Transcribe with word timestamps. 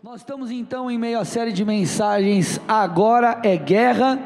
Nós 0.00 0.20
estamos 0.20 0.52
então 0.52 0.88
em 0.88 0.96
meio 0.96 1.18
à 1.18 1.24
série 1.24 1.50
de 1.50 1.64
mensagens 1.64 2.60
Agora 2.68 3.40
é 3.42 3.56
Guerra, 3.56 4.16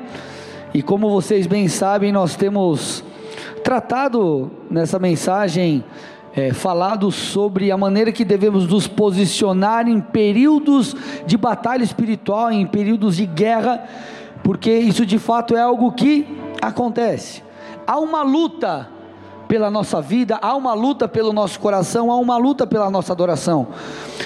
e 0.75 0.83
como 0.83 1.09
vocês 1.09 1.47
bem 1.47 1.67
sabem, 1.67 2.13
nós 2.13 2.37
temos 2.37 3.03
tratado 3.65 4.51
nessa 4.71 4.99
mensagem, 4.99 5.83
é, 6.37 6.53
falado 6.53 7.11
sobre 7.11 7.71
a 7.71 7.79
maneira 7.79 8.13
que 8.13 8.23
devemos 8.23 8.67
nos 8.67 8.87
posicionar 8.87 9.89
em 9.89 9.99
períodos 9.99 10.95
de 11.25 11.39
batalha 11.39 11.83
espiritual, 11.83 12.53
em 12.53 12.67
períodos 12.67 13.17
de 13.17 13.25
guerra, 13.25 13.83
porque 14.45 14.71
isso 14.71 15.07
de 15.07 15.19
fato 15.19 15.57
é 15.57 15.63
algo 15.63 15.91
que 15.93 16.27
acontece. 16.61 17.43
Há 17.87 17.99
uma 17.99 18.23
luta 18.23 18.91
pela 19.53 19.71
nossa 19.71 20.01
vida, 20.01 20.39
há 20.41 20.57
uma 20.57 20.73
luta 20.73 21.07
pelo 21.07 21.31
nosso 21.31 21.61
coração, 21.61 22.11
há 22.11 22.17
uma 22.17 22.39
luta 22.39 22.67
pela 22.67 22.91
nossa 22.91 23.13
adoração. 23.13 23.69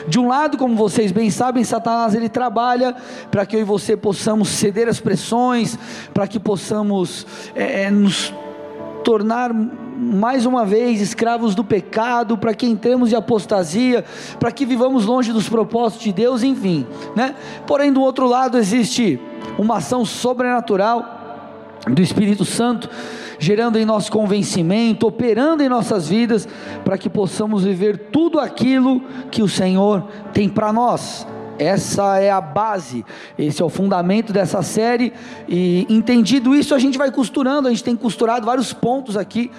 De 0.06 0.20
um 0.20 0.28
lado, 0.28 0.56
como 0.56 0.76
vocês 0.76 1.10
bem 1.10 1.32
sabem, 1.32 1.64
Satanás 1.64 2.14
ele 2.14 2.28
trabalha 2.28 2.94
para 3.28 3.44
que 3.44 3.56
eu 3.56 3.60
e 3.60 3.64
você 3.64 3.96
possamos 3.96 4.46
ceder 4.50 4.86
às 4.86 5.00
pressões, 5.00 5.76
para 6.14 6.28
que 6.28 6.38
possamos 6.38 7.26
é, 7.56 7.90
nos 7.90 8.32
tornar 9.02 9.52
mais 9.52 10.46
uma 10.46 10.64
vez 10.64 11.00
escravos 11.00 11.56
do 11.56 11.64
pecado, 11.64 12.38
para 12.38 12.54
que 12.54 12.64
entremos 12.64 13.12
em 13.12 13.16
apostasia, 13.16 14.04
para 14.38 14.52
que 14.52 14.64
vivamos 14.64 15.06
longe 15.06 15.32
dos 15.32 15.48
propósitos 15.48 16.04
de 16.04 16.12
Deus, 16.12 16.44
enfim, 16.44 16.86
né? 17.16 17.34
Porém, 17.66 17.92
do 17.92 18.00
outro 18.00 18.28
lado 18.28 18.56
existe 18.58 19.20
uma 19.58 19.78
ação 19.78 20.04
sobrenatural 20.04 21.14
do 21.84 22.00
Espírito 22.00 22.44
Santo 22.44 22.88
gerando 23.38 23.78
em 23.78 23.84
nosso 23.84 24.10
convencimento, 24.10 25.06
operando 25.06 25.62
em 25.62 25.68
nossas 25.68 26.08
vidas, 26.08 26.48
para 26.84 26.98
que 26.98 27.08
possamos 27.08 27.64
viver 27.64 28.08
tudo 28.10 28.38
aquilo 28.38 29.00
que 29.30 29.42
o 29.42 29.48
Senhor 29.48 30.06
tem 30.32 30.48
para 30.48 30.72
nós. 30.72 31.26
Essa 31.58 32.18
é 32.18 32.30
a 32.30 32.40
base, 32.40 33.04
esse 33.38 33.62
é 33.62 33.64
o 33.64 33.70
fundamento 33.70 34.32
dessa 34.32 34.62
série, 34.62 35.12
e 35.48 35.86
entendido 35.88 36.54
isso, 36.54 36.74
a 36.74 36.78
gente 36.78 36.98
vai 36.98 37.10
costurando, 37.10 37.66
a 37.66 37.70
gente 37.70 37.84
tem 37.84 37.96
costurado 37.96 38.44
vários 38.44 38.72
pontos 38.72 39.16
aqui, 39.16 39.50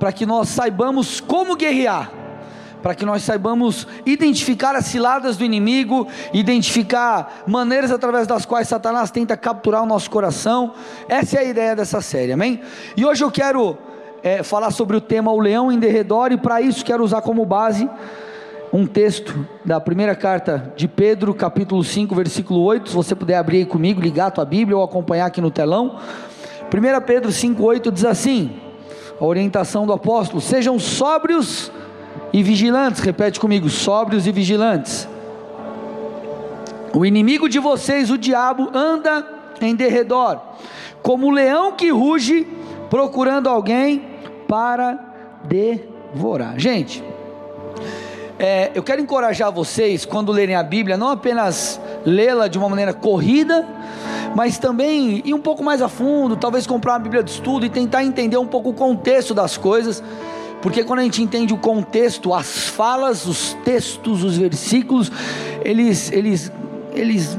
para 0.00 0.12
que 0.12 0.26
nós 0.26 0.48
saibamos 0.48 1.20
como 1.20 1.54
guerrear 1.54 2.23
para 2.84 2.94
que 2.94 3.06
nós 3.06 3.22
saibamos 3.22 3.86
identificar 4.04 4.76
as 4.76 4.84
ciladas 4.84 5.38
do 5.38 5.44
inimigo, 5.44 6.06
identificar 6.34 7.42
maneiras 7.46 7.90
através 7.90 8.26
das 8.26 8.44
quais 8.44 8.68
Satanás 8.68 9.10
tenta 9.10 9.38
capturar 9.38 9.82
o 9.82 9.86
nosso 9.86 10.10
coração. 10.10 10.74
Essa 11.08 11.38
é 11.38 11.40
a 11.40 11.44
ideia 11.44 11.74
dessa 11.74 12.02
série, 12.02 12.32
amém? 12.32 12.60
E 12.94 13.02
hoje 13.02 13.24
eu 13.24 13.30
quero 13.30 13.78
é, 14.22 14.42
falar 14.42 14.70
sobre 14.70 14.98
o 14.98 15.00
tema 15.00 15.32
O 15.32 15.40
Leão 15.40 15.72
em 15.72 15.78
Derredor, 15.78 16.30
e 16.30 16.36
para 16.36 16.60
isso 16.60 16.84
quero 16.84 17.02
usar 17.02 17.22
como 17.22 17.42
base 17.46 17.88
um 18.70 18.84
texto 18.86 19.48
da 19.64 19.80
primeira 19.80 20.14
carta 20.14 20.70
de 20.76 20.86
Pedro, 20.86 21.32
capítulo 21.32 21.82
5, 21.82 22.14
versículo 22.14 22.60
8. 22.64 22.90
Se 22.90 22.94
você 22.94 23.14
puder 23.14 23.36
abrir 23.38 23.56
aí 23.56 23.64
comigo, 23.64 23.98
ligar 23.98 24.26
a 24.26 24.30
tua 24.30 24.44
Bíblia 24.44 24.76
ou 24.76 24.84
acompanhar 24.84 25.24
aqui 25.24 25.40
no 25.40 25.50
telão. 25.50 25.98
1 26.64 27.00
Pedro 27.06 27.32
5, 27.32 27.62
8 27.62 27.90
diz 27.90 28.04
assim: 28.04 28.60
a 29.18 29.24
orientação 29.24 29.86
do 29.86 29.92
apóstolo: 29.94 30.42
sejam 30.42 30.78
sóbrios 30.78 31.72
e 32.34 32.42
vigilantes. 32.42 33.00
Repete 33.00 33.38
comigo: 33.38 33.70
sóbrios 33.70 34.26
e 34.26 34.32
vigilantes. 34.32 35.08
O 36.92 37.06
inimigo 37.06 37.48
de 37.48 37.60
vocês, 37.60 38.10
o 38.10 38.18
diabo, 38.18 38.70
anda 38.74 39.26
em 39.60 39.74
derredor, 39.74 40.40
como 41.00 41.28
o 41.28 41.30
leão 41.30 41.72
que 41.72 41.90
ruge, 41.90 42.46
procurando 42.90 43.48
alguém 43.48 44.02
para 44.48 44.98
devorar. 45.44 46.58
Gente, 46.58 47.02
é, 48.38 48.70
eu 48.74 48.82
quero 48.82 49.00
encorajar 49.00 49.50
vocês, 49.52 50.04
quando 50.04 50.30
lerem 50.30 50.54
a 50.54 50.62
Bíblia, 50.62 50.96
não 50.96 51.08
apenas 51.08 51.80
lê-la 52.04 52.46
de 52.46 52.58
uma 52.58 52.68
maneira 52.68 52.92
corrida, 52.92 53.66
mas 54.36 54.58
também 54.58 55.22
ir 55.24 55.34
um 55.34 55.40
pouco 55.40 55.64
mais 55.64 55.82
a 55.82 55.88
fundo, 55.88 56.36
talvez 56.36 56.64
comprar 56.66 56.92
uma 56.94 57.00
Bíblia 57.00 57.22
de 57.22 57.30
estudo 57.30 57.66
e 57.66 57.68
tentar 57.68 58.04
entender 58.04 58.36
um 58.36 58.46
pouco 58.46 58.70
o 58.70 58.74
contexto 58.74 59.34
das 59.34 59.56
coisas 59.56 60.02
porque 60.64 60.82
quando 60.82 61.00
a 61.00 61.02
gente 61.02 61.22
entende 61.22 61.52
o 61.52 61.58
contexto, 61.58 62.32
as 62.32 62.70
falas, 62.70 63.26
os 63.26 63.52
textos, 63.66 64.24
os 64.24 64.38
versículos, 64.38 65.12
eles, 65.62 66.10
eles, 66.10 66.50
eles 66.94 67.38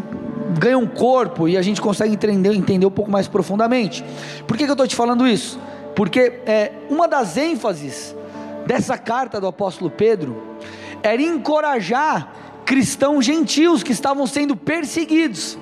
ganham 0.60 0.86
corpo 0.86 1.48
e 1.48 1.58
a 1.58 1.62
gente 1.64 1.82
consegue 1.82 2.14
entender, 2.14 2.54
entender 2.54 2.86
um 2.86 2.92
pouco 2.92 3.10
mais 3.10 3.28
profundamente. 3.28 4.06
Por 4.46 4.56
que, 4.56 4.66
que 4.66 4.70
eu 4.70 4.76
estou 4.76 4.88
te 4.88 4.96
falando 4.96 5.28
isso? 5.28 5.60
Porque 5.96 6.40
é, 6.46 6.72
uma 6.88 7.08
das 7.08 7.36
ênfases 7.36 8.16
dessa 8.68 8.96
carta 8.96 9.42
do 9.42 9.48
apóstolo 9.48 9.90
Pedro 9.90 10.56
era 11.02 11.20
encorajar 11.20 12.32
cristãos 12.64 13.26
gentios 13.26 13.82
que 13.82 13.92
estavam 13.92 14.28
sendo 14.28 14.56
perseguidos. 14.56 15.58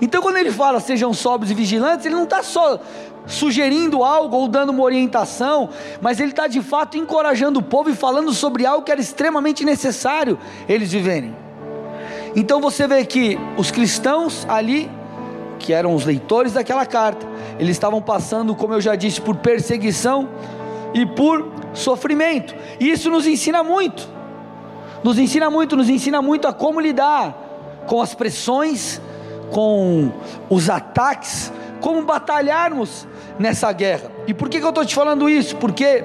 Então, 0.00 0.22
quando 0.22 0.38
ele 0.38 0.50
fala 0.50 0.80
sejam 0.80 1.12
sóbrios 1.12 1.50
e 1.50 1.54
vigilantes, 1.54 2.06
ele 2.06 2.14
não 2.14 2.24
está 2.24 2.42
só 2.42 2.80
sugerindo 3.26 4.02
algo 4.02 4.36
ou 4.36 4.48
dando 4.48 4.70
uma 4.70 4.82
orientação, 4.82 5.68
mas 6.00 6.20
ele 6.20 6.30
está 6.30 6.46
de 6.46 6.60
fato 6.60 6.96
encorajando 6.96 7.60
o 7.60 7.62
povo 7.62 7.90
e 7.90 7.94
falando 7.94 8.32
sobre 8.32 8.66
algo 8.66 8.84
que 8.84 8.92
era 8.92 9.00
extremamente 9.00 9.64
necessário 9.64 10.38
eles 10.68 10.92
viverem. 10.92 11.34
Então 12.34 12.60
você 12.60 12.86
vê 12.86 13.04
que 13.04 13.38
os 13.56 13.70
cristãos 13.70 14.46
ali, 14.48 14.90
que 15.58 15.72
eram 15.72 15.94
os 15.94 16.04
leitores 16.04 16.54
daquela 16.54 16.86
carta, 16.86 17.26
eles 17.58 17.76
estavam 17.76 18.00
passando, 18.00 18.54
como 18.54 18.74
eu 18.74 18.80
já 18.80 18.96
disse, 18.96 19.20
por 19.20 19.36
perseguição 19.36 20.28
e 20.94 21.04
por 21.04 21.46
sofrimento. 21.74 22.54
E 22.80 22.90
isso 22.90 23.10
nos 23.10 23.26
ensina 23.26 23.62
muito. 23.62 24.08
Nos 25.04 25.18
ensina 25.18 25.50
muito, 25.50 25.76
nos 25.76 25.88
ensina 25.88 26.22
muito 26.22 26.48
a 26.48 26.52
como 26.52 26.80
lidar 26.80 27.34
com 27.86 28.00
as 28.00 28.14
pressões, 28.14 29.00
com 29.50 30.10
os 30.48 30.70
ataques, 30.70 31.52
como 31.80 32.02
batalharmos 32.02 33.06
nessa 33.38 33.72
guerra. 33.72 34.10
E 34.26 34.34
por 34.34 34.48
que, 34.48 34.58
que 34.58 34.64
eu 34.64 34.70
estou 34.70 34.84
te 34.84 34.94
falando 34.94 35.28
isso? 35.28 35.56
Porque 35.56 36.04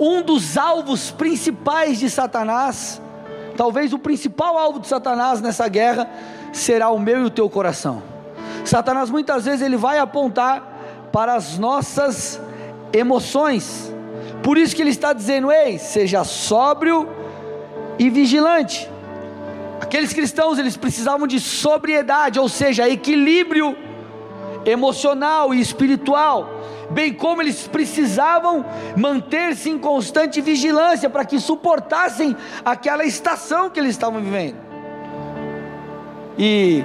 um 0.00 0.22
dos 0.22 0.56
alvos 0.56 1.10
principais 1.10 1.98
de 1.98 2.10
Satanás, 2.10 3.00
talvez 3.56 3.92
o 3.92 3.98
principal 3.98 4.58
alvo 4.58 4.80
de 4.80 4.88
Satanás 4.88 5.40
nessa 5.40 5.68
guerra, 5.68 6.10
será 6.52 6.90
o 6.90 6.98
meu 6.98 7.22
e 7.22 7.24
o 7.24 7.30
teu 7.30 7.48
coração. 7.48 8.02
Satanás 8.64 9.10
muitas 9.10 9.44
vezes 9.44 9.62
ele 9.62 9.76
vai 9.76 9.98
apontar 9.98 11.08
para 11.12 11.34
as 11.34 11.58
nossas 11.58 12.40
emoções. 12.92 13.92
Por 14.42 14.58
isso 14.58 14.74
que 14.74 14.82
ele 14.82 14.90
está 14.90 15.12
dizendo: 15.12 15.52
"Ei, 15.52 15.78
seja 15.78 16.24
sóbrio 16.24 17.08
e 17.98 18.08
vigilante". 18.10 18.90
Aqueles 19.80 20.12
cristãos 20.12 20.58
eles 20.58 20.76
precisavam 20.76 21.26
de 21.26 21.40
sobriedade, 21.40 22.38
ou 22.38 22.48
seja, 22.48 22.88
equilíbrio 22.88 23.76
emocional 24.64 25.52
e 25.52 25.60
espiritual, 25.60 26.48
bem 26.90 27.12
como 27.12 27.42
eles 27.42 27.66
precisavam 27.66 28.64
manter-se 28.96 29.70
em 29.70 29.78
constante 29.78 30.40
vigilância 30.40 31.08
para 31.08 31.24
que 31.24 31.40
suportassem 31.40 32.36
aquela 32.64 33.04
estação 33.04 33.70
que 33.70 33.80
eles 33.80 33.90
estavam 33.90 34.20
vivendo. 34.20 34.56
E, 36.38 36.84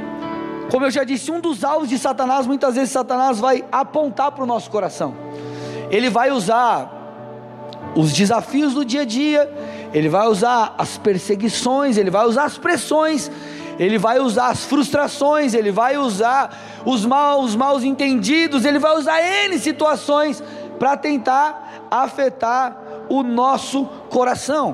como 0.72 0.86
eu 0.86 0.92
já 0.92 1.04
disse, 1.04 1.32
um 1.32 1.40
dos 1.40 1.64
alvos 1.64 1.90
de 1.90 1.98
Satanás, 1.98 2.46
muitas 2.46 2.76
vezes 2.76 2.92
Satanás 2.92 3.40
vai 3.40 3.64
apontar 3.72 4.32
para 4.32 4.44
o 4.44 4.48
nosso 4.48 4.70
coração, 4.70 5.16
ele 5.90 6.10
vai 6.10 6.32
usar 6.32 6.94
os 7.96 8.12
desafios 8.14 8.74
do 8.74 8.86
dia 8.86 9.02
a 9.02 9.06
dia, 9.06 9.52
ele 9.94 10.10
vai 10.10 10.28
usar 10.28 10.76
as 10.78 10.98
perseguições, 10.98 11.98
ele 11.98 12.12
vai 12.12 12.26
usar 12.26 12.44
as 12.44 12.58
pressões, 12.58 13.32
ele 13.80 13.98
vai 13.98 14.20
usar 14.20 14.48
as 14.48 14.66
frustrações, 14.66 15.54
ele 15.54 15.72
vai 15.72 15.98
usar 15.98 16.56
os 16.88 17.06
maus, 17.06 17.54
maus 17.54 17.84
entendidos, 17.84 18.64
ele 18.64 18.80
vai 18.80 18.96
usar 18.96 19.20
N 19.22 19.60
situações 19.60 20.42
para 20.80 20.96
tentar 20.96 21.84
afetar 21.92 22.82
o 23.10 23.22
nosso 23.24 23.84
coração. 24.10 24.74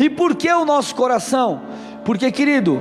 E 0.00 0.08
por 0.08 0.34
que 0.34 0.50
o 0.50 0.64
nosso 0.64 0.94
coração? 0.94 1.60
Porque, 2.02 2.32
querido, 2.32 2.80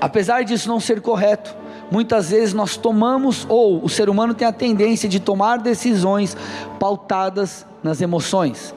apesar 0.00 0.42
disso 0.42 0.70
não 0.70 0.80
ser 0.80 1.02
correto, 1.02 1.54
muitas 1.90 2.30
vezes 2.30 2.54
nós 2.54 2.78
tomamos, 2.78 3.44
ou 3.46 3.84
o 3.84 3.90
ser 3.90 4.08
humano 4.08 4.32
tem 4.32 4.48
a 4.48 4.52
tendência 4.52 5.06
de 5.06 5.20
tomar 5.20 5.58
decisões 5.58 6.34
pautadas 6.80 7.66
nas 7.82 8.00
emoções. 8.00 8.74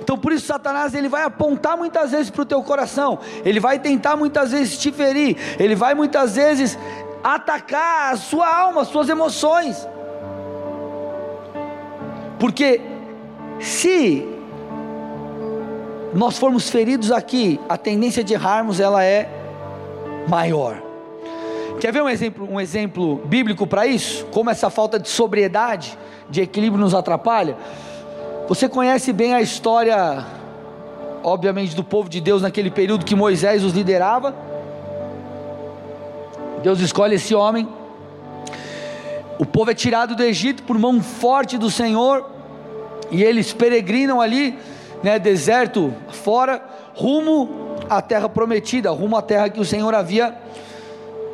Então 0.00 0.18
por 0.18 0.32
isso 0.32 0.46
Satanás 0.46 0.94
ele 0.94 1.08
vai 1.08 1.22
apontar 1.22 1.76
muitas 1.76 2.10
vezes 2.10 2.30
para 2.30 2.40
o 2.40 2.46
teu 2.46 2.62
coração, 2.62 3.18
ele 3.44 3.60
vai 3.60 3.78
tentar 3.78 4.16
muitas 4.16 4.52
vezes 4.52 4.78
te 4.78 4.90
ferir, 4.90 5.36
ele 5.58 5.74
vai 5.74 5.94
muitas 5.94 6.34
vezes 6.34 6.78
atacar 7.22 8.12
a 8.12 8.16
sua 8.16 8.48
alma, 8.48 8.82
as 8.82 8.88
suas 8.88 9.08
emoções. 9.08 9.86
Porque 12.38 12.80
se 13.60 14.26
nós 16.14 16.38
formos 16.38 16.70
feridos 16.70 17.10
aqui, 17.10 17.60
a 17.68 17.76
tendência 17.76 18.22
de 18.22 18.34
errarmos 18.34 18.80
ela 18.80 19.04
é 19.04 19.28
maior. 20.28 20.82
Quer 21.80 21.92
ver 21.92 22.02
um 22.02 22.08
exemplo, 22.08 22.48
um 22.50 22.60
exemplo 22.60 23.16
bíblico 23.24 23.66
para 23.66 23.86
isso? 23.86 24.24
Como 24.26 24.50
essa 24.50 24.68
falta 24.68 24.98
de 24.98 25.08
sobriedade, 25.08 25.96
de 26.28 26.40
equilíbrio 26.40 26.80
nos 26.80 26.94
atrapalha? 26.94 27.56
Você 28.48 28.68
conhece 28.68 29.12
bem 29.12 29.34
a 29.34 29.40
história, 29.40 30.24
obviamente, 31.22 31.76
do 31.76 31.84
povo 31.84 32.08
de 32.08 32.20
Deus 32.20 32.42
naquele 32.42 32.70
período 32.70 33.04
que 33.04 33.14
Moisés 33.14 33.62
os 33.62 33.74
liderava? 33.74 34.34
Deus 36.62 36.80
escolhe 36.80 37.14
esse 37.14 37.34
homem. 37.34 37.68
O 39.38 39.46
povo 39.46 39.70
é 39.70 39.74
tirado 39.74 40.16
do 40.16 40.22
Egito 40.22 40.62
por 40.64 40.78
mão 40.78 41.00
forte 41.00 41.56
do 41.56 41.70
Senhor, 41.70 42.28
e 43.10 43.22
eles 43.22 43.52
peregrinam 43.52 44.20
ali, 44.20 44.58
né, 45.02 45.18
deserto 45.18 45.94
fora, 46.10 46.60
rumo 46.94 47.76
à 47.88 48.02
terra 48.02 48.28
prometida, 48.28 48.90
rumo 48.90 49.16
à 49.16 49.22
terra 49.22 49.48
que 49.48 49.60
o 49.60 49.64
Senhor 49.64 49.94
havia 49.94 50.36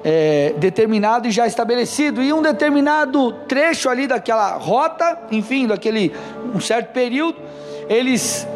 é, 0.05 0.55
determinado 0.59 1.27
e 1.27 1.31
já 1.31 1.47
estabelecido. 1.47 2.23
E 2.23 2.33
um 2.33 2.43
determinado 2.43 3.33
trecho 3.49 3.89
ali 3.89 4.07
daquela 4.07 4.53
rota, 4.59 5.19
enfim, 5.31 5.67
daquele 5.67 6.13
um 6.55 6.61
certo 6.61 6.93
período, 6.93 7.39
eles 7.89 8.47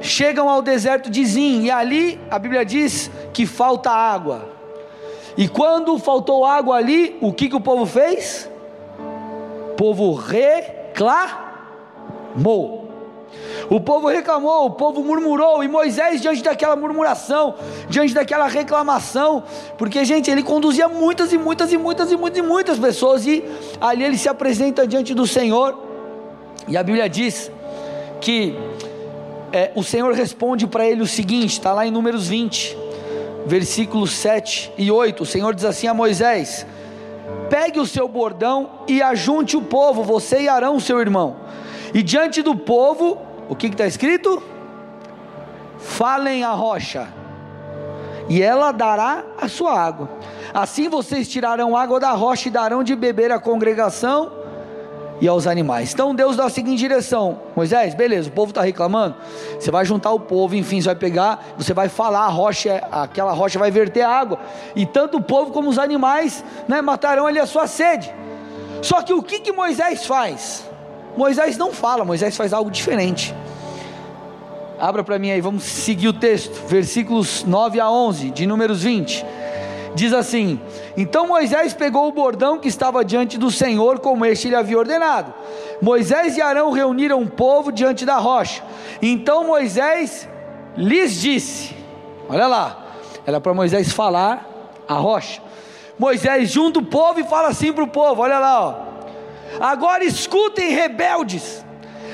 chegam 0.00 0.48
ao 0.48 0.62
deserto 0.62 1.10
de 1.10 1.24
Zim, 1.26 1.64
e 1.64 1.70
ali 1.70 2.20
a 2.30 2.38
Bíblia 2.38 2.64
diz 2.64 3.10
que 3.32 3.44
falta 3.44 3.90
água. 3.90 4.55
E 5.36 5.48
quando 5.48 5.98
faltou 5.98 6.44
água 6.44 6.76
ali, 6.76 7.16
o 7.20 7.32
que, 7.32 7.48
que 7.48 7.56
o 7.56 7.60
povo 7.60 7.84
fez? 7.84 8.50
O 9.72 9.74
povo 9.74 10.14
reclamou. 10.14 11.66
O 13.68 13.80
povo 13.80 14.08
reclamou, 14.08 14.66
o 14.66 14.70
povo 14.70 15.02
murmurou, 15.02 15.62
e 15.62 15.68
Moisés, 15.68 16.22
diante 16.22 16.42
daquela 16.42 16.76
murmuração, 16.76 17.56
diante 17.88 18.14
daquela 18.14 18.46
reclamação, 18.46 19.42
porque, 19.76 20.04
gente, 20.04 20.30
ele 20.30 20.42
conduzia 20.42 20.88
muitas 20.88 21.32
e 21.32 21.38
muitas 21.38 21.72
e 21.72 21.76
muitas 21.76 22.12
e 22.12 22.16
muitas 22.16 22.38
e 22.38 22.42
muitas 22.42 22.78
pessoas, 22.78 23.26
e 23.26 23.44
ali 23.80 24.04
ele 24.04 24.16
se 24.16 24.28
apresenta 24.28 24.86
diante 24.86 25.12
do 25.14 25.26
Senhor, 25.26 25.76
e 26.68 26.76
a 26.76 26.82
Bíblia 26.82 27.08
diz 27.08 27.50
que 28.20 28.56
é, 29.52 29.72
o 29.74 29.82
Senhor 29.82 30.12
responde 30.12 30.66
para 30.66 30.86
ele 30.86 31.02
o 31.02 31.06
seguinte: 31.06 31.52
está 31.52 31.72
lá 31.72 31.86
em 31.86 31.90
Números 31.90 32.28
20, 32.28 32.76
versículos 33.46 34.10
7 34.10 34.72
e 34.76 34.90
8. 34.90 35.22
O 35.22 35.26
Senhor 35.26 35.54
diz 35.54 35.64
assim 35.64 35.86
a 35.86 35.94
Moisés: 35.94 36.66
Pegue 37.48 37.78
o 37.78 37.86
seu 37.86 38.08
bordão 38.08 38.70
e 38.86 39.00
ajunte 39.00 39.56
o 39.56 39.62
povo, 39.62 40.02
você 40.02 40.42
e 40.42 40.48
Arão, 40.48 40.78
seu 40.78 41.00
irmão. 41.00 41.36
E 41.94 42.02
diante 42.02 42.42
do 42.42 42.54
povo, 42.54 43.18
o 43.48 43.54
que 43.56 43.68
está 43.68 43.86
escrito? 43.86 44.42
Falem 45.78 46.42
a 46.42 46.50
rocha, 46.50 47.08
e 48.28 48.42
ela 48.42 48.72
dará 48.72 49.24
a 49.40 49.48
sua 49.48 49.78
água. 49.78 50.10
Assim 50.52 50.88
vocês 50.88 51.28
tirarão 51.28 51.76
água 51.76 52.00
da 52.00 52.12
rocha 52.12 52.48
e 52.48 52.50
darão 52.50 52.82
de 52.82 52.96
beber 52.96 53.30
à 53.30 53.38
congregação 53.38 54.45
e 55.20 55.28
aos 55.28 55.46
animais. 55.46 55.92
Então 55.92 56.14
Deus 56.14 56.36
dá 56.36 56.44
a 56.44 56.50
seguinte 56.50 56.78
direção: 56.78 57.40
Moisés, 57.54 57.94
beleza, 57.94 58.28
o 58.28 58.32
povo 58.32 58.50
está 58.50 58.62
reclamando. 58.62 59.16
Você 59.58 59.70
vai 59.70 59.84
juntar 59.84 60.12
o 60.12 60.20
povo, 60.20 60.54
enfim, 60.54 60.80
você 60.80 60.86
vai 60.86 60.96
pegar, 60.96 61.44
você 61.56 61.72
vai 61.72 61.88
falar, 61.88 62.20
a 62.20 62.28
rocha, 62.28 62.82
aquela 62.90 63.32
rocha 63.32 63.58
vai 63.58 63.70
verter 63.70 64.02
água, 64.02 64.38
e 64.74 64.84
tanto 64.84 65.18
o 65.18 65.22
povo 65.22 65.52
como 65.52 65.68
os 65.68 65.78
animais 65.78 66.44
né, 66.68 66.80
matarão 66.80 67.26
ali 67.26 67.38
a 67.38 67.46
sua 67.46 67.66
sede. 67.66 68.12
Só 68.82 69.02
que 69.02 69.12
o 69.12 69.22
que, 69.22 69.40
que 69.40 69.52
Moisés 69.52 70.06
faz? 70.06 70.68
Moisés 71.16 71.56
não 71.56 71.72
fala, 71.72 72.04
Moisés 72.04 72.36
faz 72.36 72.52
algo 72.52 72.70
diferente. 72.70 73.34
Abra 74.78 75.02
para 75.02 75.18
mim 75.18 75.30
aí, 75.30 75.40
vamos 75.40 75.62
seguir 75.64 76.08
o 76.08 76.12
texto, 76.12 76.66
versículos 76.68 77.42
9 77.44 77.80
a 77.80 77.90
11, 77.90 78.30
de 78.30 78.46
Números 78.46 78.82
20 78.82 79.24
diz 79.96 80.12
assim: 80.12 80.60
Então 80.96 81.26
Moisés 81.26 81.72
pegou 81.72 82.06
o 82.06 82.12
bordão 82.12 82.58
que 82.58 82.68
estava 82.68 83.04
diante 83.04 83.38
do 83.38 83.50
Senhor, 83.50 83.98
como 83.98 84.24
este 84.24 84.48
lhe 84.48 84.54
havia 84.54 84.78
ordenado. 84.78 85.34
Moisés 85.80 86.36
e 86.36 86.42
Arão 86.42 86.70
reuniram 86.70 87.20
o 87.20 87.28
povo 87.28 87.72
diante 87.72 88.04
da 88.04 88.18
rocha. 88.18 88.62
Então 89.00 89.46
Moisés 89.46 90.28
lhes 90.76 91.20
disse: 91.20 91.74
Olha 92.28 92.46
lá, 92.46 92.86
era 93.26 93.40
para 93.40 93.54
Moisés 93.54 93.90
falar 93.92 94.46
a 94.86 94.94
rocha. 94.94 95.42
Moisés 95.98 96.50
junta 96.50 96.78
o 96.78 96.84
povo 96.84 97.18
e 97.18 97.24
fala 97.24 97.48
assim 97.48 97.72
para 97.72 97.82
o 97.82 97.88
povo: 97.88 98.22
Olha 98.22 98.38
lá, 98.38 98.60
ó. 98.60 98.74
Agora 99.58 100.04
escutem, 100.04 100.70
rebeldes. 100.70 101.64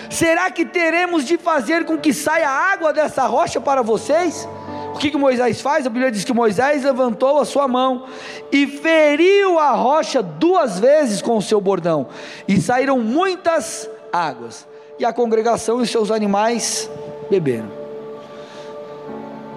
Será 0.09 0.51
que 0.51 0.65
teremos 0.65 1.25
de 1.25 1.37
fazer 1.37 1.85
com 1.85 1.99
que 1.99 2.13
saia 2.13 2.49
água 2.49 2.93
dessa 2.93 3.27
rocha 3.27 3.61
para 3.61 3.83
vocês? 3.83 4.47
O 4.95 4.99
que, 4.99 5.11
que 5.11 5.17
Moisés 5.17 5.61
faz? 5.61 5.87
A 5.87 5.91
Bíblia 5.91 6.11
diz 6.11 6.25
que 6.25 6.33
Moisés 6.33 6.85
levantou 6.85 7.39
a 7.39 7.45
sua 7.45 7.67
mão 7.67 8.07
e 8.51 8.67
feriu 8.67 9.59
a 9.59 9.73
rocha 9.73 10.23
duas 10.23 10.79
vezes 10.79 11.23
com 11.23 11.37
o 11.37 11.43
seu 11.43 11.61
bordão, 11.61 12.09
e 12.47 12.61
saíram 12.61 12.99
muitas 12.99 13.89
águas, 14.13 14.67
e 14.99 15.05
a 15.05 15.13
congregação 15.13 15.81
e 15.81 15.83
os 15.83 15.91
seus 15.91 16.11
animais 16.11 16.91
beberam. 17.31 17.71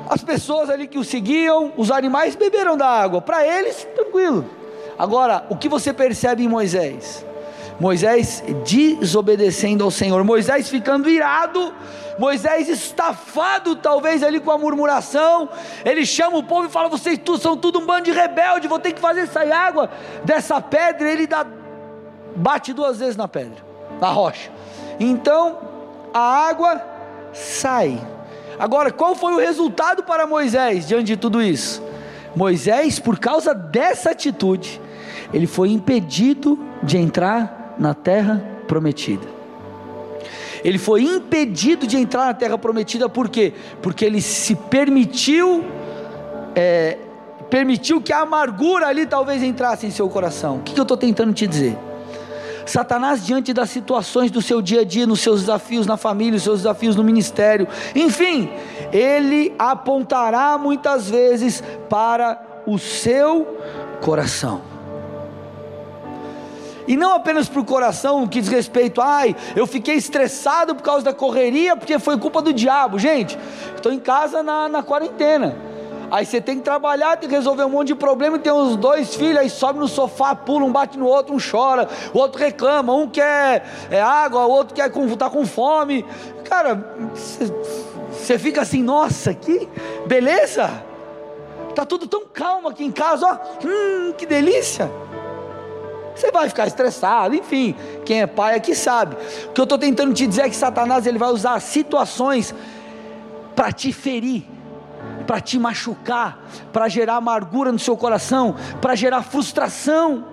As 0.09 0.23
pessoas 0.23 0.69
ali 0.69 0.87
que 0.87 0.97
o 0.97 1.03
seguiam, 1.03 1.73
os 1.75 1.91
animais 1.91 2.35
beberam 2.35 2.77
da 2.77 2.87
água, 2.87 3.21
para 3.21 3.45
eles, 3.45 3.87
tranquilo. 3.95 4.45
Agora, 4.97 5.45
o 5.49 5.57
que 5.57 5.67
você 5.67 5.91
percebe 5.91 6.43
em 6.43 6.47
Moisés? 6.47 7.25
Moisés 7.79 8.43
desobedecendo 8.65 9.83
ao 9.83 9.91
Senhor, 9.91 10.23
Moisés 10.23 10.69
ficando 10.69 11.09
irado, 11.09 11.73
Moisés 12.17 12.69
estafado 12.69 13.75
talvez 13.75 14.23
ali 14.23 14.39
com 14.39 14.51
a 14.51 14.57
murmuração, 14.57 15.49
ele 15.83 16.05
chama 16.05 16.37
o 16.37 16.43
povo 16.43 16.67
e 16.67 16.71
fala: 16.71 16.87
vocês 16.87 17.19
são 17.41 17.57
tudo 17.57 17.79
um 17.79 17.85
bando 17.85 18.03
de 18.03 18.11
rebelde, 18.11 18.67
vou 18.67 18.79
ter 18.79 18.93
que 18.93 19.01
fazer 19.01 19.27
sair 19.27 19.51
água 19.51 19.89
dessa 20.23 20.61
pedra. 20.61 21.11
Ele 21.11 21.27
dá, 21.27 21.45
bate 22.35 22.71
duas 22.71 22.99
vezes 22.99 23.17
na 23.17 23.27
pedra, 23.27 23.57
na 23.99 24.07
rocha. 24.07 24.49
Então 24.99 25.57
a 26.13 26.47
água 26.47 26.81
sai. 27.33 27.99
Agora, 28.57 28.89
qual 28.89 29.15
foi 29.15 29.33
o 29.33 29.39
resultado 29.39 30.03
para 30.03 30.25
Moisés 30.25 30.87
diante 30.87 31.07
de 31.07 31.17
tudo 31.17 31.41
isso? 31.41 31.83
Moisés, 32.33 32.99
por 32.99 33.19
causa 33.19 33.53
dessa 33.53 34.11
atitude, 34.11 34.81
ele 35.33 35.45
foi 35.45 35.71
impedido 35.71 36.57
de 36.81 36.97
entrar 36.97 37.64
na 37.77 37.93
terra 37.93 38.43
prometida. 38.67 39.35
Ele 40.63 40.79
foi 40.79 41.03
impedido 41.03 41.85
de 41.85 41.97
entrar 41.97 42.25
na 42.25 42.33
terra 42.33 42.57
prometida, 42.57 43.07
por 43.07 43.29
quê? 43.29 43.53
Porque 43.81 44.03
ele 44.03 44.19
se 44.19 44.55
permitiu, 44.55 45.63
é, 46.55 46.97
permitiu 47.49 48.01
que 48.01 48.11
a 48.11 48.21
amargura 48.21 48.87
ali 48.87 49.05
talvez 49.05 49.43
entrasse 49.43 49.85
em 49.85 49.91
seu 49.91 50.09
coração. 50.09 50.57
O 50.57 50.59
que, 50.61 50.73
que 50.73 50.79
eu 50.79 50.83
estou 50.83 50.97
tentando 50.97 51.33
te 51.33 51.45
dizer? 51.45 51.77
Satanás, 52.65 53.23
diante 53.23 53.53
das 53.53 53.69
situações 53.69 54.31
do 54.31 54.41
seu 54.41 54.59
dia 54.59 54.81
a 54.81 54.83
dia, 54.83 55.05
nos 55.05 55.19
seus 55.19 55.41
desafios 55.41 55.85
na 55.85 55.97
família, 55.97 56.33
nos 56.33 56.43
seus 56.43 56.61
desafios 56.61 56.95
no 56.95 57.03
ministério, 57.03 57.67
enfim, 57.93 58.49
ele 58.91 59.53
apontará 59.59 60.57
muitas 60.57 61.09
vezes 61.09 61.63
para 61.87 62.41
o 62.65 62.79
seu 62.79 63.59
coração. 64.01 64.74
E 66.87 66.95
não 66.95 67.13
apenas 67.13 67.49
para 67.49 67.59
o 67.59 67.65
coração 67.65 68.27
que 68.27 68.39
diz 68.39 68.49
respeito, 68.49 69.01
ai, 69.01 69.35
eu 69.55 69.65
fiquei 69.65 69.95
estressado 69.95 70.75
por 70.75 70.83
causa 70.83 71.05
da 71.05 71.13
correria, 71.13 71.75
porque 71.75 71.97
foi 71.97 72.17
culpa 72.17 72.41
do 72.41 72.53
diabo. 72.53 72.99
Gente, 72.99 73.37
estou 73.75 73.91
em 73.91 73.99
casa 73.99 74.43
na, 74.43 74.69
na 74.69 74.83
quarentena. 74.83 75.55
Aí 76.11 76.25
você 76.25 76.39
tem 76.39 76.57
que 76.57 76.63
trabalhar, 76.63 77.17
tem 77.17 77.27
que 77.27 77.35
resolver 77.35 77.63
um 77.63 77.69
monte 77.69 77.87
de 77.87 77.95
problema, 77.95 78.37
e 78.37 78.39
tem 78.39 78.53
os 78.53 78.75
dois 78.75 79.15
filhos, 79.15 79.37
aí 79.37 79.49
sobe 79.49 79.79
no 79.79 79.87
sofá, 79.87 80.35
pula, 80.35 80.65
um 80.65 80.71
bate 80.71 80.97
no 80.97 81.07
outro, 81.07 81.33
um 81.33 81.39
chora, 81.39 81.89
o 82.13 82.19
outro 82.19 82.39
reclama, 82.39 82.93
um 82.93 83.09
quer 83.09 83.65
é, 83.89 84.01
água, 84.01 84.45
o 84.45 84.51
outro 84.51 84.75
quer 84.75 84.91
tá 85.17 85.29
com 85.29 85.45
fome. 85.45 86.05
Cara, 86.43 86.95
você 88.11 88.37
fica 88.37 88.61
assim, 88.61 88.83
nossa, 88.83 89.33
que 89.33 89.67
beleza! 90.05 90.69
Tá 91.73 91.85
tudo 91.85 92.07
tão 92.07 92.23
calmo 92.31 92.69
aqui 92.69 92.85
em 92.85 92.91
casa, 92.91 93.25
ó. 93.27 93.67
Hum, 93.67 94.13
que 94.17 94.25
delícia! 94.25 94.89
Você 96.15 96.31
vai 96.31 96.47
ficar 96.47 96.65
estressado, 96.65 97.35
enfim, 97.35 97.75
quem 98.05 98.21
é 98.21 98.27
pai 98.27 98.55
aqui 98.55 98.73
sabe. 98.73 99.17
O 99.47 99.51
que 99.51 99.59
eu 99.59 99.63
estou 99.63 99.77
tentando 99.77 100.13
te 100.13 100.25
dizer 100.25 100.43
é 100.43 100.49
que 100.49 100.55
Satanás 100.55 101.05
ele 101.05 101.17
vai 101.17 101.29
usar 101.29 101.59
situações 101.59 102.55
para 103.53 103.71
te 103.71 103.91
ferir, 103.91 104.45
para 105.27 105.41
te 105.41 105.59
machucar, 105.59 106.39
para 106.71 106.87
gerar 106.87 107.15
amargura 107.15 107.71
no 107.71 107.79
seu 107.79 107.97
coração, 107.97 108.55
para 108.81 108.95
gerar 108.95 109.23
frustração. 109.23 110.25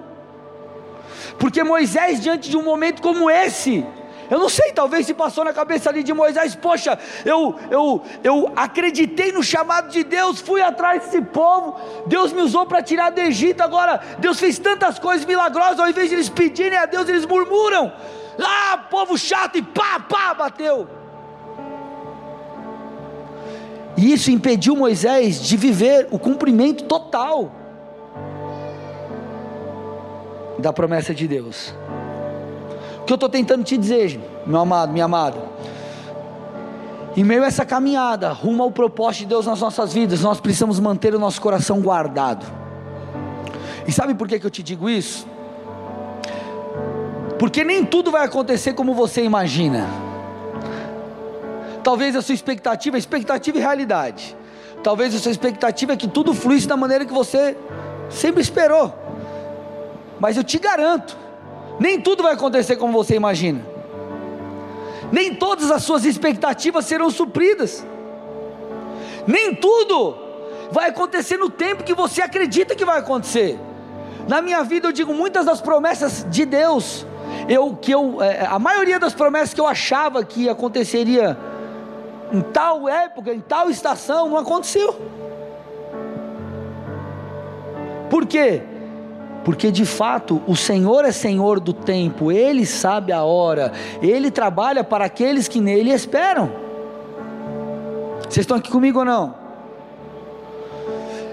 Porque 1.38 1.64
Moisés, 1.64 2.20
diante 2.20 2.48
de 2.48 2.56
um 2.56 2.62
momento 2.62 3.02
como 3.02 3.28
esse, 3.28 3.84
eu 4.30 4.38
não 4.38 4.48
sei, 4.48 4.72
talvez 4.72 5.06
se 5.06 5.14
passou 5.14 5.44
na 5.44 5.52
cabeça 5.52 5.90
ali 5.90 6.02
de 6.02 6.12
Moisés, 6.12 6.54
poxa, 6.54 6.98
eu, 7.24 7.54
eu, 7.70 8.02
eu 8.22 8.52
acreditei 8.56 9.32
no 9.32 9.42
chamado 9.42 9.90
de 9.90 10.04
Deus, 10.04 10.40
fui 10.40 10.62
atrás 10.62 11.04
desse 11.04 11.20
povo, 11.20 11.76
Deus 12.06 12.32
me 12.32 12.40
usou 12.40 12.66
para 12.66 12.82
tirar 12.82 13.10
do 13.10 13.20
Egito, 13.20 13.62
agora 13.62 14.00
Deus 14.18 14.38
fez 14.38 14.58
tantas 14.58 14.98
coisas 14.98 15.26
milagrosas, 15.26 15.78
ao 15.78 15.88
invés 15.88 16.08
de 16.08 16.14
eles 16.14 16.28
pedirem 16.28 16.78
a 16.78 16.86
Deus, 16.86 17.08
eles 17.08 17.26
murmuram, 17.26 17.92
ah, 18.38 18.86
povo 18.90 19.18
chato, 19.18 19.58
e 19.58 19.62
pá, 19.62 20.00
pá, 20.00 20.34
bateu. 20.34 20.88
E 23.96 24.12
isso 24.12 24.30
impediu 24.30 24.74
Moisés 24.74 25.40
de 25.40 25.56
viver 25.56 26.08
o 26.10 26.18
cumprimento 26.18 26.84
total 26.84 27.52
da 30.58 30.72
promessa 30.72 31.14
de 31.14 31.28
Deus. 31.28 31.74
O 33.02 33.04
que 33.04 33.12
eu 33.12 33.16
estou 33.16 33.28
tentando 33.28 33.64
te 33.64 33.76
dizer, 33.76 34.20
meu 34.46 34.60
amado, 34.60 34.92
minha 34.92 35.04
amada, 35.04 35.38
em 37.16 37.24
meio 37.24 37.42
a 37.42 37.46
essa 37.46 37.66
caminhada, 37.66 38.32
rumo 38.32 38.62
ao 38.62 38.70
propósito 38.70 39.22
de 39.22 39.26
Deus 39.26 39.44
nas 39.44 39.60
nossas 39.60 39.92
vidas, 39.92 40.22
nós 40.22 40.40
precisamos 40.40 40.80
manter 40.80 41.14
o 41.14 41.18
nosso 41.18 41.40
coração 41.40 41.80
guardado. 41.80 42.46
E 43.86 43.92
sabe 43.92 44.14
por 44.14 44.28
que, 44.28 44.38
que 44.38 44.46
eu 44.46 44.50
te 44.50 44.62
digo 44.62 44.88
isso? 44.88 45.26
Porque 47.40 47.64
nem 47.64 47.84
tudo 47.84 48.10
vai 48.10 48.24
acontecer 48.24 48.72
como 48.72 48.94
você 48.94 49.24
imagina. 49.24 49.86
Talvez 51.82 52.14
a 52.14 52.22
sua 52.22 52.36
expectativa, 52.36 52.96
expectativa 52.96 53.58
e 53.58 53.60
realidade. 53.60 54.36
Talvez 54.82 55.12
a 55.14 55.18
sua 55.18 55.32
expectativa 55.32 55.92
é 55.92 55.96
que 55.96 56.06
tudo 56.06 56.32
fluísse 56.32 56.68
da 56.68 56.76
maneira 56.76 57.04
que 57.04 57.12
você 57.12 57.56
sempre 58.08 58.40
esperou. 58.40 58.94
Mas 60.20 60.36
eu 60.36 60.44
te 60.44 60.58
garanto, 60.58 61.18
nem 61.82 62.00
tudo 62.00 62.22
vai 62.22 62.34
acontecer 62.34 62.76
como 62.76 62.92
você 62.92 63.16
imagina. 63.16 63.60
Nem 65.10 65.34
todas 65.34 65.68
as 65.68 65.82
suas 65.82 66.04
expectativas 66.04 66.84
serão 66.84 67.10
supridas. 67.10 67.84
Nem 69.26 69.52
tudo 69.52 70.16
vai 70.70 70.90
acontecer 70.90 71.36
no 71.36 71.50
tempo 71.50 71.82
que 71.82 71.92
você 71.92 72.22
acredita 72.22 72.76
que 72.76 72.84
vai 72.84 73.00
acontecer. 73.00 73.58
Na 74.28 74.40
minha 74.40 74.62
vida 74.62 74.86
eu 74.86 74.92
digo 74.92 75.12
muitas 75.12 75.44
das 75.44 75.60
promessas 75.60 76.24
de 76.30 76.44
Deus, 76.44 77.04
eu 77.48 77.74
que 77.74 77.90
eu 77.90 78.22
é, 78.22 78.46
a 78.46 78.60
maioria 78.60 79.00
das 79.00 79.12
promessas 79.12 79.52
que 79.52 79.60
eu 79.60 79.66
achava 79.66 80.24
que 80.24 80.48
aconteceria 80.48 81.36
em 82.32 82.40
tal 82.40 82.88
época, 82.88 83.34
em 83.34 83.40
tal 83.40 83.68
estação, 83.68 84.28
não 84.28 84.38
aconteceu. 84.38 84.94
Por 88.08 88.24
quê? 88.24 88.62
Porque 89.44 89.70
de 89.72 89.84
fato 89.84 90.40
o 90.46 90.54
Senhor 90.54 91.04
é 91.04 91.12
Senhor 91.12 91.58
do 91.58 91.72
tempo, 91.72 92.30
Ele 92.30 92.64
sabe 92.64 93.12
a 93.12 93.22
hora, 93.22 93.72
Ele 94.00 94.30
trabalha 94.30 94.84
para 94.84 95.04
aqueles 95.04 95.48
que 95.48 95.60
nele 95.60 95.90
esperam. 95.90 96.52
Vocês 98.22 98.44
estão 98.44 98.56
aqui 98.56 98.70
comigo 98.70 99.00
ou 99.00 99.04
não? 99.04 99.34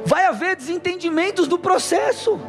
Vai 0.05 0.25
haver 0.25 0.55
desentendimentos 0.55 1.47
do 1.47 1.59
processo, 1.59 2.39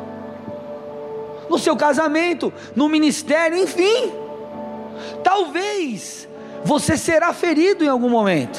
no 1.49 1.59
seu 1.59 1.77
casamento, 1.77 2.53
no 2.75 2.89
ministério, 2.89 3.57
enfim. 3.57 4.13
Talvez 5.23 6.29
você 6.65 6.97
será 6.97 7.33
ferido 7.33 7.85
em 7.85 7.89
algum 7.89 8.09
momento, 8.09 8.59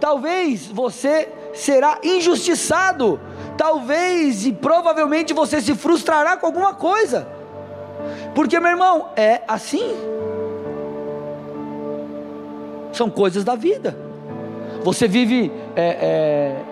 talvez 0.00 0.66
você 0.66 1.28
será 1.52 1.98
injustiçado 2.02 3.20
talvez 3.56 4.46
e 4.46 4.52
provavelmente 4.52 5.32
você 5.32 5.60
se 5.60 5.74
frustrará 5.74 6.36
com 6.36 6.46
alguma 6.46 6.74
coisa, 6.74 7.26
porque 8.34 8.58
meu 8.58 8.70
irmão, 8.70 9.10
é 9.16 9.42
assim, 9.46 9.94
são 12.92 13.08
coisas 13.08 13.44
da 13.44 13.54
vida. 13.54 13.96
Você 14.82 15.06
vive 15.06 15.52
é, 15.76 15.82
é, 15.82 16.62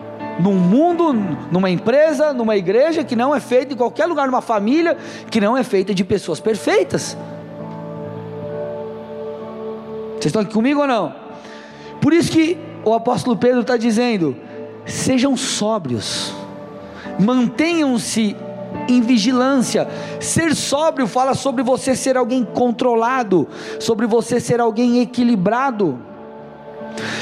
num 0.40 0.54
mundo, 0.54 1.12
numa 1.50 1.70
empresa, 1.70 2.32
numa 2.32 2.56
igreja 2.56 3.04
que 3.04 3.14
não 3.14 3.34
é 3.34 3.40
feita 3.40 3.74
em 3.74 3.76
qualquer 3.76 4.06
lugar, 4.06 4.26
numa 4.26 4.40
família 4.40 4.96
que 5.30 5.40
não 5.40 5.56
é 5.56 5.62
feita 5.62 5.94
de 5.94 6.04
pessoas 6.04 6.40
perfeitas. 6.40 7.16
Vocês 10.12 10.26
estão 10.26 10.42
aqui 10.42 10.52
comigo 10.52 10.80
ou 10.80 10.86
não? 10.86 11.14
Por 12.00 12.12
isso 12.12 12.30
que 12.32 12.58
o 12.84 12.92
apóstolo 12.92 13.36
Pedro 13.36 13.60
está 13.60 13.76
dizendo: 13.76 14.36
sejam 14.84 15.36
sóbrios 15.36 16.34
mantenham-se 17.20 18.36
em 18.88 19.00
vigilância. 19.00 19.88
Ser 20.20 20.54
sóbrio 20.54 21.06
fala 21.06 21.34
sobre 21.34 21.62
você 21.62 21.94
ser 21.94 22.16
alguém 22.16 22.44
controlado, 22.44 23.46
sobre 23.78 24.06
você 24.06 24.40
ser 24.40 24.60
alguém 24.60 25.00
equilibrado. 25.00 25.98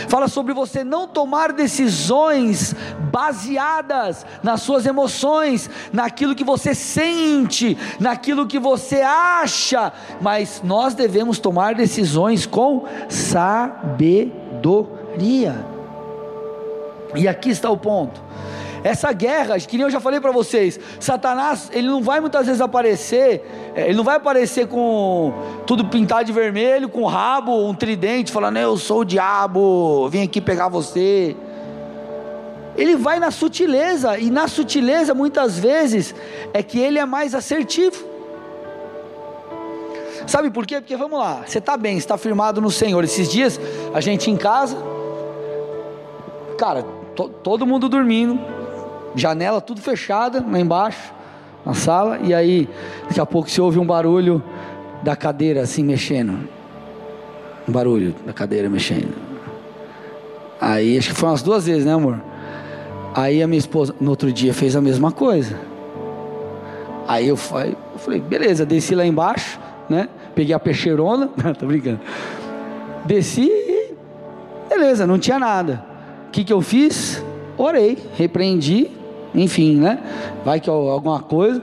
Fala 0.08 0.28
sobre 0.28 0.54
você 0.54 0.82
não 0.82 1.06
tomar 1.06 1.52
decisões 1.52 2.74
baseadas 3.12 4.24
nas 4.42 4.62
suas 4.62 4.86
emoções, 4.86 5.68
naquilo 5.92 6.34
que 6.34 6.42
você 6.42 6.74
sente, 6.74 7.76
naquilo 8.00 8.46
que 8.46 8.58
você 8.58 9.02
acha, 9.02 9.92
mas 10.20 10.62
nós 10.64 10.94
devemos 10.94 11.38
tomar 11.38 11.74
decisões 11.74 12.46
com 12.46 12.86
sabedoria. 13.08 14.38
E 17.14 17.28
aqui 17.28 17.50
está 17.50 17.70
o 17.70 17.76
ponto. 17.76 18.22
Essa 18.85 19.12
guerra, 19.12 19.58
que 19.58 19.76
nem 19.76 19.85
eu 19.85 19.90
já 19.90 20.00
falei 20.00 20.20
para 20.20 20.30
vocês, 20.30 20.78
Satanás, 21.00 21.70
ele 21.73 21.88
não 21.88 22.02
vai 22.02 22.20
muitas 22.20 22.47
vezes 22.47 22.61
aparecer, 22.61 23.42
é, 23.75 23.87
ele 23.87 23.94
não 23.94 24.04
vai 24.04 24.16
aparecer 24.16 24.66
com 24.68 25.32
tudo 25.66 25.85
pintado 25.87 26.25
de 26.25 26.32
vermelho, 26.32 26.88
com 26.88 27.04
rabo, 27.04 27.68
um 27.68 27.75
tridente, 27.75 28.30
falando, 28.30 28.58
eu 28.58 28.76
sou 28.76 29.00
o 29.00 29.04
diabo, 29.04 30.08
vim 30.08 30.23
aqui 30.23 30.40
pegar 30.40 30.68
você. 30.68 31.37
Ele 32.76 32.97
vai 32.97 33.18
na 33.18 33.32
sutileza, 33.32 34.18
e 34.18 34.30
na 34.30 34.47
sutileza, 34.47 35.12
muitas 35.12 35.58
vezes, 35.58 36.14
é 36.54 36.62
que 36.62 36.78
ele 36.78 36.99
é 36.99 37.04
mais 37.04 37.35
assertivo. 37.35 38.06
Sabe 40.28 40.50
por 40.50 40.66
quê? 40.66 40.80
Porque 40.80 40.94
vamos 40.94 41.18
lá, 41.18 41.42
você 41.47 41.58
está 41.58 41.76
bem, 41.76 41.97
está 41.97 42.16
firmado 42.16 42.61
no 42.61 42.70
Senhor. 42.70 43.02
Esses 43.02 43.28
dias, 43.30 43.58
a 43.94 44.00
gente 44.00 44.30
em 44.30 44.37
casa, 44.37 44.76
cara, 46.56 46.85
to, 47.16 47.28
todo 47.42 47.66
mundo 47.66 47.88
dormindo, 47.88 48.38
janela 49.14 49.60
tudo 49.60 49.80
fechada 49.80 50.44
lá 50.46 50.58
embaixo, 50.58 51.12
na 51.64 51.74
sala, 51.74 52.18
e 52.22 52.32
aí 52.32 52.68
daqui 53.08 53.20
a 53.20 53.26
pouco 53.26 53.50
se 53.50 53.60
ouve 53.60 53.78
um 53.78 53.86
barulho 53.86 54.42
da 55.02 55.14
cadeira 55.14 55.62
assim 55.62 55.82
mexendo. 55.82 56.38
Um 57.68 57.72
barulho 57.72 58.14
da 58.24 58.32
cadeira 58.32 58.68
mexendo. 58.68 59.14
Aí 60.60 60.98
acho 60.98 61.10
que 61.10 61.14
foi 61.14 61.28
umas 61.28 61.42
duas 61.42 61.66
vezes, 61.66 61.84
né, 61.84 61.92
amor? 61.92 62.20
Aí 63.14 63.42
a 63.42 63.46
minha 63.46 63.58
esposa 63.58 63.94
no 64.00 64.10
outro 64.10 64.32
dia 64.32 64.52
fez 64.52 64.74
a 64.74 64.80
mesma 64.80 65.12
coisa. 65.12 65.58
Aí 67.06 67.28
eu, 67.28 67.36
eu 67.36 67.98
falei, 67.98 68.20
beleza, 68.20 68.66
desci 68.66 68.94
lá 68.94 69.04
embaixo, 69.04 69.58
né? 69.88 70.08
Peguei 70.34 70.54
a 70.54 70.58
peixeirona, 70.58 71.28
tô 71.58 71.66
brincando. 71.66 72.00
Desci 73.04 73.50
e 73.50 73.94
beleza, 74.68 75.06
não 75.06 75.18
tinha 75.18 75.38
nada. 75.38 75.84
O 76.28 76.30
que, 76.30 76.44
que 76.44 76.52
eu 76.52 76.60
fiz? 76.60 77.22
Orei, 77.56 77.98
repreendi, 78.16 78.90
enfim, 79.35 79.76
né? 79.76 79.99
Vai 80.44 80.61
que 80.61 80.68
é 80.68 80.73
alguma 80.73 81.20
coisa. 81.20 81.62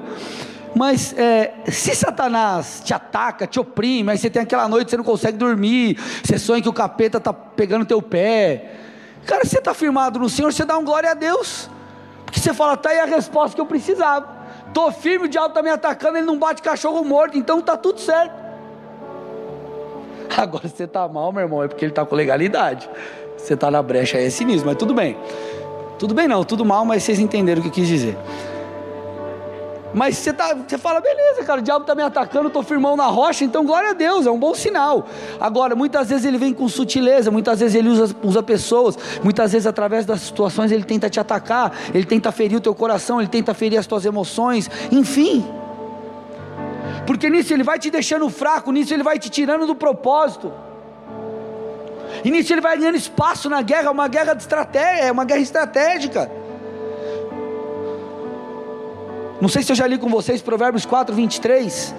Mas 0.75 1.17
é, 1.17 1.53
se 1.67 1.95
Satanás 1.95 2.81
te 2.83 2.93
ataca, 2.93 3.47
te 3.47 3.59
oprime, 3.59 4.11
aí 4.11 4.17
você 4.17 4.29
tem 4.29 4.41
aquela 4.41 4.67
noite 4.67 4.91
você 4.91 4.97
não 4.97 5.05
consegue 5.05 5.37
dormir, 5.37 5.97
você 6.21 6.37
sonha 6.37 6.61
que 6.61 6.67
o 6.67 6.73
capeta 6.73 7.17
está 7.17 7.31
pegando 7.31 7.85
teu 7.85 8.01
pé. 8.01 8.73
Cara, 9.25 9.45
você 9.45 9.57
está 9.57 9.73
firmado 9.73 10.19
no 10.19 10.29
Senhor, 10.29 10.51
você 10.51 10.65
dá 10.65 10.77
um 10.77 10.83
glória 10.83 11.11
a 11.11 11.13
Deus. 11.13 11.69
Porque 12.25 12.39
você 12.39 12.53
fala, 12.53 12.75
tá 12.75 12.89
aí 12.89 12.99
a 12.99 13.05
resposta 13.05 13.55
que 13.55 13.61
eu 13.61 13.65
precisava. 13.65 14.27
Estou 14.67 14.91
firme, 14.91 15.25
o 15.25 15.29
diabo 15.29 15.47
está 15.47 15.63
me 15.63 15.69
atacando, 15.69 16.17
ele 16.17 16.25
não 16.25 16.37
bate 16.37 16.61
cachorro 16.61 17.03
morto, 17.05 17.37
então 17.37 17.59
está 17.59 17.77
tudo 17.77 17.99
certo. 18.01 18.33
Agora 20.35 20.67
você 20.67 20.83
está 20.83 21.07
mal, 21.07 21.31
meu 21.31 21.43
irmão, 21.43 21.63
é 21.63 21.67
porque 21.69 21.85
ele 21.85 21.93
está 21.93 22.05
com 22.05 22.15
legalidade. 22.15 22.89
Você 23.37 23.53
está 23.53 23.71
na 23.71 23.81
brecha, 23.81 24.17
é 24.17 24.29
sinistro, 24.29 24.67
mas 24.67 24.77
tudo 24.77 24.93
bem. 24.93 25.17
Tudo 25.97 26.13
bem 26.13 26.27
não, 26.27 26.43
tudo 26.43 26.65
mal, 26.65 26.83
mas 26.85 27.03
vocês 27.03 27.19
entenderam 27.19 27.59
o 27.59 27.63
que 27.63 27.69
eu 27.69 27.73
quis 27.73 27.87
dizer. 27.87 28.17
Mas 29.95 30.17
você, 30.17 30.33
tá, 30.33 30.53
você 30.53 30.77
fala, 30.77 30.99
beleza, 30.99 31.41
cara, 31.45 31.61
o 31.61 31.63
diabo 31.63 31.83
está 31.83 31.95
me 31.95 32.03
atacando, 32.03 32.47
estou 32.47 32.61
firmão 32.61 32.97
na 32.97 33.05
rocha, 33.05 33.45
então 33.45 33.65
glória 33.65 33.91
a 33.91 33.93
Deus, 33.93 34.25
é 34.25 34.29
um 34.29 34.37
bom 34.37 34.53
sinal. 34.53 35.07
Agora, 35.39 35.73
muitas 35.73 36.09
vezes 36.09 36.25
ele 36.25 36.37
vem 36.37 36.53
com 36.53 36.67
sutileza, 36.67 37.31
muitas 37.31 37.61
vezes 37.61 37.75
ele 37.75 37.87
usa, 37.87 38.13
usa 38.21 38.43
pessoas, 38.43 38.97
muitas 39.23 39.53
vezes 39.53 39.65
através 39.65 40.05
das 40.05 40.19
situações 40.19 40.69
ele 40.69 40.83
tenta 40.83 41.09
te 41.09 41.17
atacar, 41.17 41.71
ele 41.93 42.03
tenta 42.03 42.29
ferir 42.33 42.57
o 42.57 42.61
teu 42.61 42.75
coração, 42.75 43.21
ele 43.21 43.29
tenta 43.29 43.53
ferir 43.53 43.79
as 43.79 43.87
tuas 43.87 44.03
emoções, 44.03 44.69
enfim. 44.91 45.45
Porque 47.07 47.29
nisso 47.29 47.53
ele 47.53 47.63
vai 47.63 47.79
te 47.79 47.89
deixando 47.89 48.29
fraco, 48.29 48.73
nisso 48.73 48.93
ele 48.93 49.03
vai 49.03 49.17
te 49.17 49.29
tirando 49.29 49.65
do 49.65 49.75
propósito. 49.75 50.51
E 52.23 52.31
nisso 52.31 52.53
ele 52.53 52.61
vai 52.61 52.77
ganhando 52.77 52.95
espaço 52.95 53.49
na 53.49 53.61
guerra, 53.61 53.91
uma 53.91 54.07
guerra 54.07 54.33
de 54.33 54.41
estratégia, 54.41 55.03
é 55.03 55.11
uma 55.11 55.25
guerra 55.25 55.41
estratégica. 55.41 56.31
Não 59.41 59.49
sei 59.49 59.63
se 59.63 59.71
eu 59.71 59.75
já 59.75 59.85
li 59.85 59.97
com 59.97 60.09
vocês 60.09 60.41
Provérbios 60.41 60.85
4, 60.85 61.13
23. 61.15 61.93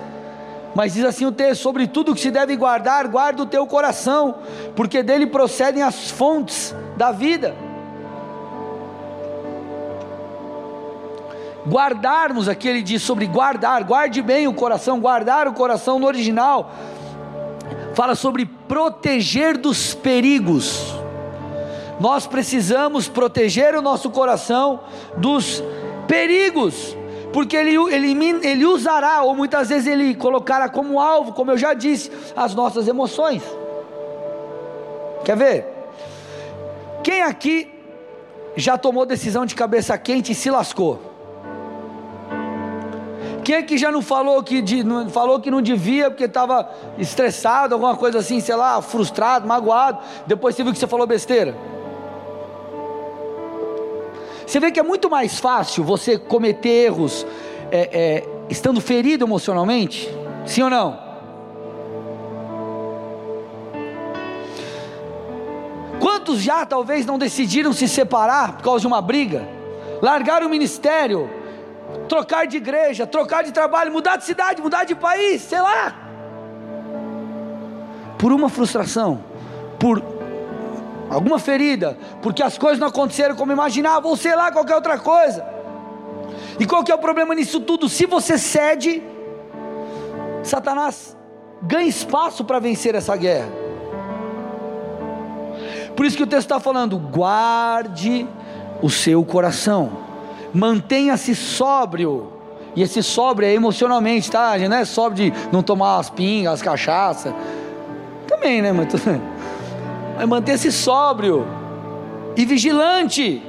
Mas 0.75 0.95
diz 0.95 1.05
assim 1.05 1.25
o 1.27 1.33
texto: 1.33 1.63
sobre 1.63 1.87
tudo 1.87 2.15
que 2.15 2.21
se 2.21 2.31
deve 2.31 2.57
guardar, 2.57 3.09
guarda 3.09 3.43
o 3.43 3.47
teu 3.47 3.67
coração, 3.67 4.37
porque 4.75 5.03
dele 5.03 5.27
procedem 5.27 5.83
as 5.83 6.11
fontes 6.11 6.75
da 6.97 7.13
vida. 7.13 7.55
Guardarmos, 11.69 12.49
aqui 12.49 12.69
ele 12.69 12.83
diz 12.83 13.03
sobre 13.03 13.27
guardar, 13.27 13.83
guarde 13.83 14.23
bem 14.23 14.47
o 14.47 14.55
coração, 14.55 15.01
guardar 15.01 15.49
o 15.49 15.53
coração 15.53 15.99
no 15.99 16.07
original 16.07 16.71
fala 17.97 18.15
sobre 18.15 18.45
proteger 18.45 19.57
dos 19.57 19.95
perigos. 19.95 20.95
Nós 21.99 22.27
precisamos 22.27 23.09
proteger 23.09 23.75
o 23.75 23.81
nosso 23.81 24.11
coração 24.11 24.81
dos 25.17 25.65
perigos, 26.07 26.95
porque 27.33 27.57
ele, 27.57 27.75
ele, 27.95 28.13
ele 28.47 28.67
usará, 28.67 29.23
ou 29.23 29.35
muitas 29.35 29.71
vezes 29.71 29.87
ele 29.87 30.15
colocará 30.15 30.69
como 30.69 31.01
alvo, 31.01 31.33
como 31.33 31.53
eu 31.53 31.57
já 31.57 31.73
disse, 31.73 32.13
as 32.37 32.55
nossas 32.55 32.87
emoções. 32.87 33.43
Quer 35.25 35.37
ver? 35.39 35.67
Quem 37.03 37.23
aqui 37.23 37.73
já 38.57 38.77
tomou 38.77 39.07
decisão 39.07 39.47
de 39.47 39.55
cabeça 39.55 39.97
quente 39.97 40.33
e 40.33 40.35
se 40.35 40.51
lascou? 40.51 41.06
Quem 43.47 43.55
é 43.55 43.63
que 43.63 43.79
já 43.79 43.93
não 43.93 44.03
falou 44.03 44.43
que, 44.43 44.61
de, 44.61 44.83
não, 44.83 45.09
falou 45.09 45.39
que 45.39 45.53
não 45.53 45.63
devia 45.63 46.11
porque 46.11 46.25
estava 46.25 46.69
estressado, 46.99 47.77
alguma 47.77 47.97
coisa 47.97 48.19
assim, 48.19 48.41
sei 48.41 48.57
lá, 48.57 48.83
frustrado, 48.83 49.47
magoado, 49.47 50.01
depois 50.27 50.57
você 50.57 50.65
viu 50.65 50.73
que 50.73 50.79
você 50.81 50.87
falou 50.89 51.07
besteira? 51.07 51.57
Você 54.45 54.59
vê 54.59 54.73
que 54.73 54.81
é 54.81 54.83
muito 54.83 55.09
mais 55.09 55.39
fácil 55.39 55.85
você 55.85 56.19
cometer 56.19 56.87
erros 56.87 57.25
é, 57.71 57.89
é, 57.93 58.29
estando 58.51 58.81
ferido 58.81 59.25
emocionalmente? 59.25 60.13
Sim 60.45 60.63
ou 60.63 60.71
não? 60.71 60.99
Quantos 66.01 66.43
já 66.43 66.67
talvez 66.67 67.07
não 67.07 67.17
decidiram 67.17 67.73
se 67.73 67.87
separar 67.87 68.57
por 68.57 68.65
causa 68.65 68.81
de 68.81 68.89
uma 68.89 69.01
briga? 69.01 69.49
Largar 70.03 70.43
o 70.43 70.49
ministério, 70.49 71.31
trocar 72.09 72.47
de 72.47 72.57
igreja, 72.57 73.07
trocar 73.07 73.45
de 73.45 73.53
trabalho, 73.53 73.93
mudar 73.93 74.17
de 74.17 74.25
cidade, 74.25 74.63
mudar 74.63 74.85
de 74.85 74.95
país, 74.95 75.43
sei 75.43 75.61
lá. 75.61 75.95
Por 78.19 78.33
uma 78.33 78.49
frustração, 78.49 79.23
por 79.79 80.03
alguma 81.11 81.39
ferida, 81.39 81.97
porque 82.23 82.43
as 82.43 82.57
coisas 82.59 82.79
não 82.79 82.89
aconteceram 82.89 83.37
como 83.37 83.53
imaginava, 83.53 84.09
ou 84.09 84.17
sei 84.17 84.35
lá, 84.35 84.51
qualquer 84.51 84.75
outra 84.75 84.99
coisa. 84.99 85.47
E 86.59 86.67
qual 86.67 86.83
que 86.83 86.91
é 86.91 86.95
o 86.95 86.99
problema 86.99 87.35
nisso 87.35 87.61
tudo? 87.61 87.89
Se 87.89 88.07
você 88.07 88.39
cede, 88.39 89.03
Satanás 90.43 91.17
ganha 91.63 91.89
espaço 91.89 92.45
para 92.45 92.59
vencer 92.59 92.95
essa 92.95 93.17
guerra. 93.17 93.49
Por 95.95 96.05
isso 96.05 96.17
que 96.17 96.23
o 96.23 96.27
texto 96.27 96.47
está 96.47 96.61
falando: 96.61 96.99
guarde 96.99 98.27
o 98.83 98.91
seu 98.91 99.25
coração, 99.25 100.06
mantenha-se 100.53 101.35
sóbrio. 101.35 102.33
E 102.75 102.83
esse 102.83 103.03
sóbrio 103.03 103.49
é 103.49 103.55
emocionalmente, 103.55 104.31
tá? 104.31 104.51
A 104.51 104.59
gente 104.59 104.69
não 104.69 104.77
é 104.77 104.85
sóbrio 104.85 105.31
de 105.31 105.49
não 105.51 105.63
tomar 105.63 105.99
as 105.99 106.11
pingas, 106.11 106.55
as 106.55 106.63
cachaças. 106.63 107.33
Também, 108.29 108.61
né? 108.61 108.73
Mas, 108.73 108.89
mas 110.17 110.29
mantenha-se 110.29 110.71
sóbrio 110.71 111.47
e 112.37 112.45
vigilante. 112.45 113.43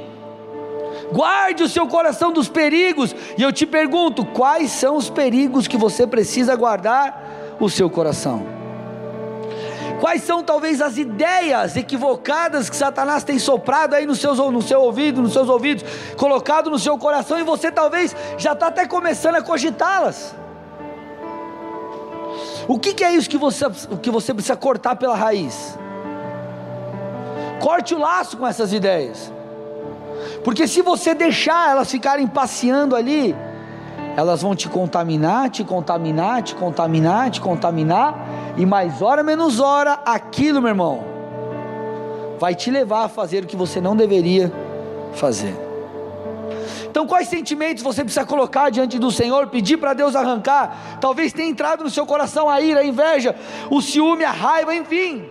Guarde 1.12 1.63
o 1.63 1.70
seu 1.70 1.88
coração 1.88 2.32
dos 2.32 2.50
perigos. 2.50 3.16
E 3.38 3.42
eu 3.42 3.51
te 3.51 3.66
pergunto: 3.66 4.25
quais 4.25 4.72
são 4.72 4.96
os 4.96 5.10
perigos 5.10 5.68
que 5.68 5.77
você 5.77 6.08
precisa 6.08 6.56
guardar 6.56 7.58
o 7.60 7.70
seu 7.70 7.89
coração? 7.89 8.57
Quais 10.00 10.22
são 10.24 10.44
talvez 10.44 10.80
as 10.80 10.98
ideias 10.98 11.75
equivocadas 11.75 12.70
que 12.70 12.75
Satanás 12.75 13.24
tem 13.24 13.39
soprado 13.39 13.96
aí 13.96 14.06
no, 14.06 14.16
seus, 14.16 14.38
no 14.38 14.62
seu 14.62 14.82
ouvido, 14.82 15.22
nos 15.22 15.34
seus 15.34 15.50
ouvidos, 15.50 15.84
colocado 16.16 16.70
no 16.70 16.77
seu 16.77 16.98
coração 16.98 17.39
e 17.39 17.44
você 17.44 17.72
talvez 17.72 18.16
já 18.38 18.54
está 18.54 18.68
até 18.68 18.86
começando 18.86 19.36
a 19.36 19.42
cogitá-las? 19.42 20.36
O 22.68 22.77
que, 22.77 22.94
que, 22.94 23.04
é 23.04 23.13
isso 23.13 23.30
que 23.30 23.38
você, 23.38 23.66
que 24.01 24.12
você 24.12 24.34
precisa 24.34 24.56
cortar 24.56 24.96
pela 24.98 25.16
raiz? 25.16 25.77
Corte 27.60 27.96
o 27.96 28.00
laço 28.00 28.38
com 28.38 28.46
essas 28.46 28.72
ideias, 28.72 29.34
porque 30.44 30.68
se 30.68 30.84
você 30.84 31.16
deixar 31.16 31.72
elas 31.72 31.89
ficarem 31.89 32.27
passeando 32.27 32.96
ali, 32.96 33.36
elas 34.18 34.42
vão 34.42 34.56
te 34.56 34.68
contaminar, 34.68 35.48
te 35.52 35.64
contaminar, 35.64 36.42
te 36.42 36.56
contaminar, 36.56 37.30
te 37.30 37.40
contaminar, 37.40 38.16
e 38.58 38.66
mais 38.66 39.00
hora 39.00 39.22
menos 39.22 39.60
hora, 39.60 40.00
aquilo, 40.04 40.60
meu 40.60 40.70
irmão, 40.70 41.04
vai 42.40 42.56
te 42.56 42.72
levar 42.72 43.04
a 43.04 43.10
fazer 43.10 43.44
o 43.44 43.48
que 43.48 43.56
você 43.56 43.80
não 43.80 43.96
deveria 43.96 44.52
fazer. 45.14 45.56
Então, 46.90 47.06
quais 47.06 47.28
sentimentos 47.28 47.84
você 47.84 48.04
precisa 48.04 48.26
colocar 48.26 48.72
diante 48.72 48.98
do 48.98 49.12
Senhor, 49.12 49.50
pedir 49.50 49.78
para 49.78 49.94
Deus 49.94 50.16
arrancar? 50.16 50.98
Talvez 51.00 51.32
tenha 51.32 51.48
entrado 51.48 51.84
no 51.84 51.90
seu 51.92 52.08
coração 52.08 52.50
a 52.50 52.60
ira, 52.60 52.80
a 52.80 52.84
inveja, 52.84 53.36
o 53.70 53.84
ciúme, 53.84 54.24
a 54.24 54.32
raiva, 54.32 54.74
enfim. 54.74 55.30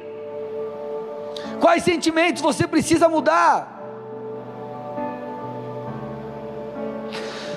Quais 1.59 1.83
sentimentos 1.83 2.41
você 2.41 2.69
precisa 2.69 3.09
mudar? 3.09 3.76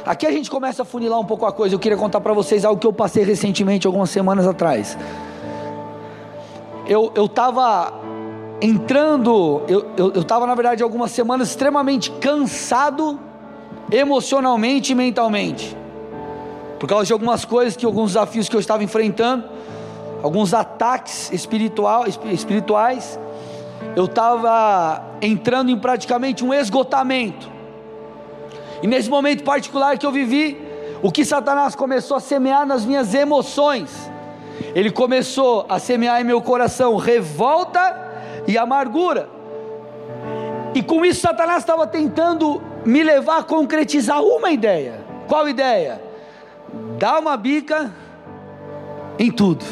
Aqui 0.05 0.25
a 0.25 0.31
gente 0.31 0.49
começa 0.49 0.81
a 0.83 0.85
funilar 0.85 1.19
um 1.19 1.25
pouco 1.25 1.45
a 1.45 1.51
coisa. 1.51 1.75
Eu 1.75 1.79
queria 1.79 1.97
contar 1.97 2.21
para 2.21 2.33
vocês 2.33 2.65
algo 2.65 2.79
que 2.79 2.88
eu 2.88 2.93
passei 2.93 3.23
recentemente, 3.23 3.85
algumas 3.85 4.09
semanas 4.09 4.47
atrás. 4.47 4.97
Eu 6.88 7.25
estava 7.25 7.93
entrando, 8.62 9.62
eu 9.67 10.21
estava 10.21 10.47
na 10.47 10.55
verdade 10.55 10.81
algumas 10.81 11.12
semanas 11.12 11.49
extremamente 11.49 12.12
cansado, 12.12 13.19
emocionalmente 13.91 14.91
e 14.91 14.95
mentalmente, 14.95 15.77
por 16.79 16.89
causa 16.89 17.05
de 17.05 17.13
algumas 17.13 17.45
coisas, 17.45 17.75
que 17.77 17.85
alguns 17.85 18.13
desafios 18.13 18.49
que 18.49 18.55
eu 18.55 18.59
estava 18.59 18.83
enfrentando, 18.83 19.43
alguns 20.23 20.53
ataques 20.53 21.31
espiritual, 21.31 22.05
espirituais, 22.07 23.19
eu 23.95 24.05
estava 24.05 25.03
entrando 25.21 25.69
em 25.69 25.77
praticamente 25.77 26.43
um 26.43 26.53
esgotamento. 26.53 27.59
E 28.81 28.87
nesse 28.87 29.09
momento 29.09 29.43
particular 29.43 29.97
que 29.97 30.05
eu 30.05 30.11
vivi, 30.11 30.57
o 31.01 31.11
que 31.11 31.23
Satanás 31.25 31.75
começou 31.75 32.17
a 32.17 32.19
semear 32.19 32.65
nas 32.65 32.85
minhas 32.85 33.13
emoções, 33.13 34.11
ele 34.75 34.91
começou 34.91 35.65
a 35.69 35.79
semear 35.79 36.19
em 36.21 36.23
meu 36.23 36.41
coração 36.41 36.95
revolta 36.95 37.95
e 38.47 38.57
amargura. 38.57 39.29
E 40.73 40.83
com 40.83 41.03
isso, 41.05 41.21
Satanás 41.21 41.59
estava 41.59 41.87
tentando 41.87 42.61
me 42.85 43.03
levar 43.03 43.39
a 43.39 43.43
concretizar 43.43 44.21
uma 44.21 44.51
ideia. 44.51 45.05
Qual 45.27 45.47
ideia? 45.47 46.01
Dar 46.97 47.19
uma 47.19 47.35
bica 47.35 47.91
em 49.17 49.31
tudo. 49.31 49.65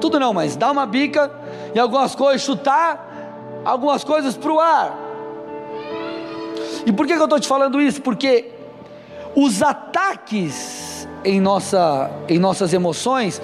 Tudo 0.00 0.18
não, 0.18 0.32
mas 0.32 0.56
dar 0.56 0.70
uma 0.70 0.86
bica 0.86 1.30
em 1.74 1.78
algumas 1.78 2.14
coisas, 2.14 2.42
chutar 2.42 3.62
algumas 3.64 4.04
coisas 4.04 4.36
para 4.36 4.52
o 4.52 4.60
ar. 4.60 5.03
E 6.86 6.92
por 6.92 7.06
que, 7.06 7.12
eu 7.12 7.24
estou 7.24 7.40
te 7.40 7.48
falando 7.48 7.80
isso? 7.80 8.00
Porque 8.02 8.50
os 9.34 9.62
ataques 9.62 11.08
em, 11.24 11.40
nossa, 11.40 12.10
em 12.28 12.38
nossas 12.38 12.72
emoções, 12.72 13.40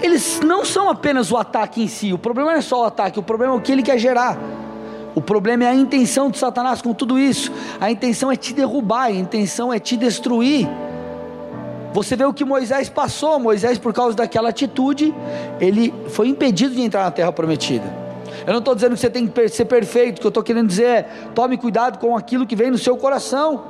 eles 0.00 0.40
não 0.40 0.64
são 0.64 0.88
apenas 0.88 1.30
o 1.30 1.36
ataque 1.36 1.82
em 1.82 1.88
si. 1.88 2.12
O 2.12 2.18
problema 2.18 2.52
não 2.52 2.58
é 2.58 2.62
só 2.62 2.82
o 2.82 2.84
ataque, 2.84 3.18
o 3.18 3.22
problema 3.22 3.54
é 3.54 3.56
o 3.56 3.60
que 3.60 3.72
ele 3.72 3.82
quer 3.82 3.98
gerar. 3.98 4.38
O 5.14 5.20
problema 5.20 5.64
é 5.64 5.68
a 5.68 5.74
intenção 5.74 6.30
de 6.30 6.38
Satanás 6.38 6.80
com 6.80 6.94
tudo 6.94 7.18
isso. 7.18 7.52
A 7.80 7.90
intenção 7.90 8.32
é 8.32 8.36
te 8.36 8.54
derrubar, 8.54 9.04
a 9.04 9.10
intenção 9.10 9.72
é 9.72 9.78
te 9.78 9.96
destruir. 9.96 10.68
Você 11.92 12.16
vê 12.16 12.24
o 12.24 12.32
que 12.32 12.44
Moisés 12.44 12.88
passou. 12.88 13.38
Moisés, 13.38 13.78
por 13.78 13.92
causa 13.92 14.16
daquela 14.16 14.48
atitude, 14.48 15.14
ele 15.60 15.92
foi 16.08 16.28
impedido 16.28 16.74
de 16.74 16.80
entrar 16.80 17.04
na 17.04 17.10
terra 17.10 17.30
prometida. 17.30 18.01
Eu 18.46 18.52
não 18.52 18.58
estou 18.58 18.74
dizendo 18.74 18.94
que 18.94 19.00
você 19.00 19.10
tem 19.10 19.26
que 19.26 19.48
ser 19.48 19.64
perfeito, 19.66 20.18
o 20.18 20.20
que 20.20 20.26
eu 20.26 20.30
estou 20.30 20.42
querendo 20.42 20.66
dizer 20.66 20.86
é: 20.86 21.02
tome 21.34 21.56
cuidado 21.56 21.98
com 21.98 22.16
aquilo 22.16 22.46
que 22.46 22.56
vem 22.56 22.70
no 22.70 22.78
seu 22.78 22.96
coração. 22.96 23.64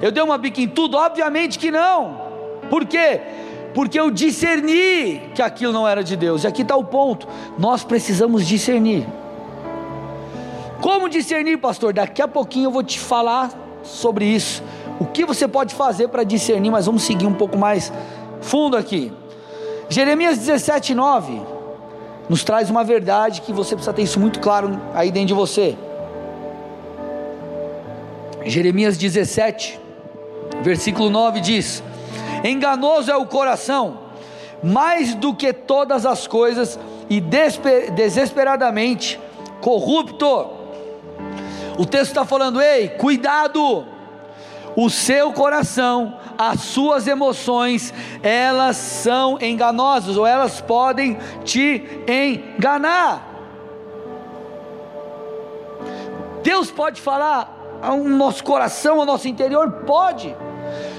Eu 0.00 0.12
dei 0.12 0.22
uma 0.22 0.38
bica 0.38 0.60
em 0.60 0.68
tudo? 0.68 0.96
Obviamente 0.96 1.58
que 1.58 1.70
não. 1.70 2.22
Por 2.70 2.84
quê? 2.84 3.20
Porque 3.74 3.98
eu 3.98 4.10
discerni 4.10 5.20
que 5.34 5.42
aquilo 5.42 5.72
não 5.72 5.86
era 5.86 6.04
de 6.04 6.16
Deus. 6.16 6.44
E 6.44 6.46
aqui 6.46 6.62
está 6.62 6.76
o 6.76 6.84
ponto: 6.84 7.26
nós 7.58 7.82
precisamos 7.82 8.46
discernir. 8.46 9.06
Como 10.80 11.08
discernir, 11.08 11.56
pastor? 11.56 11.92
Daqui 11.92 12.22
a 12.22 12.28
pouquinho 12.28 12.66
eu 12.66 12.70
vou 12.70 12.82
te 12.82 13.00
falar 13.00 13.50
sobre 13.82 14.24
isso. 14.24 14.62
O 15.00 15.06
que 15.06 15.24
você 15.24 15.48
pode 15.48 15.74
fazer 15.74 16.08
para 16.08 16.22
discernir, 16.22 16.70
mas 16.70 16.86
vamos 16.86 17.02
seguir 17.02 17.26
um 17.26 17.34
pouco 17.34 17.58
mais 17.58 17.92
fundo 18.40 18.76
aqui. 18.76 19.12
Jeremias 19.88 20.38
17, 20.38 20.94
9 20.94 21.53
nos 22.28 22.42
traz 22.42 22.70
uma 22.70 22.84
verdade 22.84 23.42
que 23.42 23.52
você 23.52 23.74
precisa 23.74 23.92
ter 23.92 24.02
isso 24.02 24.18
muito 24.18 24.40
claro 24.40 24.80
aí 24.94 25.10
dentro 25.10 25.28
de 25.28 25.34
você. 25.34 25.76
Jeremias 28.44 28.96
17, 28.96 29.80
versículo 30.62 31.10
9 31.10 31.40
diz: 31.40 31.82
Enganoso 32.42 33.10
é 33.10 33.16
o 33.16 33.26
coração, 33.26 33.98
mais 34.62 35.14
do 35.14 35.34
que 35.34 35.52
todas 35.52 36.04
as 36.04 36.26
coisas, 36.26 36.78
e 37.08 37.20
desesperadamente 37.20 39.18
corrupto. 39.60 40.46
O 41.78 41.86
texto 41.86 42.10
está 42.10 42.24
falando: 42.24 42.60
ei, 42.60 42.88
cuidado, 42.90 43.86
o 44.76 44.90
seu 44.90 45.32
coração 45.32 46.16
as 46.38 46.60
suas 46.60 47.06
emoções, 47.06 47.92
elas 48.22 48.76
são 48.76 49.38
enganosas, 49.40 50.16
ou 50.16 50.26
elas 50.26 50.60
podem 50.60 51.18
te 51.44 51.82
enganar. 52.06 53.30
Deus 56.42 56.70
pode 56.70 57.00
falar 57.00 57.78
ao 57.80 57.98
nosso 57.98 58.44
coração, 58.44 59.00
ao 59.00 59.06
nosso 59.06 59.26
interior? 59.28 59.70
Pode. 59.86 60.36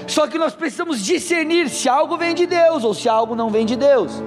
Só 0.06 0.26
que 0.26 0.38
nós 0.38 0.54
precisamos 0.54 1.04
discernir 1.04 1.68
se 1.68 1.88
algo 1.88 2.16
vem 2.16 2.34
de 2.34 2.46
Deus 2.46 2.84
ou 2.84 2.94
se 2.94 3.08
algo 3.08 3.34
não 3.34 3.50
vem 3.50 3.64
de 3.64 3.76
Deus. 3.76 4.22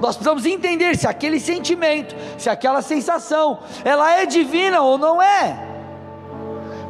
Nós 0.00 0.16
precisamos 0.16 0.46
entender 0.46 0.96
se 0.96 1.06
aquele 1.06 1.40
sentimento, 1.40 2.14
se 2.36 2.48
aquela 2.48 2.82
sensação, 2.82 3.58
ela 3.84 4.12
é 4.12 4.26
divina 4.26 4.80
ou 4.80 4.96
não 4.96 5.20
é. 5.20 5.67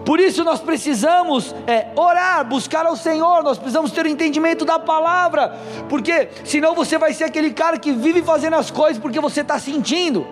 Por 0.09 0.19
isso 0.21 0.43
nós 0.43 0.59
precisamos 0.59 1.55
é, 1.67 1.89
orar, 1.95 2.43
buscar 2.43 2.87
ao 2.87 2.97
Senhor, 2.97 3.43
nós 3.43 3.59
precisamos 3.59 3.93
ter 3.93 4.07
o 4.07 4.09
entendimento 4.09 4.65
da 4.65 4.79
palavra, 4.79 5.55
porque 5.87 6.31
senão 6.47 6.75
você 6.75 6.97
vai 6.97 7.13
ser 7.13 7.25
aquele 7.25 7.51
cara 7.51 7.79
que 7.79 7.93
vive 7.93 8.23
fazendo 8.23 8.57
as 8.57 8.71
coisas 8.71 8.97
porque 8.97 9.21
você 9.21 9.43
está 9.43 9.59
sentindo. 9.59 10.27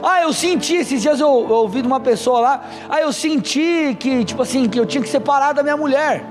Ah, 0.00 0.22
eu 0.22 0.32
senti, 0.32 0.76
esses 0.76 1.02
dias 1.02 1.18
eu, 1.18 1.26
eu 1.26 1.56
ouvi 1.56 1.82
de 1.82 1.88
uma 1.88 1.98
pessoa 1.98 2.38
lá, 2.38 2.64
ah, 2.88 3.00
eu 3.00 3.12
senti 3.12 3.96
que, 3.98 4.24
tipo 4.24 4.40
assim, 4.40 4.68
que 4.68 4.78
eu 4.78 4.86
tinha 4.86 5.02
que 5.02 5.08
separar 5.08 5.52
da 5.52 5.64
minha 5.64 5.76
mulher. 5.76 6.24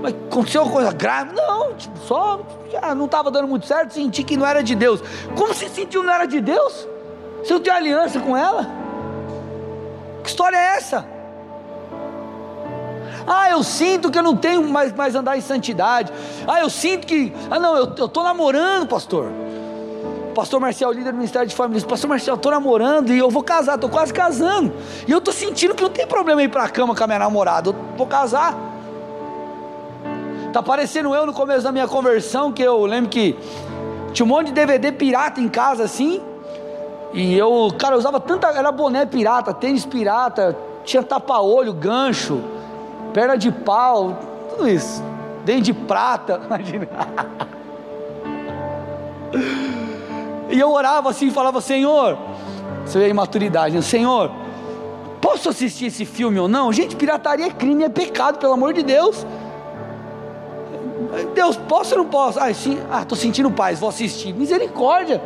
Mas 0.00 0.14
aconteceu 0.14 0.64
coisa 0.64 0.92
grave? 0.92 1.34
Não, 1.34 1.74
tipo, 1.74 1.98
só 2.06 2.40
já 2.72 2.94
não 2.94 3.04
estava 3.04 3.30
dando 3.30 3.48
muito 3.48 3.66
certo, 3.66 3.92
senti 3.92 4.22
que 4.22 4.34
não 4.34 4.46
era 4.46 4.62
de 4.62 4.74
Deus. 4.74 5.02
Como 5.36 5.52
você 5.52 5.68
sentiu 5.68 6.00
que 6.00 6.06
não 6.06 6.14
era 6.14 6.24
de 6.24 6.40
Deus? 6.40 6.88
Você 7.40 7.52
não 7.52 7.60
tem 7.60 7.70
aliança 7.70 8.18
com 8.18 8.34
ela? 8.34 8.66
Que 10.22 10.30
história 10.30 10.56
é 10.56 10.76
essa? 10.78 11.12
Ah, 13.26 13.50
eu 13.50 13.62
sinto 13.62 14.10
que 14.10 14.18
eu 14.18 14.22
não 14.22 14.36
tenho 14.36 14.62
mais, 14.68 14.92
mais 14.92 15.14
andar 15.14 15.36
em 15.36 15.40
santidade. 15.40 16.12
Ah, 16.46 16.60
eu 16.60 16.70
sinto 16.70 17.06
que. 17.06 17.32
Ah, 17.50 17.58
não, 17.58 17.76
eu 17.76 17.84
estou 17.84 18.22
namorando, 18.22 18.86
pastor. 18.86 19.30
Pastor 20.34 20.60
Marcel, 20.60 20.90
líder 20.90 21.12
do 21.12 21.16
Ministério 21.16 21.46
de 21.48 21.54
Família, 21.54 21.86
Pastor 21.86 22.10
Marcel, 22.10 22.34
estou 22.34 22.50
namorando 22.50 23.10
e 23.10 23.18
eu 23.18 23.30
vou 23.30 23.42
casar, 23.42 23.76
estou 23.76 23.88
quase 23.88 24.12
casando. 24.12 24.72
E 25.06 25.12
eu 25.12 25.18
estou 25.18 25.32
sentindo 25.32 25.74
que 25.74 25.82
não 25.82 25.90
tem 25.90 26.06
problema 26.06 26.42
ir 26.42 26.48
para 26.48 26.64
a 26.64 26.68
cama 26.68 26.94
com 26.94 27.04
a 27.04 27.06
minha 27.06 27.20
namorada, 27.20 27.70
eu 27.70 27.76
vou 27.96 28.06
casar. 28.06 28.58
Está 30.48 30.62
parecendo 30.62 31.14
eu 31.14 31.24
no 31.24 31.32
começo 31.32 31.62
da 31.62 31.72
minha 31.72 31.86
conversão, 31.86 32.52
que 32.52 32.62
eu 32.62 32.84
lembro 32.84 33.10
que 33.10 33.36
tinha 34.12 34.24
um 34.26 34.28
monte 34.28 34.46
de 34.48 34.52
DVD 34.52 34.92
pirata 34.92 35.40
em 35.40 35.48
casa 35.48 35.84
assim. 35.84 36.20
E 37.12 37.36
eu, 37.36 37.72
cara, 37.78 37.94
eu 37.94 37.98
usava 37.98 38.20
tanta. 38.20 38.48
Era 38.48 38.70
boné 38.70 39.06
pirata, 39.06 39.54
tênis 39.54 39.84
pirata, 39.84 40.56
tinha 40.84 41.02
tapa-olho, 41.02 41.72
gancho, 41.72 42.40
perna 43.14 43.38
de 43.38 43.50
pau, 43.50 44.18
tudo 44.50 44.68
isso. 44.68 45.02
Dente 45.44 45.62
de 45.62 45.72
prata, 45.72 46.40
imagina. 46.44 46.88
E 50.50 50.58
eu 50.58 50.70
orava 50.70 51.10
assim 51.10 51.28
e 51.28 51.30
falava: 51.30 51.60
Senhor, 51.60 52.18
você 52.84 52.98
vê 52.98 53.04
a 53.06 53.08
imaturidade, 53.08 53.74
né? 53.76 53.80
Senhor, 53.80 54.30
posso 55.20 55.48
assistir 55.48 55.86
esse 55.86 56.04
filme 56.04 56.38
ou 56.38 56.48
não? 56.48 56.72
Gente, 56.72 56.96
pirataria 56.96 57.46
é 57.46 57.50
crime, 57.50 57.84
é 57.84 57.88
pecado, 57.88 58.38
pelo 58.38 58.52
amor 58.52 58.74
de 58.74 58.82
Deus. 58.82 59.24
Deus, 61.34 61.56
posso 61.56 61.94
ou 61.94 62.02
não 62.02 62.10
posso? 62.10 62.40
Ah, 62.40 62.52
sim, 62.52 62.78
ah, 62.90 63.02
estou 63.02 63.16
sentindo 63.16 63.50
paz, 63.50 63.78
vou 63.78 63.88
assistir. 63.88 64.32
Misericórdia. 64.34 65.22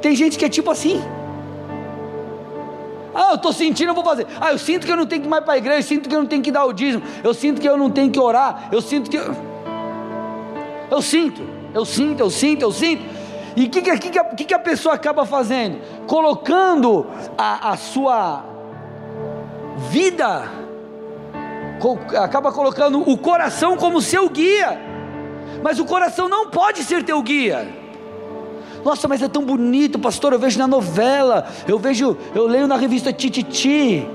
Tem 0.00 0.14
gente 0.16 0.38
que 0.38 0.44
é 0.44 0.48
tipo 0.48 0.70
assim. 0.70 1.02
Ah, 3.18 3.30
eu 3.30 3.36
estou 3.36 3.50
sentindo, 3.50 3.88
eu 3.88 3.94
vou 3.94 4.04
fazer. 4.04 4.26
Ah, 4.38 4.52
eu 4.52 4.58
sinto 4.58 4.84
que 4.84 4.92
eu 4.92 4.96
não 4.96 5.06
tenho 5.06 5.22
que 5.22 5.26
ir 5.26 5.30
mais 5.30 5.42
para 5.42 5.54
a 5.54 5.56
igreja, 5.56 5.78
eu 5.78 5.82
sinto 5.82 6.06
que 6.06 6.14
eu 6.14 6.20
não 6.20 6.26
tenho 6.26 6.42
que 6.42 6.52
dar 6.52 6.66
o 6.66 6.72
dízimo, 6.74 7.02
eu 7.24 7.32
sinto 7.32 7.62
que 7.62 7.66
eu 7.66 7.74
não 7.78 7.90
tenho 7.90 8.10
que 8.10 8.20
orar, 8.20 8.68
eu 8.70 8.82
sinto 8.82 9.08
que. 9.08 9.16
Eu, 9.16 9.34
eu 10.90 11.00
sinto, 11.00 11.42
eu 11.72 11.86
sinto, 11.86 12.20
eu 12.20 12.28
sinto, 12.30 12.62
eu 12.62 12.70
sinto. 12.70 13.02
E 13.56 13.64
o 13.64 13.70
que, 13.70 13.80
que, 13.80 14.10
que, 14.10 14.44
que, 14.44 14.52
a 14.52 14.58
pessoa 14.58 14.94
acaba 14.94 15.24
fazendo? 15.24 15.78
Colocando 16.06 17.06
a, 17.38 17.70
a 17.70 17.76
sua 17.78 18.44
vida, 19.88 20.50
acaba 22.22 22.52
colocando 22.52 23.00
o 23.00 23.16
coração 23.16 23.78
como 23.78 24.02
seu 24.02 24.28
guia, 24.28 24.78
mas 25.62 25.78
o 25.78 25.86
coração 25.86 26.28
não 26.28 26.50
pode 26.50 26.84
ser 26.84 27.02
teu 27.02 27.22
guia. 27.22 27.85
Nossa, 28.86 29.08
mas 29.08 29.20
é 29.20 29.26
tão 29.26 29.44
bonito, 29.44 29.98
pastor. 29.98 30.32
Eu 30.32 30.38
vejo 30.38 30.60
na 30.60 30.68
novela, 30.68 31.48
eu 31.66 31.76
vejo, 31.76 32.16
eu 32.32 32.46
leio 32.46 32.68
na 32.68 32.76
revista 32.76 33.12
Tititi. 33.12 34.06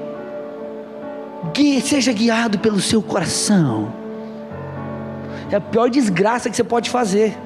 Guia, 1.54 1.82
seja 1.82 2.14
guiado 2.14 2.58
pelo 2.58 2.80
seu 2.80 3.04
coração. 3.04 3.94
É 5.52 5.58
a 5.58 5.60
pior 5.60 5.90
desgraça 5.90 6.50
que 6.50 6.56
você 6.56 6.64
pode 6.64 6.90
fazer. 6.90 7.38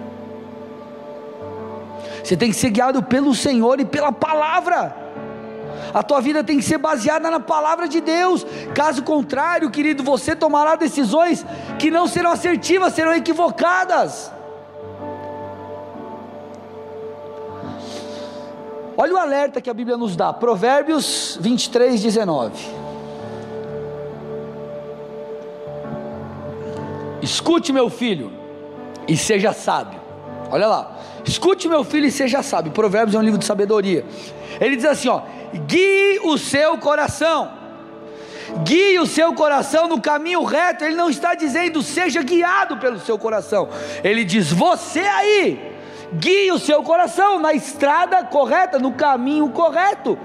Você 2.24 2.38
tem 2.38 2.52
que 2.52 2.56
ser 2.56 2.70
guiado 2.70 3.02
pelo 3.02 3.34
Senhor 3.34 3.80
e 3.80 3.86
pela 3.86 4.12
palavra. 4.12 4.96
A 5.96 6.04
tua 6.04 6.22
vida 6.22 6.44
tem 6.44 6.58
que 6.58 6.64
ser 6.64 6.78
baseada 6.78 7.32
na 7.32 7.40
palavra 7.40 7.88
de 7.88 8.02
Deus. 8.02 8.46
Caso 8.76 9.02
contrário, 9.02 9.72
querido, 9.72 10.04
você 10.04 10.36
tomará 10.36 10.76
decisões 10.76 11.44
que 11.80 11.90
não 11.90 12.06
serão 12.06 12.30
assertivas, 12.30 12.94
serão 12.94 13.16
equivocadas. 13.16 14.32
Olha 18.98 19.14
o 19.14 19.18
alerta 19.18 19.60
que 19.60 19.70
a 19.70 19.74
Bíblia 19.74 19.98
nos 19.98 20.16
dá, 20.16 20.32
Provérbios 20.32 21.38
23, 21.42 22.02
19. 22.02 22.54
Escute, 27.22 27.74
meu 27.74 27.90
filho, 27.90 28.32
e 29.08 29.18
seja 29.18 29.52
sábio. 29.52 30.00
Olha 30.52 30.68
lá, 30.68 30.96
Escute, 31.26 31.68
meu 31.68 31.84
filho, 31.84 32.06
e 32.06 32.12
seja 32.12 32.44
sábio. 32.44 32.72
Provérbios 32.72 33.16
é 33.16 33.20
um 33.20 33.22
livro 33.22 33.40
de 33.40 33.46
sabedoria. 33.46 34.06
Ele 34.62 34.76
diz 34.76 34.86
assim: 34.86 35.10
ó, 35.10 35.22
guie 35.68 36.20
o 36.24 36.38
seu 36.38 36.78
coração, 36.78 37.52
guie 38.64 39.00
o 39.00 39.08
seu 39.08 39.34
coração 39.34 39.88
no 39.88 40.00
caminho 40.00 40.44
reto. 40.44 40.84
Ele 40.84 40.96
não 40.96 41.10
está 41.10 41.34
dizendo 41.34 41.82
seja 41.82 42.22
guiado 42.22 42.78
pelo 42.78 43.00
seu 43.00 43.18
coração. 43.18 43.68
Ele 44.04 44.24
diz: 44.24 44.52
você 44.52 45.00
aí, 45.00 45.75
guie 46.14 46.52
o 46.52 46.60
seu 46.60 46.84
coração 46.84 47.40
na 47.40 47.54
estrada 47.54 48.24
correta, 48.24 48.80
no 48.80 48.92
caminho 48.92 49.50
correto. 49.50 50.18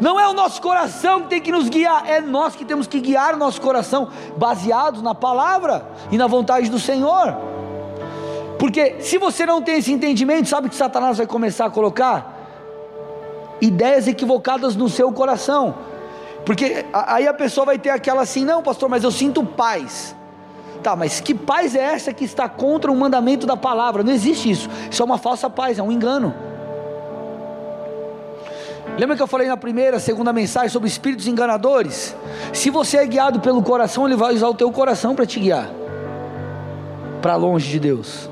Não 0.00 0.18
é 0.18 0.28
o 0.28 0.32
nosso 0.32 0.60
coração 0.60 1.22
que 1.22 1.28
tem 1.28 1.40
que 1.40 1.52
nos 1.52 1.68
guiar, 1.68 2.08
é 2.08 2.20
nós 2.20 2.54
que 2.54 2.64
temos 2.64 2.86
que 2.86 3.00
guiar 3.00 3.34
o 3.34 3.38
nosso 3.38 3.60
coração, 3.60 4.08
baseados 4.36 5.02
na 5.02 5.14
palavra 5.14 5.86
e 6.10 6.18
na 6.18 6.26
vontade 6.26 6.68
do 6.70 6.78
Senhor. 6.78 7.36
Porque 8.58 8.96
se 9.00 9.18
você 9.18 9.44
não 9.44 9.62
tem 9.62 9.78
esse 9.78 9.92
entendimento, 9.92 10.48
sabe 10.48 10.68
que 10.68 10.76
Satanás 10.76 11.18
vai 11.18 11.26
começar 11.26 11.66
a 11.66 11.70
colocar 11.70 12.34
ideias 13.60 14.06
equivocadas 14.06 14.76
no 14.76 14.88
seu 14.88 15.12
coração. 15.12 15.74
Porque 16.44 16.84
aí 16.92 17.26
a 17.26 17.34
pessoa 17.34 17.66
vai 17.66 17.78
ter 17.78 17.90
aquela 17.90 18.22
assim: 18.22 18.44
"Não, 18.44 18.62
pastor, 18.62 18.88
mas 18.88 19.04
eu 19.04 19.10
sinto 19.10 19.44
paz". 19.44 20.14
Tá, 20.86 20.94
mas 20.94 21.18
que 21.18 21.34
paz 21.34 21.74
é 21.74 21.80
essa 21.80 22.12
que 22.12 22.24
está 22.24 22.48
contra 22.48 22.92
o 22.92 22.96
mandamento 22.96 23.44
da 23.44 23.56
palavra? 23.56 24.04
Não 24.04 24.12
existe 24.12 24.48
isso. 24.48 24.70
Isso 24.88 25.02
é 25.02 25.04
uma 25.04 25.18
falsa 25.18 25.50
paz, 25.50 25.80
é 25.80 25.82
um 25.82 25.90
engano. 25.90 26.32
Lembra 28.96 29.16
que 29.16 29.22
eu 29.24 29.26
falei 29.26 29.48
na 29.48 29.56
primeira, 29.56 29.98
segunda 29.98 30.32
mensagem 30.32 30.68
sobre 30.68 30.86
espíritos 30.88 31.26
enganadores? 31.26 32.14
Se 32.52 32.70
você 32.70 32.98
é 32.98 33.04
guiado 33.04 33.40
pelo 33.40 33.64
coração, 33.64 34.06
ele 34.06 34.14
vai 34.14 34.32
usar 34.32 34.46
o 34.46 34.54
teu 34.54 34.70
coração 34.70 35.16
para 35.16 35.26
te 35.26 35.40
guiar 35.40 35.68
para 37.20 37.34
longe 37.34 37.68
de 37.68 37.80
Deus. 37.80 38.30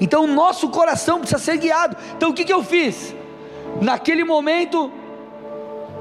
Então 0.00 0.24
o 0.24 0.26
nosso 0.26 0.70
coração 0.70 1.20
precisa 1.20 1.38
ser 1.38 1.56
guiado. 1.56 1.96
Então 2.16 2.30
o 2.30 2.34
que, 2.34 2.44
que 2.44 2.52
eu 2.52 2.64
fiz? 2.64 3.14
Naquele 3.80 4.24
momento 4.24 4.90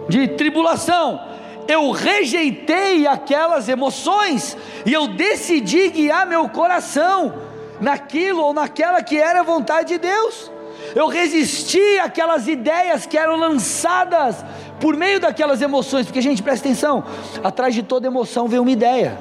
de 0.09 0.29
tribulação, 0.29 1.29
eu 1.69 1.91
rejeitei 1.91 3.05
aquelas 3.05 3.69
emoções 3.69 4.57
e 4.87 4.91
eu 4.91 5.07
decidi 5.07 5.89
guiar 5.89 6.25
meu 6.25 6.49
coração 6.49 7.31
naquilo 7.79 8.41
ou 8.41 8.53
naquela 8.53 9.03
que 9.03 9.15
era 9.15 9.41
a 9.41 9.43
vontade 9.43 9.89
de 9.89 9.99
Deus. 9.99 10.51
Eu 10.95 11.07
resisti 11.07 11.99
àquelas 11.99 12.47
ideias 12.47 13.05
que 13.05 13.15
eram 13.15 13.35
lançadas 13.35 14.43
por 14.81 14.97
meio 14.97 15.19
daquelas 15.19 15.61
emoções, 15.61 16.07
porque 16.07 16.21
gente, 16.21 16.41
presta 16.41 16.67
atenção, 16.67 17.03
atrás 17.43 17.75
de 17.75 17.83
toda 17.83 18.07
emoção 18.07 18.47
vem 18.47 18.59
uma 18.59 18.71
ideia. 18.71 19.15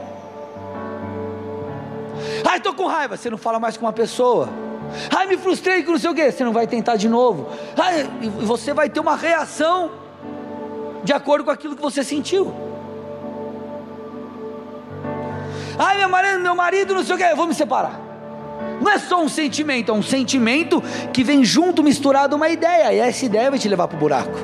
Ai, 2.47 2.57
estou 2.57 2.73
com 2.73 2.87
raiva, 2.87 3.19
você 3.19 3.29
não 3.29 3.37
fala 3.37 3.61
mais 3.61 3.77
com 3.77 3.85
uma 3.85 3.93
pessoa. 3.93 4.49
Ai, 5.15 5.27
me 5.27 5.37
frustrei 5.37 5.83
com 5.83 5.93
não 5.93 5.99
sei 5.99 6.09
o 6.09 6.15
quê. 6.15 6.33
Você 6.33 6.43
não 6.45 6.53
vai 6.53 6.67
tentar 6.67 6.97
de 6.97 7.11
novo. 7.11 7.47
E 8.23 8.29
você 8.29 8.73
vai 8.73 8.89
ter 8.89 9.01
uma 9.01 9.17
reação 9.17 10.08
de 11.09 11.13
acordo 11.15 11.43
com 11.43 11.51
aquilo 11.51 11.75
que 11.75 11.81
você 11.81 12.05
sentiu. 12.05 12.53
Ai, 15.79 15.97
meu 15.97 16.09
marido, 16.11 16.41
meu 16.41 16.55
marido, 16.55 16.95
não 16.95 17.03
sei 17.03 17.15
o 17.15 17.19
quê. 17.19 17.25
Eu 17.31 17.37
vou 17.37 17.47
me 17.47 17.55
separar. 17.55 17.99
Não 18.79 18.93
é 18.93 18.99
só 18.99 19.23
um 19.23 19.29
sentimento, 19.29 19.91
é 19.91 19.95
um 19.95 20.03
sentimento 20.03 20.83
que 21.11 21.25
vem 21.25 21.43
junto, 21.43 21.83
misturado 21.83 22.37
uma 22.37 22.51
ideia. 22.51 22.93
E 22.93 22.99
essa 22.99 23.25
ideia 23.25 23.49
vai 23.49 23.59
te 23.59 23.67
levar 23.67 23.89
para 23.89 23.97
o 23.97 23.99
buraco. 23.99 24.39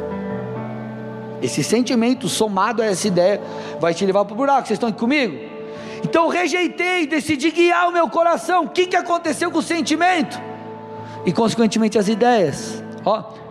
Esse 1.43 1.63
sentimento 1.63 2.31
somado 2.31 2.81
a 2.81 2.87
essa 2.87 3.07
ideia 3.09 3.43
vai 3.79 3.93
te 3.93 4.07
levar 4.07 4.25
para 4.25 4.33
o 4.33 4.37
buraco. 4.37 4.67
Vocês 4.67 4.79
estão 4.79 4.89
aqui 4.89 4.99
comigo? 4.99 5.37
Então 6.03 6.25
eu 6.25 6.31
rejeitei, 6.31 7.07
decidi 7.07 7.51
guiar 7.51 7.91
o 7.91 7.93
meu 7.93 8.09
coração. 8.09 8.65
O 8.65 8.71
que, 8.71 8.87
que 8.87 8.97
aconteceu 8.97 9.51
com 9.51 9.59
o 9.59 9.63
sentimento? 9.63 10.41
E 11.27 11.33
consequentemente 11.33 11.99
as 11.99 12.09
ideias. 12.09 12.83
Ó. 13.05 13.44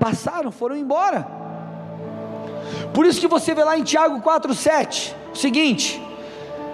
Passaram, 0.00 0.50
foram 0.50 0.76
embora. 0.76 1.26
Por 2.92 3.06
isso 3.06 3.20
que 3.20 3.26
você 3.26 3.54
vê 3.54 3.64
lá 3.64 3.78
em 3.78 3.82
Tiago 3.82 4.20
4,7 4.20 5.14
o 5.32 5.36
seguinte: 5.36 6.00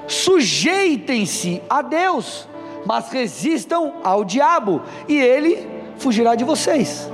sujeitem-se 0.07 1.63
a 1.69 1.83
Deus, 1.83 2.49
mas 2.85 3.11
resistam 3.11 3.95
ao 4.05 4.25
diabo, 4.25 4.83
e 5.09 5.17
ele 5.19 5.69
fugirá 5.99 6.35
de 6.35 6.45
vocês. 6.45 7.11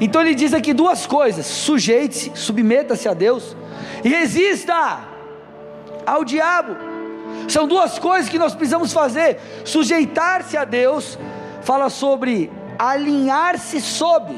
Então 0.00 0.20
ele 0.20 0.34
diz 0.34 0.52
aqui 0.52 0.72
duas 0.72 1.06
coisas: 1.06 1.46
sujeite-se, 1.46 2.32
submeta-se 2.34 3.08
a 3.08 3.14
Deus 3.14 3.56
e 4.04 4.08
resista 4.08 5.00
ao 6.04 6.24
diabo. 6.24 6.76
São 7.48 7.66
duas 7.66 7.98
coisas 7.98 8.28
que 8.28 8.38
nós 8.38 8.54
precisamos 8.54 8.92
fazer. 8.92 9.38
Sujeitar-se 9.64 10.56
a 10.56 10.64
Deus 10.64 11.18
fala 11.62 11.88
sobre 11.88 12.50
alinhar-se 12.78 13.80
sob. 13.80 14.34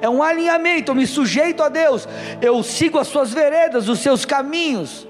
É 0.00 0.08
um 0.08 0.22
alinhamento, 0.22 0.90
eu 0.90 0.94
me 0.94 1.06
sujeito 1.06 1.62
a 1.62 1.68
Deus, 1.68 2.08
eu 2.40 2.62
sigo 2.62 2.98
as 2.98 3.08
suas 3.08 3.32
veredas, 3.32 3.88
os 3.88 3.98
seus 4.00 4.24
caminhos. 4.24 5.06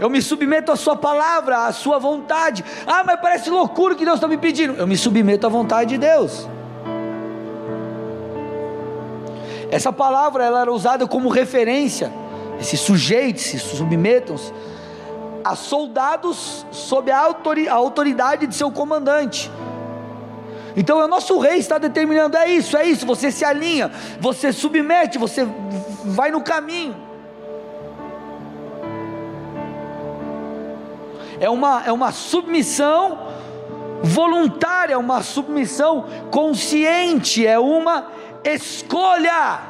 Eu 0.00 0.08
me 0.08 0.22
submeto 0.22 0.72
à 0.72 0.76
sua 0.76 0.96
palavra, 0.96 1.66
à 1.66 1.72
sua 1.72 1.98
vontade. 1.98 2.64
Ah, 2.86 3.02
mas 3.04 3.20
parece 3.20 3.50
loucura 3.50 3.94
que 3.94 4.04
Deus 4.04 4.16
está 4.16 4.26
me 4.26 4.38
pedindo. 4.38 4.74
Eu 4.74 4.86
me 4.86 4.96
submeto 4.96 5.46
à 5.46 5.50
vontade 5.50 5.90
de 5.90 5.98
Deus. 5.98 6.48
Essa 9.70 9.92
palavra 9.92 10.44
ela 10.44 10.62
era 10.62 10.72
usada 10.72 11.06
como 11.06 11.28
referência. 11.28 12.12
Esses 12.60 12.80
sujeitos 12.80 13.42
se 13.42 13.58
submetam-se 13.58 14.52
a 15.44 15.54
soldados 15.54 16.64
sob 16.70 17.10
a 17.10 17.74
autoridade 17.74 18.46
de 18.46 18.54
seu 18.54 18.70
comandante. 18.70 19.50
Então 20.76 20.98
o 20.98 21.08
nosso 21.08 21.38
rei 21.38 21.58
está 21.58 21.78
determinando: 21.78 22.36
é 22.36 22.48
isso, 22.48 22.76
é 22.76 22.84
isso. 22.84 23.06
Você 23.06 23.30
se 23.30 23.44
alinha, 23.44 23.90
você 24.20 24.52
submete, 24.52 25.18
você 25.18 25.46
vai 26.04 26.30
no 26.30 26.40
caminho. 26.40 26.96
É 31.40 31.50
uma, 31.50 31.82
é 31.84 31.92
uma 31.92 32.12
submissão 32.12 33.18
voluntária, 34.02 34.98
uma 34.98 35.22
submissão 35.22 36.06
consciente, 36.30 37.46
é 37.46 37.58
uma 37.58 38.08
escolha. 38.44 39.60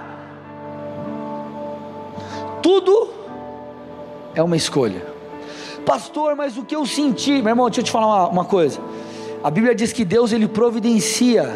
Tudo 2.63 3.11
é 4.35 4.43
uma 4.43 4.57
escolha. 4.57 5.15
Pastor, 5.85 6.35
mas 6.35 6.57
o 6.57 6.65
que 6.65 6.75
eu 6.75 6.87
senti, 6.87 7.43
meu 7.43 7.51
irmão, 7.51 7.67
deixa 7.67 7.83
eu 7.83 7.85
te 7.85 7.91
falar 7.91 8.07
uma, 8.07 8.29
uma 8.29 8.45
coisa. 8.45 8.81
A 9.45 9.51
Bíblia 9.51 9.75
diz 9.75 9.93
que 9.93 10.07
Deus 10.07 10.33
ele 10.33 10.49
providencia 10.49 11.47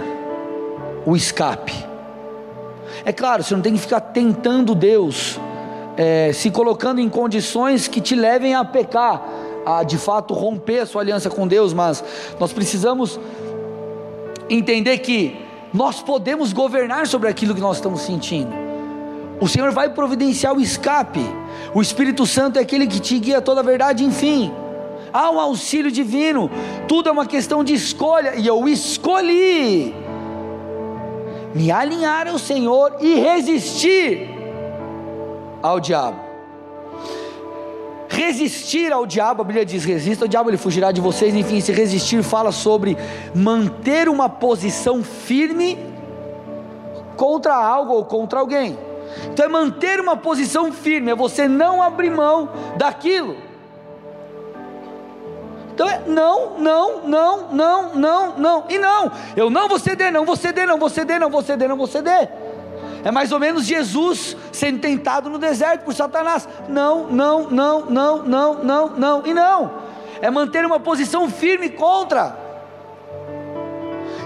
o 1.07 1.17
escape. 1.17 1.73
É 3.03 3.15
claro, 3.15 3.43
você 3.43 3.55
não 3.55 3.63
tem 3.63 3.73
que 3.73 3.79
ficar 3.79 4.01
tentando 4.01 4.75
Deus, 4.75 5.41
é, 5.97 6.31
se 6.35 6.51
colocando 6.51 7.01
em 7.01 7.09
condições 7.09 7.89
que 7.89 7.99
te 7.99 8.15
levem 8.15 8.55
a 8.55 8.63
pecar, 8.63 9.27
a 9.65 9.83
de 9.85 9.97
fato 9.97 10.35
romper 10.35 10.81
a 10.81 10.87
sua 10.87 11.01
aliança 11.01 11.31
com 11.31 11.49
Deus, 11.49 11.73
mas 11.73 12.05
nós 12.39 12.53
precisamos 12.53 13.19
entender 14.51 14.99
que 14.99 15.41
nós 15.73 16.03
podemos 16.03 16.53
governar 16.53 17.07
sobre 17.07 17.27
aquilo 17.31 17.55
que 17.55 17.61
nós 17.63 17.79
estamos 17.79 18.03
sentindo. 18.03 18.53
O 19.41 19.49
Senhor 19.49 19.73
vai 19.73 19.89
providenciar 19.89 20.55
o 20.55 20.61
escape. 20.61 21.25
O 21.73 21.81
Espírito 21.81 22.27
Santo 22.27 22.59
é 22.59 22.61
aquele 22.61 22.87
que 22.87 23.01
te 23.01 23.19
guia 23.19 23.41
toda 23.41 23.61
a 23.63 23.65
verdade, 23.65 24.05
enfim. 24.05 24.53
Há 25.13 25.31
um 25.31 25.41
auxílio 25.41 25.91
divino. 25.91 26.51
Tudo 26.87 27.09
é 27.09 27.13
uma 27.13 27.27
questão 27.27 27.63
de 27.65 27.75
escolha 27.75 28.35
e 28.37 28.47
eu 28.47 28.69
escolhi 28.69 29.95
me 31.55 31.71
alinhar 31.71 32.29
ao 32.29 32.39
Senhor 32.39 32.97
e 33.01 33.15
resistir 33.15 34.31
ao 35.63 35.81
diabo. 35.81 36.29
Resistir 38.09 38.93
ao 38.93 39.07
diabo, 39.07 39.43
a 39.43 39.45
Bíblia 39.45 39.65
diz: 39.65 39.85
resista 39.85 40.25
ao 40.25 40.29
diabo, 40.29 40.51
ele 40.51 40.57
fugirá 40.57 40.91
de 40.91 41.01
vocês. 41.01 41.35
Enfim, 41.35 41.61
se 41.61 41.73
resistir 41.73 42.23
fala 42.23 42.53
sobre 42.53 42.97
manter 43.35 44.09
uma 44.09 44.29
posição 44.29 45.03
firme 45.05 45.79
contra 47.17 47.55
algo 47.55 47.93
ou 47.95 48.05
contra 48.05 48.41
alguém. 48.41 48.79
Então 49.33 49.45
é 49.45 49.49
manter 49.49 50.01
uma 50.01 50.17
posição 50.17 50.73
firme, 50.73 51.11
é 51.11 51.15
você 51.15 51.49
não 51.49 51.83
abrir 51.83 52.11
mão 52.11 52.49
daquilo. 52.77 53.48
Então 55.79 55.89
é 55.89 56.03
não, 56.09 56.59
não, 56.59 57.03
não, 57.07 57.53
não, 57.53 57.95
não, 57.95 58.37
não, 58.37 58.65
e 58.69 58.77
não. 58.79 59.13
Eu 59.37 59.49
não 59.49 59.69
vou 59.69 59.79
ceder, 59.79 60.13
não 60.13 60.25
vou 60.25 60.35
ceder, 60.35 60.67
não 60.67 60.77
vou 60.77 60.89
ceder, 60.89 61.21
não 61.21 61.31
vou 61.31 61.41
ceder, 61.41 61.69
não 61.69 61.77
vou 61.77 61.87
ceder. 61.87 62.29
É 63.05 63.13
mais 63.13 63.31
ou 63.31 63.39
menos 63.39 63.65
Jesus 63.65 64.37
sendo 64.51 64.81
tentado 64.81 65.31
no 65.31 65.39
deserto 65.39 65.85
por 65.85 65.95
Satanás. 65.95 66.49
Não, 66.69 67.07
não, 67.07 67.49
não, 67.49 67.85
não, 67.85 68.23
não, 68.25 68.55
não, 68.55 68.89
não 68.89 69.23
e 69.25 69.33
não. 69.33 69.71
É 70.21 70.29
manter 70.33 70.67
uma 70.67 70.81
posição 70.81 71.31
firme 71.31 71.69
contra. 71.69 72.37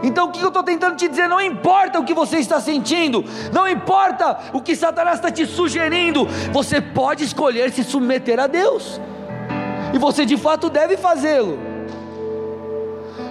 Então 0.02 0.28
o 0.28 0.32
que 0.32 0.40
eu 0.40 0.48
estou 0.48 0.62
tentando 0.62 0.96
te 0.96 1.06
dizer? 1.06 1.28
Não 1.28 1.38
importa 1.38 2.00
o 2.00 2.04
que 2.06 2.14
você 2.14 2.38
está 2.38 2.62
sentindo, 2.62 3.22
não 3.52 3.68
importa 3.68 4.38
o 4.54 4.62
que 4.62 4.74
Satanás 4.74 5.16
está 5.16 5.30
te 5.30 5.44
sugerindo, 5.44 6.26
você 6.50 6.80
pode 6.80 7.22
escolher 7.22 7.70
se 7.70 7.84
submeter 7.84 8.40
a 8.40 8.46
Deus, 8.46 8.98
e 9.92 9.98
você 9.98 10.24
de 10.24 10.36
fato 10.36 10.68
deve 10.68 10.96
fazê-lo. 10.96 11.58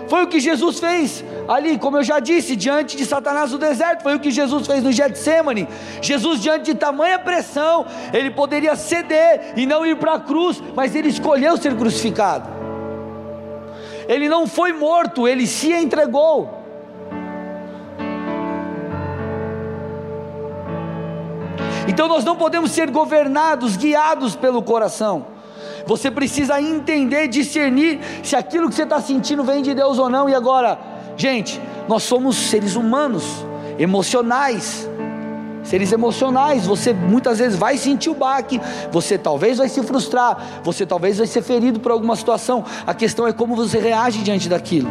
Foi 0.08 0.24
o 0.24 0.28
que 0.28 0.40
Jesus 0.40 0.80
fez 0.80 1.24
ali, 1.48 1.78
como 1.78 1.98
eu 1.98 2.04
já 2.04 2.20
disse, 2.20 2.56
diante 2.56 2.96
de 2.96 3.06
Satanás 3.06 3.52
no 3.52 3.58
deserto, 3.58 4.04
foi 4.04 4.16
o 4.16 4.20
que 4.20 4.32
Jesus 4.32 4.66
fez 4.66 4.84
no 4.84 4.92
Getsemane. 4.92 5.68
Jesus, 6.02 6.42
diante 6.42 6.66
de 6.66 6.76
tamanha 6.76 7.20
pressão, 7.20 7.86
ele 8.14 8.32
poderia 8.32 8.76
ceder 8.76 9.54
e 9.56 9.66
não 9.66 9.86
ir 9.86 9.98
para 9.98 10.14
a 10.14 10.20
cruz, 10.20 10.62
mas 10.76 10.96
ele 10.96 11.10
escolheu 11.10 11.58
ser 11.58 11.76
crucificado. 11.76 12.50
Ele 14.08 14.30
não 14.30 14.48
foi 14.48 14.72
morto, 14.74 15.28
ele 15.28 15.46
se 15.46 15.72
entregou. 15.72 16.62
Então 21.88 22.08
nós 22.08 22.24
não 22.24 22.36
podemos 22.36 22.72
ser 22.72 22.90
governados, 22.90 23.76
guiados 23.76 24.36
pelo 24.36 24.62
coração. 24.62 25.31
Você 25.86 26.12
precisa 26.12 26.62
entender, 26.62 27.28
discernir 27.28 28.00
se 28.24 28.36
aquilo 28.36 28.70
que 28.70 28.76
você 28.76 28.84
está 28.84 29.02
sentindo 29.02 29.44
vem 29.44 29.62
de 29.62 29.74
Deus 29.74 29.98
ou 29.98 30.10
não. 30.10 30.30
E 30.30 30.36
agora, 30.36 30.92
Gente, 31.22 31.62
nós 31.88 32.04
somos 32.04 32.36
seres 32.36 32.76
humanos, 32.76 33.24
emocionais. 33.78 34.90
Seres 35.64 35.92
emocionais, 35.92 36.66
você 36.66 36.92
muitas 36.92 37.38
vezes 37.38 37.58
vai 37.58 37.78
sentir 37.78 38.10
o 38.10 38.16
baque, 38.16 38.60
você 38.92 39.16
talvez 39.16 39.60
vai 39.60 39.70
se 39.70 39.84
frustrar, 39.84 40.62
você 40.64 40.88
talvez 40.88 41.20
vai 41.20 41.28
ser 41.28 41.44
ferido 41.44 41.80
por 41.80 41.92
alguma 41.92 42.16
situação. 42.16 42.66
A 42.88 42.96
questão 42.96 43.28
é 43.28 43.32
como 43.32 43.56
você 43.56 43.78
reage 43.78 44.24
diante 44.24 44.50
daquilo. 44.50 44.90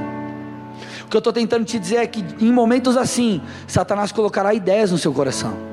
O 1.04 1.08
que 1.08 1.16
eu 1.16 1.18
estou 1.18 1.32
tentando 1.32 1.64
te 1.64 1.76
dizer 1.80 1.96
é 1.96 2.06
que 2.06 2.24
em 2.38 2.52
momentos 2.52 2.96
assim, 2.96 3.42
Satanás 3.66 4.12
colocará 4.12 4.54
ideias 4.54 4.92
no 4.92 4.98
seu 4.98 5.12
coração. 5.12 5.69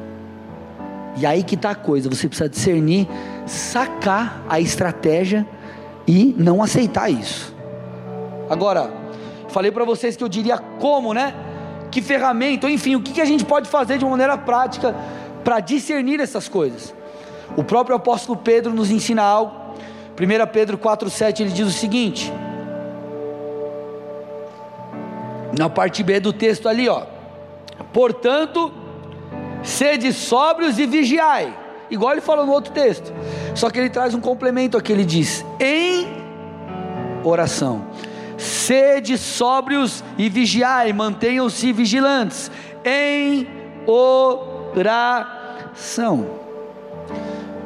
E 1.17 1.25
aí 1.25 1.43
que 1.43 1.55
está 1.55 1.71
a 1.71 1.75
coisa, 1.75 2.09
você 2.09 2.27
precisa 2.27 2.49
discernir, 2.49 3.07
sacar 3.45 4.43
a 4.47 4.59
estratégia 4.59 5.47
e 6.07 6.35
não 6.37 6.61
aceitar 6.61 7.09
isso. 7.09 7.55
Agora, 8.49 9.07
Falei 9.57 9.71
para 9.71 9.85
vocês 9.85 10.15
que 10.15 10.23
eu 10.23 10.29
diria 10.29 10.57
como, 10.57 11.13
né? 11.13 11.33
Que 11.89 12.01
ferramenta, 12.01 12.69
enfim, 12.69 12.95
o 12.95 13.01
que, 13.01 13.21
a 13.21 13.25
gente 13.25 13.45
pode 13.45 13.69
fazer 13.69 13.97
de 13.97 14.03
uma 14.03 14.11
maneira 14.11 14.37
prática 14.37 14.93
para 15.43 15.59
discernir 15.59 16.19
essas 16.19 16.49
coisas. 16.49 16.93
O 17.55 17.63
próprio 17.63 17.95
apóstolo 17.95 18.37
Pedro 18.37 18.73
nos 18.73 18.91
ensina 18.91 19.23
algo. 19.23 19.53
1 20.19 20.51
Pedro 20.51 20.77
4,7 20.77 21.39
ele 21.39 21.51
diz 21.51 21.67
o 21.67 21.71
seguinte: 21.71 22.31
na 25.57 25.69
parte 25.69 26.03
B 26.03 26.19
do 26.19 26.33
texto 26.33 26.67
ali, 26.67 26.89
ó. 26.89 27.03
Portanto, 27.93 28.71
sede 29.67 30.13
sóbrios 30.13 30.79
e 30.79 30.85
vigiai. 30.85 31.53
Igual 31.89 32.13
ele 32.13 32.21
falou 32.21 32.45
no 32.45 32.51
outro 32.51 32.71
texto. 32.71 33.13
Só 33.53 33.69
que 33.69 33.77
ele 33.79 33.89
traz 33.89 34.13
um 34.13 34.21
complemento 34.21 34.77
aqui, 34.77 34.93
ele 34.93 35.05
diz: 35.05 35.45
em 35.59 36.07
oração. 37.23 37.85
Sede 38.37 39.17
sóbrios 39.17 40.03
e 40.17 40.29
vigiai, 40.29 40.93
mantenham-se 40.93 41.73
vigilantes 41.73 42.51
em 42.85 43.47
oração. 43.87 45.07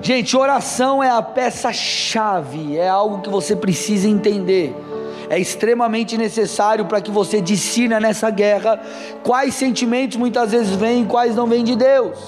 Gente, 0.02 0.36
oração 0.36 1.04
é 1.04 1.10
a 1.10 1.22
peça-chave, 1.22 2.78
é 2.78 2.88
algo 2.88 3.22
que 3.22 3.30
você 3.30 3.56
precisa 3.56 4.08
entender. 4.08 4.76
É 5.32 5.40
extremamente 5.40 6.18
necessário 6.18 6.84
para 6.84 7.00
que 7.00 7.10
você 7.10 7.40
discina 7.40 8.02
nessa 8.02 8.30
guerra 8.30 8.82
quais 9.24 9.56
sentimentos 9.56 10.18
muitas 10.18 10.52
vezes 10.52 10.76
vêm 10.76 11.04
e 11.04 11.06
quais 11.06 11.38
não 11.38 11.48
vêm 11.48 11.64
de 11.64 11.74
Deus. 11.74 12.20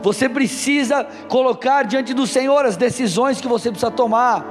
Você 0.00 0.28
precisa 0.28 1.04
colocar 1.26 1.82
diante 1.82 2.14
do 2.14 2.24
Senhor 2.24 2.64
as 2.64 2.76
decisões 2.76 3.40
que 3.40 3.48
você 3.48 3.68
precisa 3.68 3.90
tomar. 3.90 4.46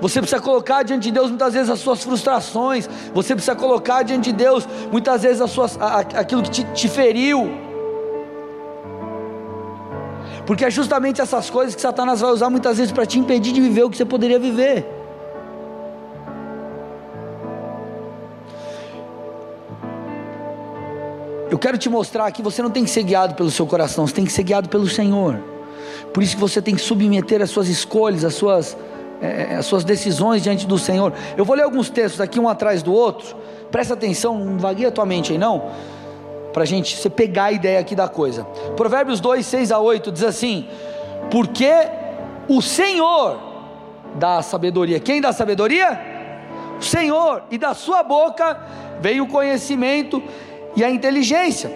Você 0.00 0.20
precisa 0.20 0.40
colocar 0.40 0.84
diante 0.84 1.02
de 1.02 1.10
Deus 1.10 1.30
muitas 1.30 1.52
vezes 1.52 1.68
as 1.68 1.80
suas 1.80 2.00
frustrações. 2.04 2.88
Você 3.12 3.34
precisa 3.34 3.56
colocar 3.56 4.04
diante 4.04 4.30
de 4.30 4.36
Deus 4.36 4.68
muitas 4.92 5.24
vezes 5.24 5.40
as 5.40 5.50
suas, 5.50 5.76
aquilo 5.80 6.44
que 6.44 6.50
te, 6.50 6.64
te 6.74 6.88
feriu. 6.88 7.50
Porque 10.46 10.64
é 10.64 10.70
justamente 10.70 11.20
essas 11.20 11.50
coisas 11.50 11.74
que 11.74 11.80
Satanás 11.80 12.20
vai 12.20 12.30
usar 12.30 12.50
muitas 12.50 12.78
vezes 12.78 12.92
para 12.92 13.04
te 13.04 13.18
impedir 13.18 13.52
de 13.52 13.60
viver 13.60 13.82
o 13.82 13.90
que 13.90 13.96
você 13.96 14.04
poderia 14.04 14.38
viver. 14.38 15.01
Quero 21.62 21.78
te 21.78 21.88
mostrar 21.88 22.28
que 22.32 22.42
você 22.42 22.60
não 22.60 22.70
tem 22.70 22.82
que 22.82 22.90
ser 22.90 23.04
guiado 23.04 23.36
pelo 23.36 23.48
seu 23.48 23.64
coração, 23.64 24.04
você 24.04 24.12
tem 24.12 24.24
que 24.24 24.32
ser 24.32 24.42
guiado 24.42 24.68
pelo 24.68 24.88
Senhor. 24.88 25.40
Por 26.12 26.20
isso 26.20 26.34
que 26.34 26.40
você 26.40 26.60
tem 26.60 26.74
que 26.74 26.80
submeter 26.80 27.40
as 27.40 27.50
suas 27.50 27.68
escolhas, 27.68 28.24
as 28.24 28.34
suas, 28.34 28.76
é, 29.20 29.54
as 29.54 29.64
suas 29.64 29.84
decisões 29.84 30.42
diante 30.42 30.66
do 30.66 30.76
Senhor. 30.76 31.12
Eu 31.36 31.44
vou 31.44 31.54
ler 31.54 31.62
alguns 31.62 31.88
textos 31.88 32.20
aqui, 32.20 32.40
um 32.40 32.48
atrás 32.48 32.82
do 32.82 32.92
outro. 32.92 33.36
Presta 33.70 33.94
atenção, 33.94 34.36
não 34.36 34.58
vagueia 34.58 34.88
a 34.88 34.90
tua 34.90 35.06
mente 35.06 35.30
aí 35.30 35.38
não. 35.38 35.70
Para 36.52 36.64
a 36.64 36.66
gente 36.66 36.96
você 36.96 37.08
pegar 37.08 37.44
a 37.44 37.52
ideia 37.52 37.78
aqui 37.78 37.94
da 37.94 38.08
coisa. 38.08 38.42
Provérbios 38.76 39.20
2, 39.20 39.46
6 39.46 39.70
a 39.70 39.78
8 39.78 40.10
diz 40.10 40.24
assim: 40.24 40.68
Porque 41.30 41.70
o 42.48 42.60
Senhor 42.60 43.38
dá 44.16 44.42
sabedoria. 44.42 44.98
Quem 44.98 45.20
dá 45.20 45.32
sabedoria? 45.32 45.96
O 46.80 46.82
Senhor, 46.82 47.44
e 47.52 47.56
da 47.56 47.72
sua 47.72 48.02
boca 48.02 48.60
vem 49.00 49.20
o 49.20 49.28
conhecimento 49.28 50.20
e 50.74 50.84
a 50.84 50.90
inteligência. 50.90 51.70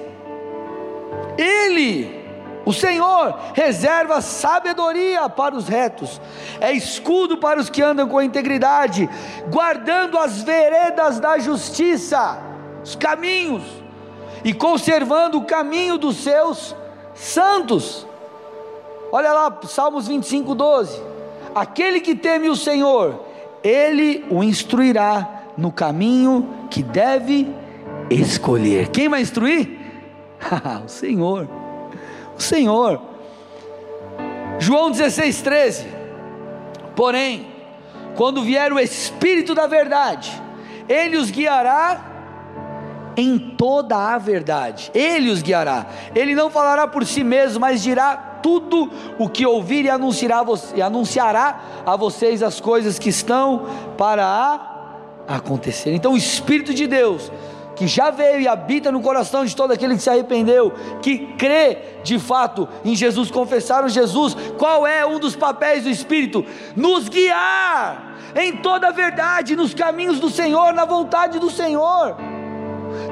Ele, 1.38 2.24
o 2.64 2.72
Senhor, 2.72 3.38
reserva 3.54 4.20
sabedoria 4.20 5.28
para 5.28 5.54
os 5.54 5.68
retos, 5.68 6.20
é 6.60 6.72
escudo 6.72 7.36
para 7.36 7.60
os 7.60 7.68
que 7.68 7.82
andam 7.82 8.08
com 8.08 8.22
integridade, 8.22 9.08
guardando 9.50 10.18
as 10.18 10.42
veredas 10.42 11.20
da 11.20 11.38
justiça, 11.38 12.38
os 12.82 12.94
caminhos, 12.94 13.62
e 14.44 14.52
conservando 14.54 15.38
o 15.38 15.44
caminho 15.44 15.98
dos 15.98 16.16
seus 16.18 16.74
santos. 17.14 18.06
Olha 19.10 19.32
lá, 19.32 19.60
Salmos 19.64 20.08
25, 20.08 20.54
12. 20.54 21.02
Aquele 21.54 22.00
que 22.00 22.14
teme 22.14 22.48
o 22.48 22.56
Senhor, 22.56 23.24
ele 23.62 24.24
o 24.30 24.44
instruirá 24.44 25.42
no 25.56 25.72
caminho 25.72 26.68
que 26.70 26.82
deve 26.82 27.52
escolher. 28.10 28.88
Quem 28.88 29.08
vai 29.08 29.22
instruir? 29.22 29.68
o 30.84 30.88
Senhor. 30.88 31.48
O 32.36 32.42
Senhor. 32.42 33.00
João 34.58 34.90
16, 34.90 35.42
13. 35.42 35.86
Porém, 36.94 37.46
quando 38.16 38.42
vier 38.42 38.72
o 38.72 38.78
Espírito 38.78 39.54
da 39.54 39.66
Verdade, 39.66 40.42
ele 40.88 41.16
os 41.16 41.30
guiará 41.30 42.12
em 43.16 43.38
toda 43.38 43.96
a 43.96 44.18
verdade. 44.18 44.90
Ele 44.94 45.30
os 45.30 45.42
guiará. 45.42 45.86
Ele 46.14 46.34
não 46.34 46.50
falará 46.50 46.86
por 46.86 47.04
si 47.06 47.24
mesmo, 47.24 47.60
mas 47.60 47.82
dirá 47.82 48.16
tudo 48.42 48.90
o 49.18 49.28
que 49.28 49.46
ouvir 49.46 49.86
e 49.86 49.90
anunciará, 49.90 50.44
e 50.74 50.82
anunciará 50.82 51.60
a 51.84 51.96
vocês 51.96 52.42
as 52.42 52.60
coisas 52.60 52.98
que 52.98 53.08
estão 53.08 53.66
para 53.96 54.60
acontecer. 55.26 55.94
Então, 55.94 56.12
o 56.12 56.16
Espírito 56.16 56.74
de 56.74 56.86
Deus 56.86 57.32
que 57.76 57.86
já 57.86 58.10
veio 58.10 58.40
e 58.40 58.48
habita 58.48 58.90
no 58.90 59.02
coração 59.02 59.44
de 59.44 59.54
todo 59.54 59.70
aquele 59.70 59.94
que 59.94 60.02
se 60.02 60.10
arrependeu, 60.10 60.72
que 61.02 61.18
crê 61.36 61.78
de 62.02 62.18
fato 62.18 62.66
em 62.84 62.96
Jesus, 62.96 63.30
confessaram 63.30 63.88
Jesus. 63.88 64.34
Qual 64.56 64.86
é 64.86 65.04
um 65.06 65.20
dos 65.20 65.36
papéis 65.36 65.84
do 65.84 65.90
Espírito? 65.90 66.44
Nos 66.74 67.08
guiar 67.08 68.16
em 68.34 68.56
toda 68.56 68.88
a 68.88 68.92
verdade, 68.92 69.54
nos 69.54 69.74
caminhos 69.74 70.18
do 70.18 70.30
Senhor, 70.30 70.72
na 70.72 70.84
vontade 70.86 71.38
do 71.38 71.50
Senhor. 71.50 72.16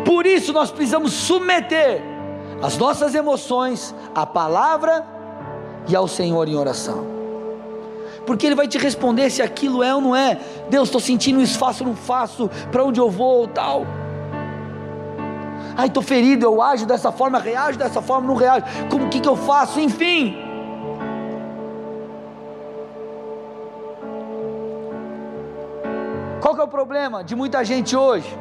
Por 0.05 0.27
isso 0.27 0.53
nós 0.53 0.71
precisamos 0.71 1.13
submeter 1.13 2.03
as 2.63 2.79
nossas 2.79 3.15
emoções 3.15 3.95
à 4.15 4.25
palavra 4.25 5.05
e 5.87 5.95
ao 5.95 6.09
Senhor 6.09 6.49
em 6.49 6.57
oração. 6.57 7.07
Porque 8.27 8.47
Ele 8.47 8.55
vai 8.55 8.67
te 8.67 8.79
responder 8.79 9.29
se 9.29 9.43
aquilo 9.43 9.83
é 9.83 9.95
ou 9.95 10.01
não 10.01 10.17
é. 10.17 10.39
Deus, 10.71 10.89
estou 10.89 11.01
sentindo 11.01 11.43
isso, 11.43 11.59
faço 11.59 11.85
ou 11.85 11.91
não 11.91 11.97
faço, 11.97 12.51
para 12.73 12.83
onde 12.83 12.99
eu 12.99 13.11
vou, 13.11 13.47
tal. 13.47 13.87
Ai, 15.77 15.89
estou 15.89 16.03
ferido, 16.03 16.47
eu 16.47 16.63
ajo 16.63 16.87
dessa 16.87 17.11
forma, 17.11 17.39
reajo 17.39 17.79
dessa 17.79 18.01
forma, 18.01 18.29
não 18.29 18.35
reajo. 18.35 18.65
Como 18.89 19.09
que, 19.09 19.21
que 19.21 19.29
eu 19.29 19.37
faço? 19.37 19.81
Enfim. 19.81 20.39
Qual 26.41 26.55
que 26.55 26.61
é 26.61 26.65
o 26.65 26.69
problema 26.69 27.25
de 27.25 27.35
muita 27.35 27.65
gente 27.65 27.97
hoje? 27.97 28.39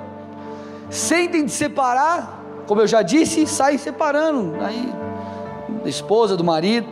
Sentem 0.89 1.45
de 1.45 1.51
separar, 1.51 2.43
como 2.67 2.81
eu 2.81 2.87
já 2.87 3.01
disse, 3.01 3.47
saem 3.47 3.77
separando. 3.77 4.57
Aí, 4.63 4.93
da 5.81 5.89
esposa, 5.89 6.37
do 6.37 6.43
marido. 6.43 6.87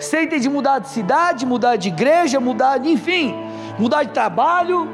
Sentem 0.00 0.40
de 0.40 0.48
mudar 0.48 0.80
de 0.80 0.88
cidade, 0.88 1.46
mudar 1.46 1.76
de 1.76 1.88
igreja, 1.88 2.40
mudar 2.40 2.78
de, 2.78 2.90
enfim, 2.90 3.34
mudar 3.78 4.02
de 4.02 4.10
trabalho. 4.10 4.88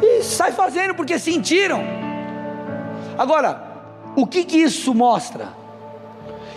E 0.00 0.22
sai 0.22 0.52
fazendo 0.52 0.94
porque 0.94 1.18
sentiram. 1.18 1.99
Agora, 3.20 3.62
o 4.16 4.26
que, 4.26 4.44
que 4.44 4.56
isso 4.56 4.94
mostra? 4.94 5.50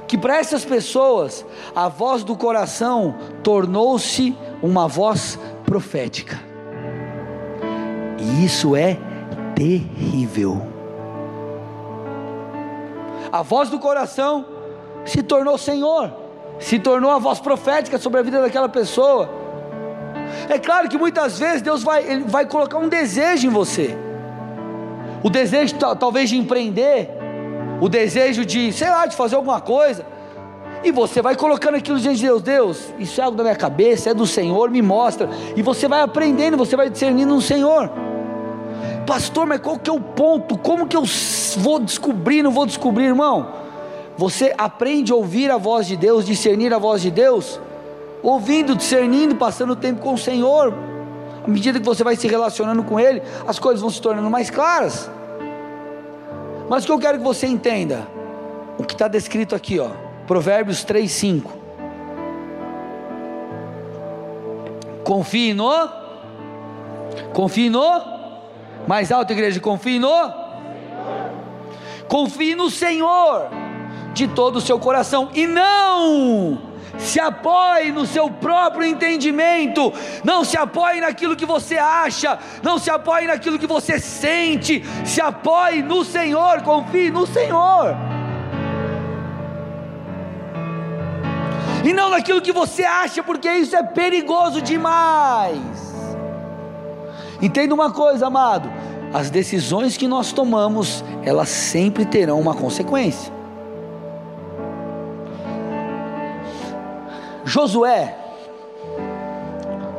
Que 0.08 0.18
para 0.18 0.38
essas 0.38 0.64
pessoas, 0.64 1.46
a 1.76 1.90
voz 1.90 2.24
do 2.24 2.38
coração 2.38 3.16
tornou-se 3.44 4.34
uma 4.62 4.88
voz 4.88 5.38
profética. 5.66 6.40
E 8.18 8.46
isso 8.46 8.78
é 8.78 8.98
terrível. 9.54 10.66
A 13.30 13.42
voz 13.42 13.68
do 13.68 13.78
coração 13.78 14.46
se 15.04 15.22
tornou 15.22 15.58
Senhor, 15.58 16.14
se 16.60 16.80
tornou 16.80 17.12
a 17.12 17.20
voz 17.20 17.42
profética 17.42 17.98
sobre 17.98 18.22
a 18.22 18.24
vida 18.24 18.40
daquela 18.40 18.70
pessoa. 18.70 19.30
É 20.48 20.58
claro 20.58 20.88
que 20.88 20.98
muitas 20.98 21.38
vezes 21.40 21.62
Deus 21.62 21.84
vai, 21.84 22.22
vai 22.22 22.46
colocar 22.46 22.78
um 22.78 22.88
desejo 22.88 23.48
em 23.48 23.50
você 23.50 24.03
o 25.24 25.30
desejo 25.30 25.76
talvez 25.98 26.30
de 26.30 26.38
empreender, 26.38 27.10
o 27.80 27.88
desejo 27.88 28.46
de, 28.46 28.72
sei 28.74 28.90
lá, 28.90 29.06
de 29.06 29.16
fazer 29.16 29.36
alguma 29.36 29.62
coisa, 29.62 30.06
e 30.84 30.92
você 30.92 31.22
vai 31.22 31.36
colocando 31.36 31.76
aquilo 31.76 31.98
diante 31.98 32.18
de 32.18 32.26
Deus, 32.26 32.42
Deus, 32.42 32.94
isso 33.00 33.22
é 33.22 33.24
algo 33.24 33.38
da 33.38 33.44
minha 33.44 33.56
cabeça, 33.56 34.10
é 34.10 34.14
do 34.14 34.28
Senhor, 34.28 34.70
me 34.70 34.82
mostra, 34.82 35.30
e 35.56 35.62
você 35.62 35.88
vai 35.88 36.02
aprendendo, 36.02 36.58
você 36.58 36.76
vai 36.76 36.90
discernindo 36.90 37.34
no 37.34 37.42
Senhor. 37.42 37.90
Pastor, 39.08 39.46
mas 39.46 39.60
qual 39.62 39.80
que 39.80 39.90
é 39.90 39.94
o 39.94 40.00
ponto? 40.00 40.58
Como 40.58 40.88
que 40.88 40.96
eu 40.96 41.04
vou 41.58 41.80
descobrir, 41.80 42.44
não 42.44 42.52
vou 42.52 42.66
descobrir, 42.66 43.06
irmão? 43.06 43.48
Você 44.18 44.54
aprende 44.58 45.12
a 45.12 45.16
ouvir 45.16 45.50
a 45.50 45.58
voz 45.58 45.88
de 45.88 45.96
Deus, 45.96 46.26
discernir 46.26 46.74
a 46.74 46.78
voz 46.78 47.02
de 47.02 47.10
Deus, 47.10 47.60
ouvindo, 48.22 48.76
discernindo, 48.76 49.36
passando 49.36 49.76
tempo 49.76 50.02
com 50.02 50.14
o 50.14 50.18
Senhor, 50.18 50.74
à 51.44 51.48
medida 51.48 51.80
que 51.80 51.86
você 51.86 52.04
vai 52.04 52.16
se 52.16 52.28
relacionando 52.28 52.84
com 52.84 53.00
Ele, 53.00 53.22
as 53.46 53.60
coisas 53.60 53.82
vão 53.82 53.90
se 53.90 54.02
tornando 54.02 54.30
mais 54.30 54.50
claras. 54.50 55.10
Mas 56.70 56.84
o 56.84 56.88
que 56.88 56.92
eu 56.94 57.00
quero 57.00 57.18
que 57.18 57.24
você 57.24 57.46
entenda, 57.46 58.08
o 58.78 58.84
que 58.84 58.94
está 58.94 59.08
descrito 59.08 59.54
aqui, 59.54 59.80
ó, 59.80 59.90
Provérbios 60.26 60.84
3, 60.84 61.12
5. 61.12 61.52
Confie 65.04 65.54
no, 65.54 65.90
confie 67.34 67.70
no, 67.70 68.02
mais 68.88 69.12
alto, 69.12 69.34
igreja, 69.34 69.60
confie 69.60 70.00
no, 70.00 70.34
confie 72.08 72.56
no 72.56 72.70
Senhor 72.70 73.50
de 74.14 74.30
todo 74.30 74.58
o 74.58 74.62
seu 74.62 74.80
coração 74.80 75.30
e 75.34 75.46
não 75.46 76.73
se 76.98 77.20
apoie 77.20 77.92
no 77.92 78.06
seu 78.06 78.30
próprio 78.30 78.86
entendimento, 78.86 79.92
não 80.24 80.44
se 80.44 80.58
apoie 80.58 81.02
naquilo 81.02 81.36
que 81.36 81.46
você 81.46 81.78
acha, 81.78 82.38
não 82.62 82.78
se 82.78 82.90
apoie 82.90 83.28
naquilo 83.28 83.60
que 83.60 83.68
você 83.68 84.00
sente, 84.00 84.84
se 85.06 85.22
apoie 85.22 85.82
no 85.82 86.04
Senhor, 86.06 86.62
confie 86.62 87.10
no 87.10 87.26
Senhor. 87.26 87.96
E 91.84 91.92
não 91.92 92.10
naquilo 92.10 92.42
que 92.42 92.52
você 92.52 92.84
acha, 92.84 93.22
porque 93.22 93.52
isso 93.52 93.76
é 93.76 93.84
perigoso 93.84 94.62
demais. 94.62 95.60
Entenda 97.42 97.74
uma 97.74 97.92
coisa, 97.92 98.28
amado: 98.28 98.72
as 99.14 99.30
decisões 99.30 99.98
que 99.98 100.08
nós 100.08 100.32
tomamos, 100.32 101.04
elas 101.24 101.50
sempre 101.50 102.06
terão 102.06 102.40
uma 102.40 102.56
consequência. 102.56 103.43
Josué, 107.46 108.16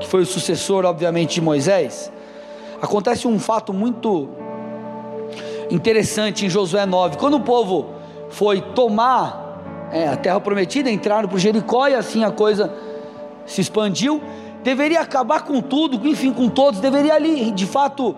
que 0.01 0.09
foi 0.09 0.22
o 0.22 0.26
sucessor, 0.26 0.84
obviamente, 0.84 1.34
de 1.34 1.40
Moisés, 1.40 2.11
acontece 2.80 3.26
um 3.26 3.38
fato 3.38 3.72
muito 3.72 4.28
interessante 5.70 6.47
em 6.47 6.49
Josué 6.49 6.86
9. 6.86 7.16
Quando 7.16 7.34
o 7.34 7.40
povo 7.40 7.90
foi 8.30 8.61
tomar 8.61 9.88
é, 9.92 10.09
a 10.09 10.16
terra 10.16 10.40
prometida, 10.40 10.90
entraram 10.90 11.28
por 11.28 11.38
Jericó 11.38 11.88
e 11.88 11.95
assim 11.95 12.24
a 12.24 12.30
coisa 12.30 12.72
se 13.47 13.61
expandiu, 13.61 14.22
deveria 14.62 15.01
acabar 15.01 15.42
com 15.42 15.61
tudo, 15.61 16.07
enfim, 16.09 16.32
com 16.32 16.49
todos, 16.49 16.80
deveria 16.80 17.14
ali, 17.14 17.51
de 17.51 17.66
fato, 17.66 18.16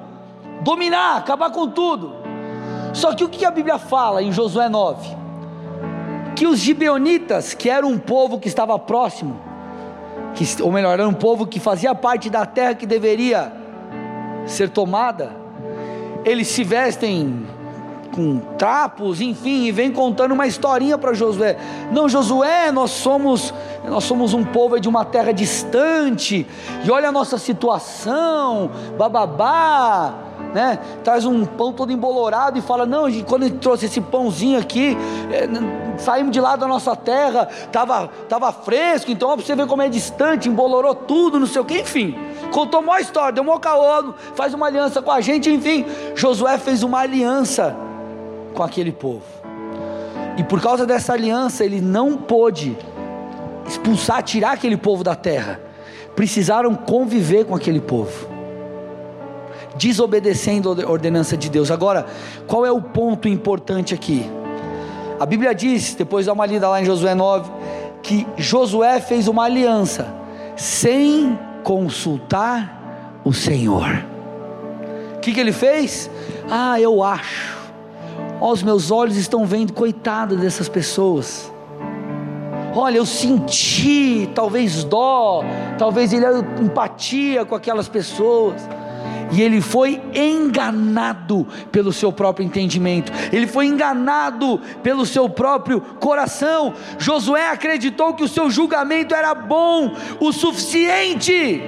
dominar, 0.63 1.17
acabar 1.17 1.51
com 1.51 1.69
tudo. 1.69 2.15
Só 2.93 3.15
que 3.15 3.25
o 3.25 3.29
que 3.29 3.45
a 3.45 3.51
Bíblia 3.51 3.79
fala 3.79 4.23
em 4.23 4.33
Josué 4.33 4.69
9? 4.69 5.26
Que 6.37 6.47
os 6.47 6.59
gibeonitas, 6.59 7.55
que 7.55 7.69
era 7.69 7.87
um 7.87 7.99
povo 7.99 8.39
que 8.39 8.47
estava 8.47 8.79
próximo, 8.79 9.41
que, 10.35 10.63
ou 10.63 10.71
melhor, 10.71 10.93
era 10.93 11.09
um 11.09 11.15
povo 11.15 11.47
que 11.47 11.59
fazia 11.59 11.95
parte 11.95 12.29
da 12.29 12.45
terra 12.45 12.75
que 12.75 12.87
deveria 12.87 13.53
ser 14.47 14.69
tomada, 14.69 15.35
eles 16.25 16.47
se 16.49 16.63
vestem 16.63 17.47
com 18.15 18.39
trapos, 18.59 19.21
enfim, 19.21 19.65
e 19.65 19.73
vem 19.73 19.91
contando 19.91 20.33
uma 20.33 20.47
historinha 20.47 20.99
para 20.99 21.15
Josué. 21.15 21.57
Não, 21.91 22.09
Josué, 22.09 22.71
nós 22.71 22.91
somos 22.91 23.53
nós 23.89 24.05
somos 24.05 24.35
um 24.35 24.45
povo 24.45 24.81
de 24.81 24.89
uma 24.89 25.05
terra 25.05 25.33
distante. 25.33 26.47
E 26.85 26.91
olha 26.91 27.09
a 27.09 27.13
nossa 27.13 27.39
situação, 27.39 28.71
bababá, 28.99 30.26
né? 30.55 30.79
Traz 31.05 31.25
um 31.25 31.45
pão 31.45 31.73
todo 31.73 31.93
embolorado 31.93 32.59
e 32.59 32.63
fala: 32.63 32.87
"Não, 32.87 33.11
quando 33.23 33.45
ele 33.45 33.57
trouxe 33.59 33.87
esse 33.87 34.01
pãozinho 34.01 34.59
aqui, 34.59 34.97
é, 35.31 35.99
saímos 35.99 36.33
de 36.33 36.41
lá 36.41 36.57
da 36.57 36.67
nossa 36.67 36.95
terra, 36.97 37.49
tava 37.71 38.09
tava 38.29 38.53
fresco, 38.53 39.11
então 39.11 39.31
ó, 39.31 39.37
você 39.37 39.55
ver 39.55 39.67
como 39.67 39.83
é 39.83 39.89
distante, 39.89 40.49
embolorou 40.49 40.95
tudo, 40.95 41.39
não 41.39 41.47
sei 41.47 41.61
o 41.61 41.65
que, 41.65 41.81
enfim. 41.81 42.17
Contou 42.53 42.81
uma 42.81 43.01
história, 43.01 43.33
deu 43.33 43.43
um 43.43 43.59
caô, 43.59 44.15
faz 44.35 44.55
uma 44.55 44.67
aliança 44.67 45.03
com 45.03 45.11
a 45.11 45.21
gente, 45.21 45.51
enfim. 45.51 45.85
Josué 46.15 46.59
fez 46.59 46.83
uma 46.83 47.01
aliança 47.01 47.77
com 48.55 48.63
aquele 48.63 48.93
povo. 48.93 49.25
E 50.37 50.45
por 50.45 50.61
causa 50.61 50.87
dessa 50.87 51.13
aliança, 51.13 51.65
ele 51.65 51.81
não 51.81 52.17
pôde 52.17 52.77
expulsar, 53.67 54.23
tirar 54.23 54.53
aquele 54.53 54.77
povo 54.77 55.03
da 55.03 55.15
terra. 55.15 55.61
Precisaram 56.15 56.75
conviver 56.75 57.45
com 57.45 57.55
aquele 57.55 57.81
povo, 57.81 58.29
desobedecendo 59.79 60.71
a 60.71 60.91
ordenança 60.91 61.37
de 61.37 61.49
Deus. 61.49 61.71
Agora, 61.71 62.07
qual 62.47 62.65
é 62.65 62.73
o 62.73 62.81
ponto 62.81 63.29
importante 63.29 63.95
aqui? 63.95 64.29
A 65.19 65.27
Bíblia 65.27 65.55
diz, 65.55 65.95
depois 65.95 66.27
dá 66.27 66.33
uma 66.33 66.47
lida 66.47 66.69
lá 66.69 66.81
em 66.81 66.85
Josué 66.85 67.15
9, 67.15 67.51
que 68.03 68.27
Josué 68.37 69.01
fez 69.01 69.29
uma 69.29 69.45
aliança 69.45 70.07
sem 70.57 71.39
consultar 71.63 73.21
o 73.25 73.33
Senhor. 73.33 74.05
O 75.17 75.21
que, 75.21 75.33
que 75.33 75.41
ele 75.41 75.53
fez? 75.53 76.11
Ah, 76.51 76.81
eu 76.81 77.03
acho 77.03 77.57
os 78.41 78.63
meus 78.63 78.91
olhos 78.91 79.17
estão 79.17 79.47
vendo, 79.47 79.73
coitada 79.73 80.37
dessas 80.37 80.69
pessoas. 80.69 81.53
Olha, 82.75 82.99
eu 82.99 83.07
senti 83.07 84.31
talvez 84.35 84.85
dó, 84.85 85.43
talvez 85.79 86.13
ele 86.13 86.27
empatia 86.63 87.45
com 87.45 87.55
aquelas 87.55 87.89
pessoas. 87.89 88.69
E 89.33 89.43
ele 89.43 89.61
foi 89.61 90.01
enganado 90.15 91.47
pelo 91.73 91.93
seu 91.93 92.13
próprio 92.13 92.45
entendimento, 92.47 93.13
ele 93.33 93.47
foi 93.47 93.67
enganado 93.67 94.61
pelo 94.83 95.05
seu 95.05 95.29
próprio 95.29 95.81
coração. 95.81 96.75
Josué 96.99 97.51
acreditou 97.51 98.15
que 98.15 98.25
o 98.25 98.29
seu 98.29 98.51
julgamento 98.51 99.15
era 99.15 99.35
bom 99.35 99.93
o 100.21 100.33
suficiente. 100.33 101.63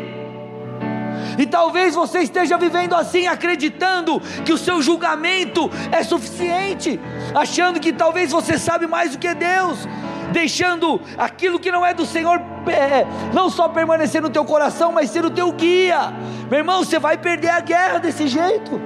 E 1.39 1.47
talvez 1.47 1.95
você 1.95 2.21
esteja 2.21 2.59
vivendo 2.59 2.95
assim, 2.95 3.29
acreditando 3.29 4.21
que 4.45 4.53
o 4.53 4.59
seu 4.59 4.83
julgamento 4.83 5.71
é 5.93 6.03
suficiente, 6.03 6.99
achando 7.33 7.79
que 7.79 7.93
talvez 7.93 8.33
você 8.33 8.59
sabe 8.59 8.89
mais 8.89 9.13
do 9.13 9.19
que 9.19 9.33
Deus, 9.35 9.87
deixando 10.33 11.01
aquilo 11.17 11.59
que 11.59 11.71
não 11.71 11.85
é 11.85 11.93
do 11.95 12.05
Senhor 12.05 12.41
é, 12.67 13.07
não 13.33 13.49
só 13.49 13.69
permanecer 13.69 14.21
no 14.21 14.31
teu 14.31 14.45
coração, 14.45 14.93
mas 14.93 15.11
ser 15.11 15.25
o 15.25 15.31
teu 15.31 15.53
guia. 15.53 16.13
Meu 16.51 16.61
irmão, 16.61 16.85
você 16.85 16.99
vai 16.99 17.17
perder 17.17 17.51
a 17.51 17.61
guerra 17.61 17.99
desse 17.99 18.29
jeito. 18.29 18.81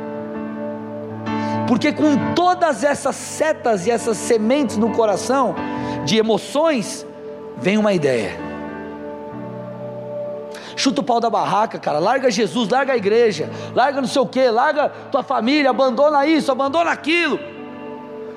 Porque 1.67 1.93
com 1.93 2.35
todas 2.35 2.85
essas 2.85 3.17
setas 3.17 3.87
e 3.87 3.91
essas 3.91 4.17
sementes 4.17 4.77
no 4.77 4.91
coração 4.91 5.55
de 6.05 6.17
emoções, 6.17 7.07
vem 7.57 7.79
uma 7.79 7.93
ideia 7.93 8.53
chuta 10.77 11.01
o 11.01 11.05
pau 11.05 11.21
da 11.21 11.31
barraca, 11.31 11.79
cara, 11.79 11.99
larga 11.99 12.31
Jesus, 12.31 12.69
larga 12.69 12.93
a 12.93 12.97
igreja, 12.97 13.51
larga 13.75 14.01
não 14.01 14.09
sei 14.09 14.21
o 14.21 14.27
que, 14.27 14.51
larga 14.51 14.89
tua 14.89 15.23
família, 15.23 15.71
abandona 15.71 16.27
isso, 16.27 16.51
abandona 16.51 16.91
aquilo. 16.91 17.39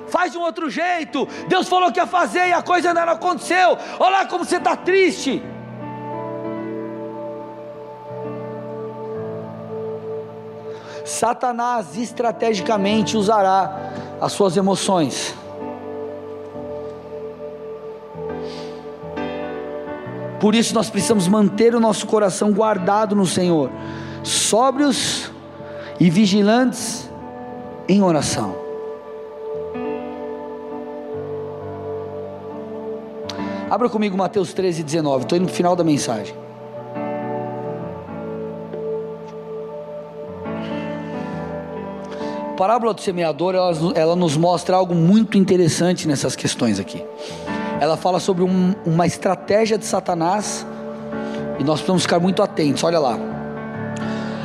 Faz 0.08 0.32
de 0.32 0.38
um 0.38 0.42
outro 0.42 0.68
jeito. 0.70 1.26
Deus 1.48 1.68
falou 1.68 1.92
que 1.92 1.98
ia 1.98 2.06
fazer 2.06 2.48
e 2.48 2.52
a 2.52 2.62
coisa 2.62 2.88
ainda 2.88 3.06
não 3.06 3.12
aconteceu. 3.14 3.76
Olha 3.98 4.18
lá 4.18 4.26
como 4.26 4.44
você 4.44 4.56
está 4.56 4.76
triste. 4.76 5.42
Satanás 11.04 11.96
estrategicamente 11.96 13.16
usará 13.16 13.92
as 14.20 14.32
suas 14.32 14.56
emoções 14.56 15.34
Por 20.40 20.54
isso 20.54 20.74
nós 20.74 20.90
precisamos 20.90 21.26
manter 21.28 21.74
o 21.74 21.80
nosso 21.80 22.06
coração 22.06 22.52
guardado 22.52 23.16
no 23.16 23.26
Senhor, 23.26 23.70
sóbrios 24.22 25.30
e 25.98 26.10
vigilantes 26.10 27.10
em 27.88 28.02
oração. 28.02 28.65
Abra 33.70 33.88
comigo 33.88 34.16
Mateus 34.16 34.52
13, 34.52 34.82
19. 34.82 35.24
Estou 35.24 35.36
indo 35.36 35.46
no 35.46 35.52
final 35.52 35.74
da 35.74 35.84
mensagem. 35.84 36.34
A 42.52 42.56
parábola 42.56 42.94
do 42.94 43.00
semeador, 43.00 43.54
ela, 43.54 43.72
ela 43.94 44.16
nos 44.16 44.36
mostra 44.36 44.76
algo 44.76 44.94
muito 44.94 45.36
interessante 45.36 46.08
nessas 46.08 46.34
questões 46.34 46.80
aqui 46.80 47.04
ela 47.80 47.96
fala 47.96 48.18
sobre 48.18 48.42
um, 48.42 48.74
uma 48.84 49.06
estratégia 49.06 49.76
de 49.76 49.84
Satanás 49.84 50.66
e 51.58 51.64
nós 51.64 51.76
precisamos 51.76 52.02
ficar 52.02 52.18
muito 52.18 52.42
atentos. 52.42 52.82
Olha 52.84 52.98
lá. 52.98 53.18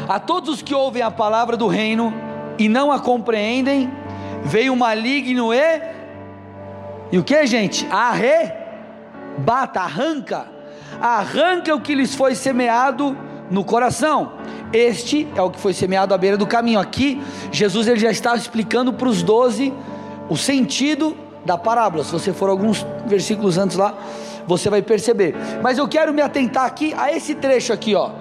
A 0.07 0.19
todos 0.19 0.55
os 0.55 0.61
que 0.61 0.73
ouvem 0.73 1.01
a 1.01 1.11
palavra 1.11 1.55
do 1.55 1.67
reino 1.67 2.13
e 2.57 2.67
não 2.67 2.91
a 2.91 2.99
compreendem, 2.99 3.89
veio 4.43 4.73
o 4.73 4.75
maligno 4.75 5.53
e 5.53 5.91
e 7.11 7.17
o 7.17 7.23
que, 7.23 7.45
gente? 7.45 7.85
Arrebata, 9.31 9.81
arranca, 9.81 10.45
arranca 10.99 11.73
o 11.73 11.81
que 11.81 11.95
lhes 11.95 12.13
foi 12.13 12.35
semeado 12.35 13.17
no 13.49 13.63
coração. 13.63 14.33
Este 14.71 15.27
é 15.35 15.41
o 15.41 15.49
que 15.49 15.59
foi 15.59 15.73
semeado 15.73 16.13
à 16.13 16.17
beira 16.17 16.37
do 16.37 16.45
caminho. 16.45 16.79
Aqui, 16.79 17.21
Jesus 17.51 17.87
ele 17.87 17.99
já 17.99 18.11
está 18.11 18.35
explicando 18.35 18.93
para 18.93 19.07
os 19.07 19.23
doze 19.23 19.73
o 20.29 20.37
sentido 20.37 21.17
da 21.45 21.57
parábola. 21.57 22.03
Se 22.03 22.11
você 22.11 22.31
for 22.31 22.49
alguns 22.49 22.85
versículos 23.05 23.57
antes 23.57 23.75
lá, 23.75 23.93
você 24.45 24.69
vai 24.69 24.81
perceber. 24.81 25.35
Mas 25.61 25.77
eu 25.77 25.87
quero 25.87 26.13
me 26.13 26.21
atentar 26.21 26.65
aqui 26.65 26.93
a 26.97 27.11
esse 27.11 27.35
trecho 27.35 27.73
aqui, 27.73 27.95
ó. 27.95 28.11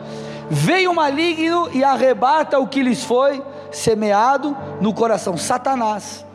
Veio 0.48 0.90
o 0.90 0.94
maligno 0.94 1.68
e 1.72 1.84
arrebata 1.84 2.58
o 2.58 2.66
que 2.66 2.82
lhes 2.82 3.04
foi 3.04 3.42
semeado 3.70 4.56
no 4.80 4.92
coração. 4.92 5.36
Satanás. 5.36 6.26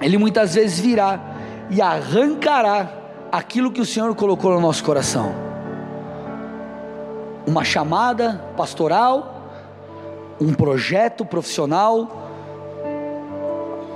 Ele 0.00 0.18
muitas 0.18 0.54
vezes 0.54 0.80
virá 0.80 1.20
e 1.70 1.80
arrancará 1.80 3.03
aquilo 3.34 3.72
que 3.72 3.80
o 3.80 3.84
Senhor 3.84 4.14
colocou 4.14 4.52
no 4.52 4.60
nosso 4.60 4.84
coração. 4.84 5.34
Uma 7.44 7.64
chamada 7.64 8.40
pastoral, 8.56 9.50
um 10.40 10.54
projeto 10.54 11.24
profissional, 11.24 12.30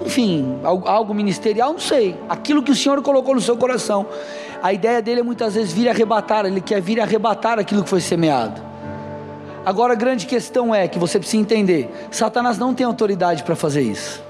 enfim, 0.04 0.58
algo 0.64 1.14
ministerial, 1.14 1.72
não 1.72 1.78
sei. 1.78 2.18
Aquilo 2.28 2.64
que 2.64 2.72
o 2.72 2.74
Senhor 2.74 3.00
colocou 3.00 3.32
no 3.32 3.40
seu 3.40 3.56
coração. 3.56 4.06
A 4.60 4.72
ideia 4.72 5.00
dele 5.00 5.20
é 5.20 5.22
muitas 5.22 5.54
vezes 5.54 5.72
vir 5.72 5.88
arrebatar, 5.88 6.44
ele 6.44 6.60
quer 6.60 6.82
vir 6.82 7.00
arrebatar 7.00 7.60
aquilo 7.60 7.84
que 7.84 7.90
foi 7.90 8.00
semeado. 8.00 8.60
Agora 9.64 9.92
a 9.92 9.96
grande 9.96 10.26
questão 10.26 10.74
é 10.74 10.88
que 10.88 10.98
você 10.98 11.16
precisa 11.16 11.40
entender: 11.40 11.88
Satanás 12.10 12.58
não 12.58 12.74
tem 12.74 12.84
autoridade 12.84 13.44
para 13.44 13.54
fazer 13.54 13.82
isso. 13.82 14.20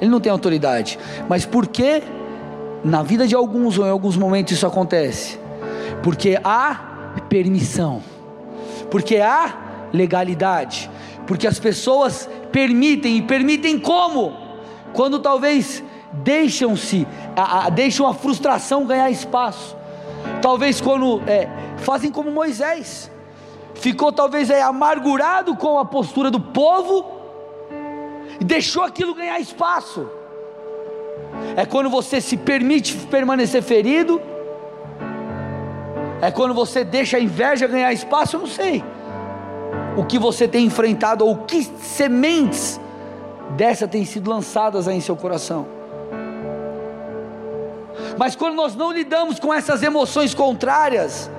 Ele 0.00 0.10
não 0.10 0.20
tem 0.20 0.32
autoridade. 0.32 0.98
Mas 1.28 1.44
por 1.44 1.66
que 1.66 2.02
na 2.86 3.02
vida 3.02 3.26
de 3.26 3.34
alguns 3.34 3.76
ou 3.78 3.84
em 3.84 3.90
alguns 3.90 4.16
momentos 4.16 4.52
isso 4.52 4.66
acontece? 4.66 5.38
Porque 6.02 6.38
há 6.42 6.74
permissão, 7.28 8.00
porque 8.90 9.16
há 9.16 9.88
legalidade, 9.92 10.88
porque 11.26 11.46
as 11.46 11.58
pessoas 11.58 12.28
permitem, 12.52 13.16
e 13.16 13.22
permitem 13.22 13.78
como? 13.78 14.32
Quando 14.92 15.18
talvez 15.18 15.82
deixam-se, 16.12 17.06
deixam 17.74 18.06
a 18.06 18.14
frustração 18.14 18.86
ganhar 18.86 19.10
espaço. 19.10 19.76
Talvez 20.40 20.80
quando 20.80 21.20
é, 21.26 21.48
fazem 21.78 22.10
como 22.10 22.30
Moisés, 22.30 23.10
ficou 23.74 24.12
talvez 24.12 24.48
é, 24.48 24.62
amargurado 24.62 25.56
com 25.56 25.78
a 25.78 25.84
postura 25.84 26.30
do 26.30 26.40
povo, 26.40 27.16
e 28.40 28.44
deixou 28.44 28.84
aquilo 28.84 29.14
ganhar 29.14 29.40
espaço. 29.40 30.08
É 31.54 31.64
quando 31.64 31.88
você 31.88 32.20
se 32.20 32.36
permite 32.36 32.94
permanecer 33.06 33.62
ferido, 33.62 34.20
é 36.20 36.30
quando 36.30 36.54
você 36.54 36.82
deixa 36.82 37.16
a 37.16 37.20
inveja 37.20 37.66
ganhar 37.66 37.92
espaço, 37.92 38.36
eu 38.36 38.40
não 38.40 38.46
sei 38.46 38.82
o 39.96 40.04
que 40.04 40.18
você 40.18 40.46
tem 40.46 40.66
enfrentado 40.66 41.26
ou 41.26 41.36
que 41.38 41.62
sementes 41.64 42.80
dessa 43.56 43.88
têm 43.88 44.04
sido 44.04 44.30
lançadas 44.30 44.86
aí 44.86 44.96
em 44.96 45.00
seu 45.00 45.16
coração. 45.16 45.66
Mas 48.18 48.36
quando 48.36 48.54
nós 48.54 48.74
não 48.74 48.92
lidamos 48.92 49.40
com 49.40 49.52
essas 49.52 49.82
emoções 49.82 50.34
contrárias, 50.34 51.30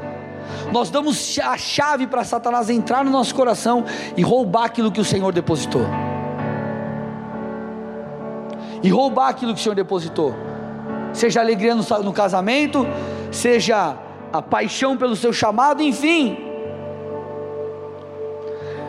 nós 0.72 0.90
damos 0.90 1.40
a 1.40 1.58
chave 1.58 2.08
para 2.08 2.24
Satanás 2.24 2.70
entrar 2.70 3.04
no 3.04 3.12
nosso 3.12 3.34
coração 3.34 3.86
e 4.16 4.22
roubar 4.22 4.66
aquilo 4.66 4.92
que 4.92 5.02
o 5.02 5.06
Senhor 5.06 5.32
depositou. 5.32 5.86
E 8.84 8.90
roubar 8.90 9.30
aquilo 9.30 9.54
que 9.54 9.60
o 9.60 9.64
Senhor 9.64 9.76
depositou. 9.76 10.34
Seja 11.14 11.40
alegria 11.40 11.74
no, 11.74 11.84
no 12.04 12.14
casamento, 12.14 12.86
seja 13.32 13.96
a 14.32 14.42
paixão 14.42 14.98
pelo 14.98 15.16
seu 15.16 15.34
chamado, 15.34 15.82
enfim. 15.82 16.38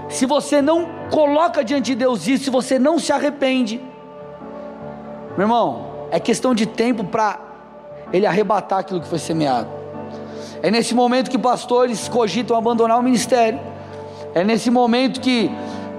Se 0.08 0.26
você 0.26 0.62
não 0.62 0.88
coloca 1.10 1.62
diante 1.62 1.86
de 1.86 1.94
Deus 1.94 2.26
isso, 2.26 2.44
se 2.44 2.50
você 2.50 2.78
não 2.78 2.98
se 2.98 3.12
arrepende, 3.12 3.80
meu 5.36 5.44
irmão, 5.44 5.86
é 6.10 6.18
questão 6.18 6.54
de 6.54 6.66
tempo 6.66 7.04
para 7.04 7.38
ele 8.12 8.26
arrebatar 8.26 8.80
aquilo 8.80 9.00
que 9.00 9.06
foi 9.06 9.18
semeado. 9.18 9.68
É 10.62 10.70
nesse 10.70 10.94
momento 10.94 11.30
que 11.30 11.38
pastores 11.38 12.08
cogitam 12.08 12.56
abandonar 12.56 12.98
o 12.98 13.02
ministério. 13.02 13.60
É 14.34 14.42
nesse 14.42 14.70
momento 14.70 15.20
que 15.20 15.50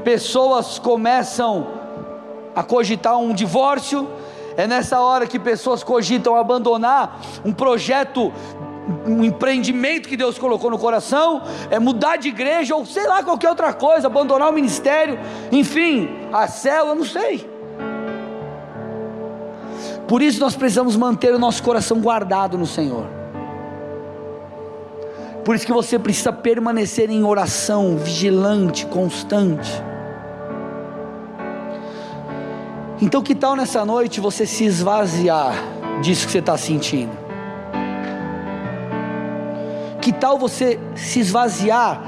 pessoas 0.03 0.79
começam 0.79 1.78
a 2.55 2.63
cogitar 2.63 3.17
um 3.17 3.33
divórcio. 3.33 4.07
É 4.57 4.67
nessa 4.67 4.99
hora 4.99 5.25
que 5.25 5.39
pessoas 5.39 5.83
cogitam 5.83 6.35
abandonar 6.35 7.21
um 7.45 7.53
projeto, 7.53 8.33
um 9.05 9.23
empreendimento 9.23 10.09
que 10.09 10.17
Deus 10.17 10.37
colocou 10.37 10.69
no 10.69 10.77
coração, 10.77 11.41
é 11.69 11.79
mudar 11.79 12.17
de 12.17 12.27
igreja 12.27 12.75
ou 12.75 12.85
sei 12.85 13.07
lá 13.07 13.23
qualquer 13.23 13.49
outra 13.49 13.71
coisa, 13.73 14.07
abandonar 14.07 14.49
o 14.49 14.53
ministério, 14.53 15.17
enfim, 15.51 16.09
a 16.33 16.47
célula, 16.47 16.95
não 16.95 17.05
sei. 17.05 17.49
Por 20.07 20.21
isso 20.21 20.39
nós 20.39 20.55
precisamos 20.55 20.95
manter 20.95 21.33
o 21.33 21.39
nosso 21.39 21.61
coração 21.61 21.99
guardado 22.01 22.57
no 22.57 22.65
Senhor. 22.65 23.05
Por 25.45 25.55
isso 25.55 25.65
que 25.65 25.71
você 25.71 25.97
precisa 25.97 26.33
permanecer 26.33 27.09
em 27.09 27.23
oração, 27.23 27.95
vigilante, 27.95 28.85
constante. 28.87 29.88
Então, 33.01 33.21
que 33.21 33.33
tal 33.33 33.55
nessa 33.55 33.85
noite 33.85 34.19
você 34.19 34.45
se 34.45 34.65
esvaziar 34.65 35.53
disso 36.01 36.25
que 36.25 36.33
você 36.33 36.39
está 36.39 36.57
sentindo? 36.57 37.17
Que 40.01 40.11
tal 40.11 40.37
você 40.37 40.77
se 40.95 41.21
esvaziar 41.21 42.01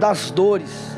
das 0.00 0.32
dores? 0.32 0.92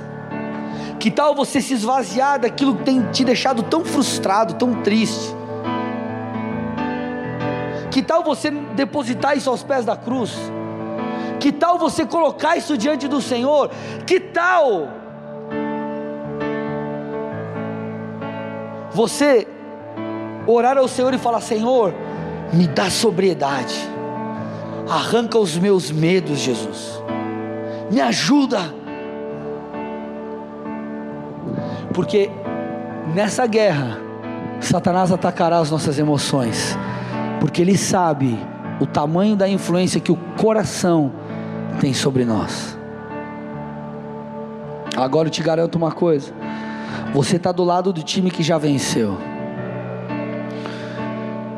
Que 0.99 1.11
tal 1.11 1.35
você 1.35 1.61
se 1.61 1.75
esvaziar 1.75 2.41
daquilo 2.41 2.77
que 2.77 2.85
tem 2.85 3.03
te 3.11 3.25
deixado 3.25 3.63
tão 3.63 3.85
frustrado, 3.85 4.55
tão 4.55 4.81
triste? 4.83 5.35
Que 7.91 8.03
tal 8.03 8.25
você 8.25 8.51
depositar 8.51 9.37
isso 9.37 9.51
aos 9.51 9.63
pés 9.63 9.85
da 9.85 9.97
cruz? 9.97 10.35
Que 11.39 11.53
tal 11.53 11.79
você 11.79 12.07
colocar 12.07 12.57
isso 12.57 12.79
diante 12.79 13.07
do 13.07 13.21
Senhor? 13.21 13.71
Que 14.07 14.19
tal 14.19 15.04
você 18.95 19.47
orar 20.47 20.79
ao 20.79 20.87
Senhor 20.87 21.13
e 21.13 21.19
falar: 21.19 21.41
Senhor, 21.41 21.93
me 22.53 22.67
dá 22.69 22.89
sobriedade, 22.89 23.75
arranca 24.89 25.39
os 25.39 25.59
meus 25.59 25.91
medos, 25.91 26.39
Jesus, 26.39 27.03
me 27.91 28.01
ajuda, 28.01 28.61
porque 31.93 32.31
nessa 33.15 33.47
guerra, 33.47 33.99
Satanás 34.61 35.11
atacará 35.11 35.59
as 35.59 35.71
nossas 35.71 35.99
emoções, 35.99 36.79
porque 37.41 37.61
ele 37.61 37.77
sabe 37.77 38.39
o 38.81 38.87
tamanho 38.87 39.37
da 39.37 39.49
influência 39.49 40.01
que 40.01 40.13
o 40.13 40.17
coração 40.41 41.13
tem 41.81 41.93
sobre 41.93 42.25
nós. 42.25 42.79
Agora 44.97 45.27
eu 45.27 45.33
te 45.33 45.43
garanto 45.43 45.75
uma 45.75 45.91
coisa: 45.91 46.33
você 47.13 47.37
está 47.37 47.53
do 47.53 47.65
lado 47.65 47.93
do 47.93 48.03
time 48.03 48.31
que 48.31 48.43
já 48.43 48.59
venceu. 48.59 49.17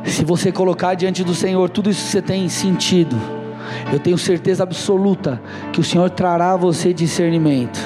Se 0.04 0.24
você 0.24 0.50
colocar 0.52 0.94
diante 0.94 1.22
do 1.24 1.34
Senhor 1.34 1.68
tudo 1.68 1.90
isso 1.90 2.04
que 2.04 2.10
você 2.10 2.22
tem 2.22 2.48
sentido, 2.48 3.16
eu 3.92 3.98
tenho 3.98 4.16
certeza 4.16 4.62
absoluta 4.62 5.40
que 5.72 5.80
o 5.80 5.84
Senhor 5.84 6.08
trará 6.10 6.52
a 6.52 6.56
você 6.56 6.92
discernimento. 6.92 7.78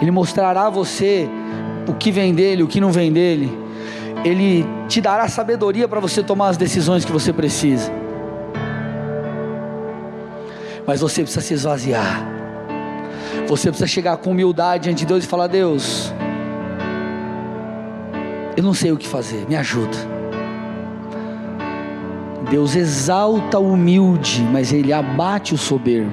Ele 0.00 0.10
mostrará 0.10 0.66
a 0.66 0.70
você 0.70 1.28
o 1.86 1.94
que 1.94 2.10
vem 2.10 2.34
dele, 2.34 2.62
o 2.62 2.68
que 2.68 2.80
não 2.80 2.92
vem 2.92 3.12
dele. 3.12 3.50
Ele 4.24 4.66
te 4.88 5.00
dará 5.00 5.28
sabedoria 5.28 5.88
para 5.88 6.00
você 6.00 6.22
tomar 6.22 6.48
as 6.48 6.56
decisões 6.56 7.04
que 7.04 7.12
você 7.12 7.32
precisa 7.32 8.00
mas 10.90 11.00
você 11.00 11.22
precisa 11.22 11.40
se 11.40 11.54
esvaziar. 11.54 12.39
Você 13.50 13.68
precisa 13.68 13.88
chegar 13.88 14.16
com 14.18 14.30
humildade 14.30 14.84
diante 14.84 15.00
de 15.00 15.06
Deus 15.06 15.24
e 15.24 15.26
falar: 15.26 15.48
Deus, 15.48 16.14
eu 18.56 18.62
não 18.62 18.72
sei 18.72 18.92
o 18.92 18.96
que 18.96 19.08
fazer, 19.08 19.44
me 19.48 19.56
ajuda. 19.56 19.98
Deus 22.48 22.76
exalta 22.76 23.58
o 23.58 23.72
humilde, 23.72 24.40
mas 24.52 24.72
Ele 24.72 24.92
abate 24.92 25.52
o 25.52 25.58
soberbo. 25.58 26.12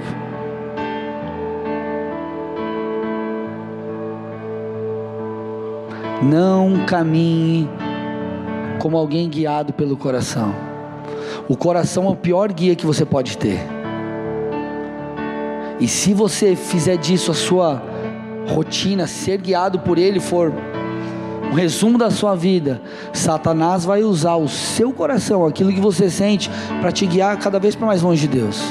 Não 6.24 6.86
caminhe 6.88 7.70
como 8.80 8.98
alguém 8.98 9.30
guiado 9.30 9.74
pelo 9.74 9.96
coração. 9.96 10.56
O 11.48 11.56
coração 11.56 12.08
é 12.08 12.10
o 12.10 12.16
pior 12.16 12.52
guia 12.52 12.76
que 12.76 12.86
você 12.86 13.06
pode 13.06 13.38
ter. 13.38 13.77
E 15.80 15.88
se 15.88 16.14
você 16.14 16.56
fizer 16.56 16.98
disso 16.98 17.32
a 17.32 17.36
sua 17.36 17.82
rotina, 18.50 19.08
ser 19.08 19.40
guiado 19.40 19.80
por 19.80 19.98
Ele 19.98 20.20
for 20.20 20.52
um 21.52 21.54
resumo 21.54 21.98
da 21.98 22.12
sua 22.12 22.36
vida, 22.36 22.82
Satanás 23.14 23.86
vai 23.86 24.04
usar 24.04 24.36
o 24.36 24.48
seu 24.48 24.92
coração, 24.92 25.46
aquilo 25.46 25.72
que 25.72 25.80
você 25.80 26.10
sente, 26.10 26.50
para 26.82 26.92
te 26.92 27.06
guiar 27.06 27.38
cada 27.38 27.60
vez 27.60 27.76
para 27.76 27.88
mais 27.88 28.02
longe 28.02 28.28
de 28.28 28.40
Deus. 28.40 28.62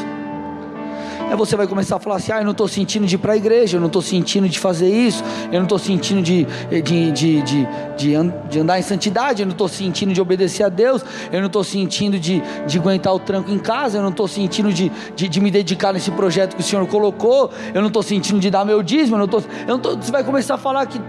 Aí 1.29 1.35
você 1.35 1.57
vai 1.57 1.67
começar 1.67 1.97
a 1.97 1.99
falar 1.99 2.17
assim: 2.17 2.31
ah, 2.31 2.39
eu 2.39 2.45
não 2.45 2.53
estou 2.53 2.69
sentindo 2.69 3.05
de 3.07 3.17
ir 3.17 3.19
para 3.19 3.33
a 3.33 3.37
igreja, 3.37 3.77
eu 3.77 3.81
não 3.81 3.89
estou 3.89 4.01
sentindo 4.01 4.49
de 4.49 4.59
fazer 4.59 4.89
isso, 4.89 5.25
eu 5.47 5.59
não 5.59 5.65
estou 5.65 5.79
sentindo 5.79 6.23
de, 6.23 6.47
de, 6.71 7.11
de, 7.11 7.43
de, 7.43 7.69
de, 7.97 8.15
andar 8.61 8.79
em 8.79 8.83
santidade, 8.83 9.43
eu 9.43 9.47
não 9.47 9.53
estou 9.53 9.69
sentindo 9.69 10.13
de 10.13 10.21
obedecer 10.21 10.63
a 10.63 10.69
Deus, 10.69 11.05
eu 11.33 11.41
não 11.41 11.49
estou 11.49 11.65
sentindo 11.65 12.19
de, 12.19 12.41
de 12.67 12.79
aguentar 12.79 13.13
o 13.13 13.19
tranco 13.19 13.51
em 13.51 13.59
casa, 13.59 13.99
eu 13.99 14.03
não 14.03 14.11
estou 14.11 14.29
sentindo 14.29 14.73
de, 14.73 14.91
de, 15.17 15.29
de, 15.29 15.41
me 15.41 15.51
dedicar 15.51 15.93
nesse 15.93 16.13
projeto 16.13 16.55
que 16.55 16.61
o 16.61 16.65
Senhor 16.65 16.87
colocou, 16.87 17.51
eu 17.75 17.81
não 17.81 17.89
estou 17.89 18.05
sentindo 18.05 18.39
de 18.39 18.49
dar 18.49 18.65
meu 18.65 18.83
dízimo, 18.83 19.17
eu 19.17 19.19
não 19.19 19.79
estou. 19.79 19.97
Você 20.01 20.13
vai 20.13 20.23
começar 20.23 20.55
a 20.55 20.59
falar 20.59 20.87
que 20.87 21.01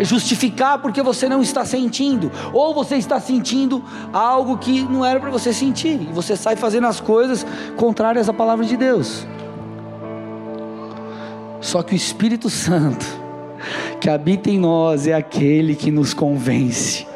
justificar 0.00 0.78
porque 0.78 1.02
você 1.02 1.28
não 1.28 1.42
está 1.42 1.64
sentindo, 1.66 2.32
ou 2.54 2.72
você 2.72 2.96
está 2.96 3.20
sentindo 3.20 3.84
algo 4.14 4.56
que 4.56 4.80
não 4.82 5.04
era 5.04 5.20
para 5.20 5.30
você 5.30 5.52
sentir, 5.52 6.00
e 6.00 6.12
você 6.12 6.36
sai 6.36 6.56
fazendo 6.56 6.86
as 6.86 7.00
coisas 7.00 7.44
contrárias 7.76 8.28
à 8.30 8.32
palavra 8.32 8.64
de 8.64 8.76
Deus. 8.76 9.26
Só 11.60 11.82
que 11.82 11.94
o 11.94 11.96
Espírito 11.96 12.48
Santo, 12.48 13.06
que 14.00 14.08
habita 14.08 14.50
em 14.50 14.58
nós, 14.58 15.06
é 15.06 15.14
aquele 15.14 15.74
que 15.74 15.90
nos 15.90 16.14
convence. 16.14 17.06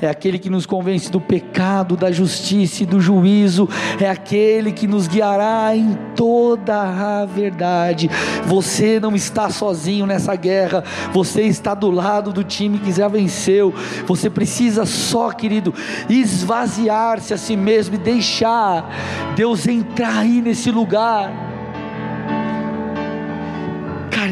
É 0.00 0.08
aquele 0.08 0.38
que 0.38 0.50
nos 0.50 0.66
convence 0.66 1.10
do 1.10 1.20
pecado, 1.20 1.96
da 1.96 2.10
justiça 2.10 2.82
e 2.82 2.86
do 2.86 3.00
juízo, 3.00 3.68
é 4.00 4.08
aquele 4.08 4.72
que 4.72 4.86
nos 4.86 5.06
guiará 5.06 5.74
em 5.74 5.96
toda 6.16 6.82
a 6.82 7.24
verdade. 7.24 8.10
Você 8.44 8.98
não 9.00 9.14
está 9.14 9.48
sozinho 9.50 10.06
nessa 10.06 10.34
guerra, 10.34 10.84
você 11.12 11.42
está 11.42 11.74
do 11.74 11.90
lado 11.90 12.32
do 12.32 12.44
time 12.44 12.78
que 12.78 12.92
já 12.92 13.08
venceu. 13.08 13.72
Você 14.06 14.28
precisa 14.28 14.84
só, 14.84 15.30
querido, 15.30 15.72
esvaziar-se 16.08 17.32
a 17.32 17.38
si 17.38 17.56
mesmo 17.56 17.94
e 17.94 17.98
deixar 17.98 18.90
Deus 19.36 19.66
entrar 19.66 20.18
aí 20.18 20.42
nesse 20.42 20.70
lugar 20.70 21.53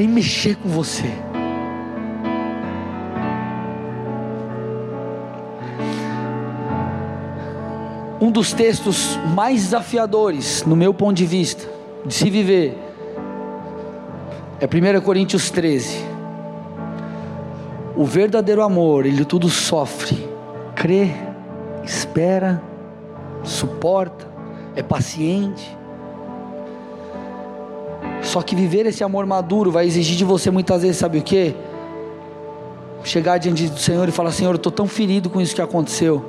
e 0.01 0.09
mexer 0.09 0.57
com 0.57 0.69
você. 0.69 1.11
Um 8.21 8.31
dos 8.31 8.53
textos 8.53 9.19
mais 9.35 9.65
desafiadores, 9.65 10.65
no 10.65 10.77
meu 10.77 10.95
ponto 10.95 11.17
de 11.17 11.27
vista, 11.27 11.69
de 12.07 12.15
se 12.15 12.31
viver, 12.31 12.79
é 14.61 14.67
1 14.67 15.01
Coríntios 15.01 15.51
13. 15.51 16.05
O 17.97 18.05
verdadeiro 18.05 18.63
amor, 18.63 19.07
ele 19.07 19.25
tudo 19.25 19.51
sofre, 19.51 20.29
crê, 20.75 21.11
espera, 21.85 22.63
suporta, 23.43 24.27
é 24.77 24.83
paciente 24.83 25.77
só 28.33 28.41
que 28.41 28.57
viver 28.57 28.87
esse 28.87 29.05
amor 29.05 29.27
maduro 29.27 29.71
vai 29.71 29.85
exigir 29.85 30.17
de 30.17 30.25
você 30.25 30.51
muitas 30.51 30.81
vezes, 30.81 30.97
sabe 30.97 31.19
o 31.19 31.23
que? 31.23 31.55
Chegar 33.05 33.37
diante 33.37 33.69
do 33.69 33.79
Senhor 33.79 34.09
e 34.09 34.11
falar: 34.11 34.31
Senhor, 34.31 34.53
eu 34.53 34.57
estou 34.57 34.73
tão 34.73 34.89
ferido 34.89 35.29
com 35.29 35.39
isso 35.39 35.55
que 35.55 35.61
aconteceu. 35.61 36.25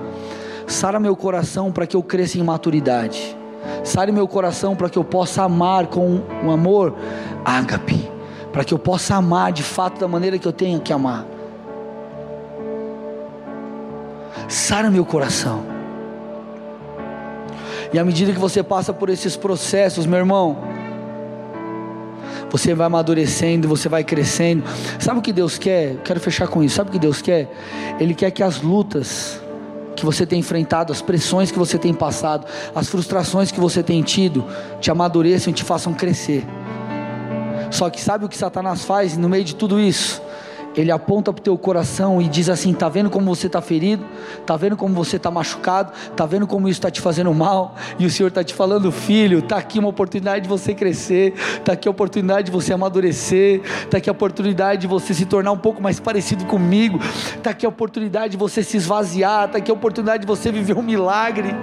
Sara 0.68 1.00
meu 1.00 1.16
coração 1.16 1.72
para 1.72 1.88
que 1.88 1.96
eu 1.96 2.04
cresça 2.04 2.38
em 2.38 2.44
maturidade. 2.44 3.38
Sare 3.86 4.12
meu 4.12 4.28
coração 4.28 4.76
para 4.76 4.90
que 4.90 4.98
eu 4.98 5.04
possa 5.06 5.44
amar 5.44 5.88
com 5.88 6.20
um 6.44 6.52
amor 6.52 6.94
ágape. 7.46 8.12
Para 8.52 8.66
que 8.66 8.74
eu 8.74 8.80
possa 8.80 9.16
amar 9.16 9.54
de 9.54 9.64
fato 9.64 9.98
da 9.98 10.08
maneira 10.08 10.38
que 10.38 10.46
eu 10.46 10.52
tenho 10.52 10.82
que 10.82 10.92
amar. 10.92 11.26
Sara 14.50 14.92
meu 14.92 15.06
coração. 15.06 15.64
E 17.94 17.98
à 17.98 18.04
medida 18.04 18.34
que 18.34 18.40
você 18.40 18.62
passa 18.62 18.92
por 18.92 19.10
esses 19.10 19.38
processos, 19.38 20.06
meu 20.06 20.20
irmão, 20.20 20.83
você 22.54 22.76
vai 22.76 22.86
amadurecendo, 22.86 23.68
você 23.68 23.90
vai 23.90 24.04
crescendo. 24.04 24.64
Sabe 25.00 25.18
o 25.18 25.24
que 25.24 25.34
Deus 25.34 25.58
quer? 25.58 25.96
Quero 26.04 26.20
fechar 26.20 26.48
com 26.48 26.64
isso. 26.64 26.76
Sabe 26.76 26.92
o 26.92 26.94
que 26.94 27.00
Deus 27.00 27.20
quer? 27.20 27.52
Ele 28.00 28.14
quer 28.14 28.30
que 28.30 28.44
as 28.44 28.62
lutas 28.62 29.42
que 29.96 30.06
você 30.06 30.24
tem 30.24 30.40
enfrentado, 30.40 30.94
as 30.94 31.02
pressões 31.02 31.50
que 31.50 31.58
você 31.58 31.80
tem 31.80 31.96
passado, 31.96 32.46
as 32.76 32.88
frustrações 32.88 33.52
que 33.52 33.60
você 33.60 33.82
tem 33.82 34.04
tido, 34.04 34.46
te 34.80 34.92
amadureçam 34.92 35.50
e 35.50 35.54
te 35.56 35.64
façam 35.64 35.96
crescer. 35.96 36.46
Só 37.72 37.90
que 37.90 38.00
sabe 38.00 38.24
o 38.24 38.30
que 38.30 38.38
Satanás 38.38 38.86
faz 38.86 39.18
no 39.18 39.28
meio 39.28 39.44
de 39.44 39.56
tudo 39.56 39.80
isso? 39.80 40.22
Ele 40.76 40.92
aponta 40.92 41.32
para 41.32 41.40
o 41.40 41.44
teu 41.44 41.58
coração 41.58 42.22
e 42.22 42.28
diz 42.28 42.50
assim: 42.50 42.74
tá 42.74 42.90
vendo 42.90 43.10
como 43.10 43.34
você 43.34 43.48
está 43.48 43.62
ferido? 43.62 44.04
Tá 44.46 44.58
vendo 44.58 44.76
como 44.76 44.94
você 44.96 45.18
está 45.18 45.30
machucado? 45.30 45.94
Tá 46.16 46.26
vendo 46.26 46.48
como 46.48 46.68
isso 46.68 46.80
está 46.80 46.90
te 46.90 47.00
fazendo 47.00 47.34
mal? 47.34 47.76
E 48.00 48.06
o 48.06 48.10
Senhor 48.10 48.30
está 48.30 48.44
te 48.44 48.54
falando, 48.54 48.92
filho, 48.92 49.42
tá 49.42 49.58
aqui 49.58 49.80
uma 49.80 49.90
oportunidade 49.90 50.44
de 50.44 50.50
você 50.50 50.74
crescer, 50.74 51.34
tá 51.64 51.74
aqui 51.74 51.88
a 51.88 51.92
oportunidade 51.92 52.46
de 52.46 52.52
você 52.52 52.74
amadurecer, 52.74 53.62
tá 53.90 53.98
aqui 53.98 54.10
a 54.10 54.14
oportunidade 54.14 54.82
de 54.82 54.88
você 54.88 55.14
se 55.14 55.26
tornar 55.26 55.52
um 55.52 55.58
pouco 55.58 55.82
mais 55.82 56.00
parecido 56.00 56.46
comigo, 56.46 57.00
tá 57.42 57.52
aqui 57.52 57.66
a 57.66 57.70
oportunidade 57.70 58.32
de 58.32 58.38
você 58.38 58.64
se 58.64 58.78
esvaziar, 58.78 59.50
tá 59.50 59.60
aqui 59.60 59.70
a 59.70 59.74
oportunidade 59.74 60.22
de 60.22 60.28
você 60.28 60.52
viver 60.52 60.76
um 60.76 60.82
milagre. 60.82 61.56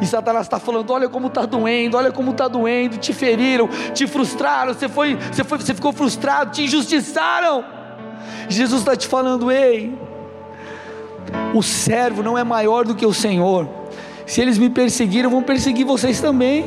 E 0.00 0.06
Satanás 0.06 0.46
está 0.46 0.58
falando: 0.58 0.90
olha 0.90 1.08
como 1.08 1.28
está 1.28 1.46
doendo, 1.46 1.96
olha 1.96 2.10
como 2.10 2.32
está 2.32 2.48
doendo, 2.48 2.98
te 2.98 3.12
feriram, 3.12 3.68
te 3.92 4.06
frustraram, 4.06 4.74
você 4.74 4.88
foi, 4.88 5.16
você 5.16 5.44
foi, 5.44 5.58
você 5.58 5.74
ficou 5.74 5.92
frustrado, 5.92 6.50
te 6.50 6.64
injustiçaram. 6.64 7.83
Jesus 8.48 8.80
está 8.80 8.96
te 8.96 9.06
falando: 9.06 9.50
ei, 9.50 9.92
o 11.54 11.62
servo 11.62 12.22
não 12.22 12.36
é 12.36 12.44
maior 12.44 12.84
do 12.84 12.94
que 12.94 13.06
o 13.06 13.14
Senhor. 13.14 13.68
Se 14.26 14.40
eles 14.40 14.58
me 14.58 14.70
perseguiram, 14.70 15.30
vão 15.30 15.42
perseguir 15.42 15.84
vocês 15.84 16.20
também. 16.20 16.64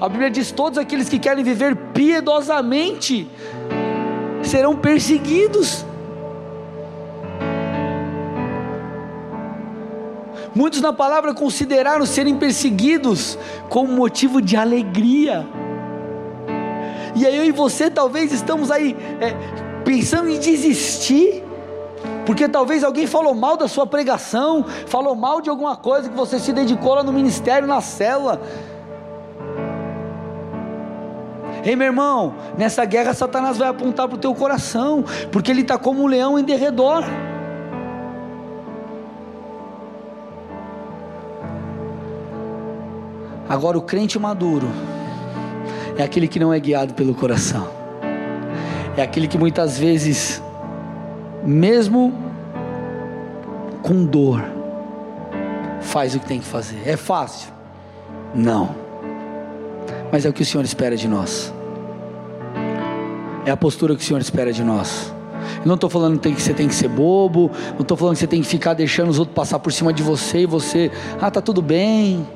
A 0.00 0.08
Bíblia 0.08 0.30
diz: 0.30 0.50
todos 0.50 0.78
aqueles 0.78 1.08
que 1.08 1.18
querem 1.18 1.44
viver 1.44 1.76
piedosamente 1.92 3.28
serão 4.42 4.76
perseguidos. 4.76 5.84
Muitos 10.54 10.80
na 10.80 10.90
palavra 10.90 11.34
consideraram 11.34 12.06
serem 12.06 12.36
perseguidos 12.36 13.38
como 13.68 13.92
motivo 13.92 14.40
de 14.40 14.56
alegria. 14.56 15.46
E 17.14 17.26
aí 17.26 17.36
eu 17.36 17.44
e 17.44 17.52
você 17.52 17.90
talvez 17.90 18.32
estamos 18.32 18.70
aí 18.70 18.96
é, 19.20 19.34
pensando 19.86 20.28
em 20.28 20.40
desistir, 20.40 21.44
porque 22.26 22.48
talvez 22.48 22.82
alguém 22.82 23.06
falou 23.06 23.32
mal 23.36 23.56
da 23.56 23.68
sua 23.68 23.86
pregação, 23.86 24.64
falou 24.88 25.14
mal 25.14 25.40
de 25.40 25.48
alguma 25.48 25.76
coisa 25.76 26.08
que 26.08 26.16
você 26.16 26.40
se 26.40 26.52
dedicou 26.52 26.94
lá 26.94 27.04
no 27.04 27.12
ministério, 27.12 27.68
na 27.68 27.80
cela. 27.80 28.42
Ei 31.64 31.76
meu 31.76 31.86
irmão, 31.86 32.34
nessa 32.58 32.84
guerra 32.84 33.14
Satanás 33.14 33.56
vai 33.56 33.68
apontar 33.68 34.08
para 34.08 34.16
o 34.16 34.18
teu 34.18 34.34
coração, 34.34 35.04
porque 35.30 35.52
ele 35.52 35.60
está 35.60 35.78
como 35.78 36.02
um 36.02 36.06
leão 36.08 36.36
em 36.36 36.42
derredor. 36.42 37.04
Agora 43.48 43.78
o 43.78 43.82
crente 43.82 44.18
maduro 44.18 44.66
é 45.96 46.02
aquele 46.02 46.26
que 46.26 46.40
não 46.40 46.52
é 46.52 46.58
guiado 46.58 46.92
pelo 46.94 47.14
coração 47.14 47.75
é 48.96 49.02
aquele 49.02 49.28
que 49.28 49.36
muitas 49.36 49.78
vezes, 49.78 50.42
mesmo 51.44 52.14
com 53.82 54.04
dor, 54.04 54.42
faz 55.82 56.14
o 56.14 56.20
que 56.20 56.26
tem 56.26 56.40
que 56.40 56.46
fazer. 56.46 56.80
É 56.86 56.96
fácil? 56.96 57.52
Não. 58.34 58.74
Mas 60.10 60.24
é 60.24 60.28
o 60.28 60.32
que 60.32 60.42
o 60.42 60.46
Senhor 60.46 60.64
espera 60.64 60.96
de 60.96 61.06
nós. 61.06 61.52
É 63.44 63.50
a 63.50 63.56
postura 63.56 63.94
que 63.94 64.02
o 64.02 64.04
Senhor 64.04 64.20
espera 64.20 64.52
de 64.52 64.64
nós. 64.64 65.12
Eu 65.60 65.66
não 65.66 65.74
estou 65.74 65.90
falando 65.90 66.18
que 66.18 66.40
você 66.40 66.54
tem 66.54 66.66
que 66.66 66.74
ser 66.74 66.88
bobo, 66.88 67.50
não 67.74 67.82
estou 67.82 67.96
falando 67.96 68.14
que 68.14 68.20
você 68.20 68.26
tem 68.26 68.40
que 68.40 68.48
ficar 68.48 68.74
deixando 68.74 69.10
os 69.10 69.18
outros 69.18 69.34
passar 69.34 69.58
por 69.58 69.72
cima 69.72 69.92
de 69.92 70.02
você 70.02 70.40
e 70.40 70.46
você, 70.46 70.90
ah, 71.20 71.30
tá 71.30 71.40
tudo 71.40 71.60
bem. 71.60 72.26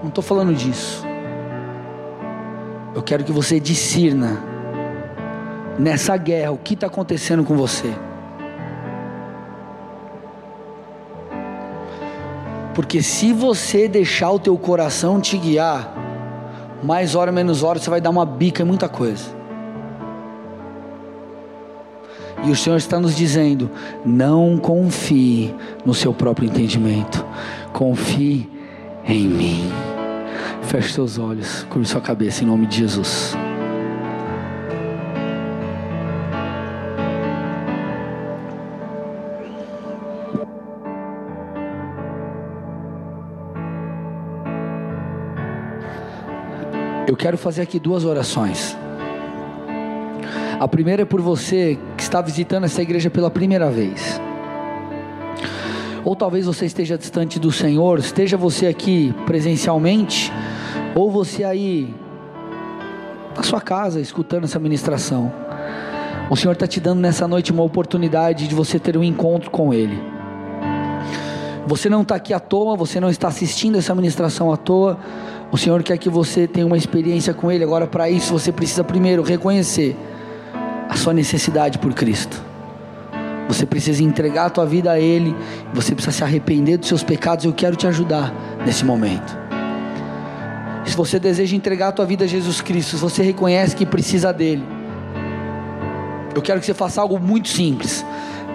Não 0.00 0.08
estou 0.08 0.22
falando 0.22 0.54
disso. 0.54 1.04
Eu 2.94 3.02
quero 3.02 3.24
que 3.24 3.32
você 3.32 3.58
discirna 3.58 4.51
nessa 5.78 6.16
guerra, 6.16 6.52
o 6.52 6.58
que 6.58 6.74
está 6.74 6.86
acontecendo 6.86 7.44
com 7.44 7.56
você. 7.56 7.92
Porque 12.74 13.02
se 13.02 13.32
você 13.32 13.86
deixar 13.86 14.30
o 14.30 14.38
teu 14.38 14.56
coração 14.56 15.20
te 15.20 15.36
guiar, 15.36 15.94
mais 16.82 17.14
hora 17.14 17.30
menos 17.30 17.62
hora 17.62 17.78
você 17.78 17.90
vai 17.90 18.00
dar 18.00 18.10
uma 18.10 18.24
bica 18.24 18.62
em 18.62 18.66
muita 18.66 18.88
coisa. 18.88 19.42
E 22.44 22.50
o 22.50 22.56
Senhor 22.56 22.76
está 22.76 22.98
nos 22.98 23.14
dizendo: 23.14 23.70
não 24.04 24.56
confie 24.56 25.54
no 25.84 25.94
seu 25.94 26.12
próprio 26.12 26.48
entendimento, 26.48 27.24
confie 27.72 28.50
em 29.06 29.28
mim. 29.28 29.70
Feche 30.62 30.92
seus 30.94 31.18
olhos, 31.18 31.64
curve 31.68 31.86
sua 31.86 32.00
cabeça 32.00 32.42
em 32.42 32.46
nome 32.46 32.66
de 32.66 32.78
Jesus. 32.78 33.36
Eu 47.06 47.16
quero 47.16 47.36
fazer 47.36 47.62
aqui 47.62 47.80
duas 47.80 48.04
orações. 48.04 48.76
A 50.58 50.68
primeira 50.68 51.02
é 51.02 51.04
por 51.04 51.20
você 51.20 51.76
que 51.96 52.02
está 52.02 52.20
visitando 52.20 52.64
essa 52.64 52.80
igreja 52.80 53.10
pela 53.10 53.28
primeira 53.28 53.68
vez. 53.68 54.20
Ou 56.04 56.14
talvez 56.14 56.46
você 56.46 56.66
esteja 56.66 56.96
distante 56.96 57.40
do 57.40 57.50
Senhor, 57.50 57.98
esteja 57.98 58.36
você 58.36 58.68
aqui 58.68 59.12
presencialmente, 59.26 60.32
ou 60.94 61.10
você 61.10 61.42
aí 61.42 61.92
na 63.36 63.42
sua 63.42 63.60
casa 63.60 64.00
escutando 64.00 64.44
essa 64.44 64.60
ministração. 64.60 65.32
O 66.30 66.36
Senhor 66.36 66.52
está 66.52 66.66
te 66.66 66.78
dando 66.78 67.00
nessa 67.00 67.26
noite 67.26 67.50
uma 67.50 67.64
oportunidade 67.64 68.46
de 68.46 68.54
você 68.54 68.78
ter 68.78 68.96
um 68.96 69.02
encontro 69.02 69.50
com 69.50 69.74
Ele. 69.74 70.00
Você 71.66 71.88
não 71.88 72.02
está 72.02 72.14
aqui 72.16 72.32
à 72.32 72.40
toa, 72.40 72.76
você 72.76 73.00
não 73.00 73.10
está 73.10 73.28
assistindo 73.28 73.78
essa 73.78 73.94
ministração 73.94 74.52
à 74.52 74.56
toa. 74.56 74.98
O 75.52 75.58
Senhor 75.58 75.82
quer 75.82 75.98
que 75.98 76.08
você 76.08 76.48
tenha 76.48 76.66
uma 76.66 76.78
experiência 76.78 77.34
com 77.34 77.52
Ele. 77.52 77.62
Agora, 77.62 77.86
para 77.86 78.08
isso, 78.08 78.32
você 78.32 78.50
precisa 78.50 78.82
primeiro 78.82 79.22
reconhecer 79.22 79.94
a 80.88 80.96
sua 80.96 81.12
necessidade 81.12 81.78
por 81.78 81.92
Cristo. 81.92 82.42
Você 83.48 83.66
precisa 83.66 84.02
entregar 84.02 84.46
a 84.46 84.50
tua 84.50 84.64
vida 84.64 84.90
a 84.90 84.98
Ele. 84.98 85.36
Você 85.74 85.94
precisa 85.94 86.16
se 86.16 86.24
arrepender 86.24 86.78
dos 86.78 86.88
seus 86.88 87.02
pecados. 87.02 87.44
Eu 87.44 87.52
quero 87.52 87.76
te 87.76 87.86
ajudar 87.86 88.32
nesse 88.64 88.82
momento. 88.82 89.36
Se 90.86 90.96
você 90.96 91.18
deseja 91.18 91.54
entregar 91.54 91.88
a 91.88 91.92
tua 91.92 92.06
vida 92.06 92.24
a 92.24 92.26
Jesus 92.26 92.62
Cristo, 92.62 92.96
se 92.96 93.02
você 93.02 93.22
reconhece 93.22 93.76
que 93.76 93.84
precisa 93.84 94.32
dele, 94.32 94.64
eu 96.34 96.40
quero 96.40 96.60
que 96.60 96.66
você 96.66 96.74
faça 96.74 96.98
algo 96.98 97.20
muito 97.20 97.48
simples, 97.48 98.02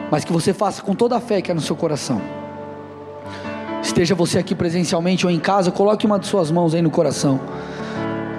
mas 0.10 0.26
que 0.26 0.34
você 0.34 0.52
faça 0.52 0.82
com 0.82 0.96
toda 0.96 1.16
a 1.16 1.20
fé 1.20 1.44
que 1.44 1.52
é 1.52 1.54
no 1.54 1.62
seu 1.62 1.76
coração. 1.76 2.37
Esteja 3.88 4.14
você 4.14 4.38
aqui 4.38 4.54
presencialmente 4.54 5.26
ou 5.26 5.32
em 5.32 5.40
casa, 5.40 5.72
coloque 5.72 6.06
uma 6.06 6.20
de 6.20 6.28
suas 6.28 6.52
mãos 6.52 6.76
aí 6.76 6.82
no 6.82 6.92
coração. 6.92 7.40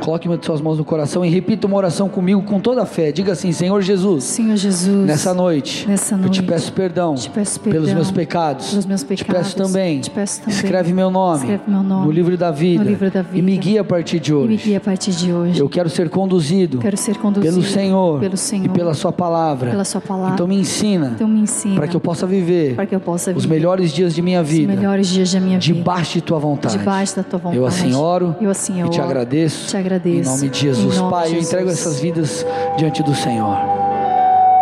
Coloque 0.09 0.27
uma 0.27 0.39
de 0.39 0.47
suas 0.47 0.63
mãos 0.63 0.79
no 0.79 0.87
coração 0.87 1.23
e 1.23 1.29
repita 1.29 1.67
uma 1.67 1.77
oração 1.77 2.09
comigo 2.09 2.41
com 2.41 2.59
toda 2.59 2.81
a 2.81 2.87
fé. 2.87 3.13
Diga 3.13 3.33
assim: 3.33 3.53
Senhor 3.53 3.83
Jesus. 3.83 4.25
Senhor 4.25 4.57
Jesus. 4.57 5.07
Nessa 5.07 5.35
noite. 5.35 5.87
Nessa 5.87 6.17
noite. 6.17 6.39
Eu 6.39 6.43
te 6.45 6.49
peço 6.49 6.73
perdão. 6.73 7.15
Te 7.15 7.29
peço 7.29 7.61
perdão 7.61 7.83
pelos 7.83 7.93
meus 7.93 8.11
pecados. 8.11 8.71
Pelos 8.71 8.87
meus 8.87 9.05
pecados. 9.05 9.27
Te 9.27 9.39
peço 9.39 9.57
também. 9.57 10.01
Te 10.01 10.09
peço 10.09 10.41
também. 10.41 10.55
Escreve 10.55 10.95
meu 10.95 11.11
nome. 11.11 11.41
Escreve 11.41 11.63
meu 11.67 11.83
nome. 11.83 12.07
No 12.07 12.11
livro 12.11 12.39
da 12.39 12.51
vida. 12.51 12.83
No 12.83 12.89
livro 12.89 13.11
da 13.11 13.21
vida. 13.21 13.37
E 13.37 13.43
me 13.43 13.59
guia 13.59 13.83
a 13.83 13.85
partir 13.85 14.19
de 14.19 14.33
hoje. 14.33 14.47
E 14.47 14.57
me 14.57 14.57
guia 14.57 14.79
a 14.79 14.81
partir 14.81 15.11
de 15.11 15.31
hoje. 15.31 15.61
Eu 15.61 15.69
quero 15.69 15.91
ser 15.91 16.09
conduzido. 16.09 16.79
Quero 16.79 16.97
ser 16.97 17.19
conduzido. 17.19 17.53
Pelo 17.53 17.63
Senhor. 17.63 18.19
Pelo 18.19 18.37
Senhor. 18.39 18.65
E 18.65 18.69
pela 18.71 18.95
sua 18.95 19.13
palavra. 19.13 19.73
Pela 19.73 19.85
sua 19.85 20.01
palavra. 20.01 20.33
Então 20.33 20.49
me 20.49 20.57
ensina. 20.57 21.13
Então 21.17 21.29
me 21.29 21.41
ensina. 21.41 21.75
Para 21.75 21.87
que 21.87 21.95
eu 21.95 22.01
possa 22.01 22.27
viver. 22.27 22.75
Para 22.77 22.87
que 22.87 22.95
eu 22.95 23.01
possa 23.01 23.31
viver. 23.31 23.41
Os 23.41 23.45
melhores 23.45 23.93
dias 23.93 24.15
de 24.15 24.23
minha 24.23 24.43
vida. 24.43 24.73
Os 24.73 24.79
melhores 24.79 25.07
dias 25.09 25.31
da 25.31 25.39
minha 25.39 25.59
vida. 25.59 25.75
Debaixo 25.75 26.15
de 26.15 26.23
tua 26.23 26.39
vontade. 26.39 26.79
Debaixo 26.79 27.15
da 27.15 27.23
tua 27.23 27.39
vontade. 27.39 27.59
Eu 27.59 27.67
assim 27.67 27.95
oro. 27.95 28.35
Eu 28.41 28.49
assim 28.49 28.81
oro. 28.83 28.91
E 28.91 28.95
te 28.95 29.03
agradeço. 29.03 29.69
Te 29.69 29.77
agradeço. 29.77 29.98
Em 30.07 30.23
nome 30.23 30.49
de 30.49 30.59
Jesus. 30.61 30.97
Nome 30.97 31.11
Pai, 31.11 31.29
de 31.29 31.29
eu 31.29 31.35
Jesus. 31.41 31.49
entrego 31.49 31.71
essas 31.71 32.01
vidas 32.01 32.47
diante 32.77 33.03
do 33.03 33.15
Senhor. 33.15 33.57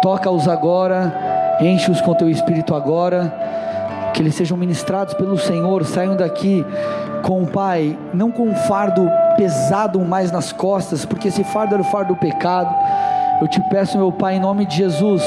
Toca-os 0.03 0.47
agora, 0.49 1.59
enche-os 1.61 2.01
com 2.01 2.14
teu 2.14 2.30
espírito 2.30 2.74
agora, 2.74 3.32
que 4.14 4.22
eles 4.22 4.34
sejam 4.34 4.57
ministrados 4.57 5.14
pelo 5.14 5.37
Senhor, 5.37 5.84
saiam 5.84 6.16
daqui 6.16 6.64
com 7.22 7.43
o 7.43 7.47
Pai, 7.47 7.99
não 8.14 8.30
com 8.30 8.45
um 8.45 8.55
fardo 8.55 9.11
pesado 9.37 10.01
mais 10.01 10.30
nas 10.30 10.53
costas, 10.53 11.05
porque 11.05 11.28
esse 11.28 11.45
fardo 11.45 11.74
era 11.74 11.82
o 11.82 11.87
fardo 11.87 12.14
do 12.14 12.20
pecado. 12.20 12.74
Eu 13.41 13.49
te 13.49 13.61
peço, 13.68 13.99
meu 13.99 14.12
Pai, 14.12 14.37
em 14.37 14.41
nome 14.41 14.64
de 14.64 14.76
Jesus, 14.76 15.22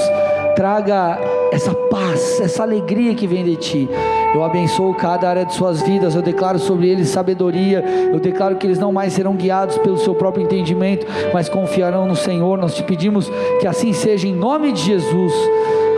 traga 0.55 1.20
essa 1.51 1.74
paz, 1.74 2.39
essa 2.39 2.64
alegria 2.64 3.14
que 3.14 3.28
vem 3.28 3.43
de 3.43 3.55
Ti. 3.57 3.89
Eu 4.34 4.43
abençoo 4.43 4.93
cada 4.93 5.30
área 5.30 5.45
de 5.45 5.53
suas 5.53 5.82
vidas, 5.82 6.15
eu 6.15 6.21
declaro 6.21 6.59
sobre 6.59 6.88
eles 6.88 7.09
sabedoria, 7.09 7.84
eu 8.11 8.19
declaro 8.19 8.55
que 8.57 8.67
eles 8.67 8.77
não 8.77 8.91
mais 8.91 9.13
serão 9.13 9.36
guiados 9.36 9.77
pelo 9.80 9.97
seu 9.97 10.13
próprio 10.13 10.43
entendimento, 10.43 11.05
mas 11.34 11.49
confiarão 11.49 12.07
no 12.07 12.15
Senhor. 12.15 12.57
Nós 12.57 12.75
te 12.75 12.84
pedimos 12.84 13.30
que 13.59 13.67
assim 13.67 13.91
seja 13.93 14.27
em 14.27 14.34
nome 14.34 14.71
de 14.71 14.82
Jesus. 14.82 15.34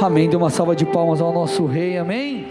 Amém. 0.01 0.29
Dê 0.29 0.35
uma 0.35 0.49
salva 0.49 0.75
de 0.75 0.85
palmas 0.85 1.21
ao 1.21 1.31
nosso 1.33 1.65
Rei. 1.65 1.97
Amém. 1.97 2.50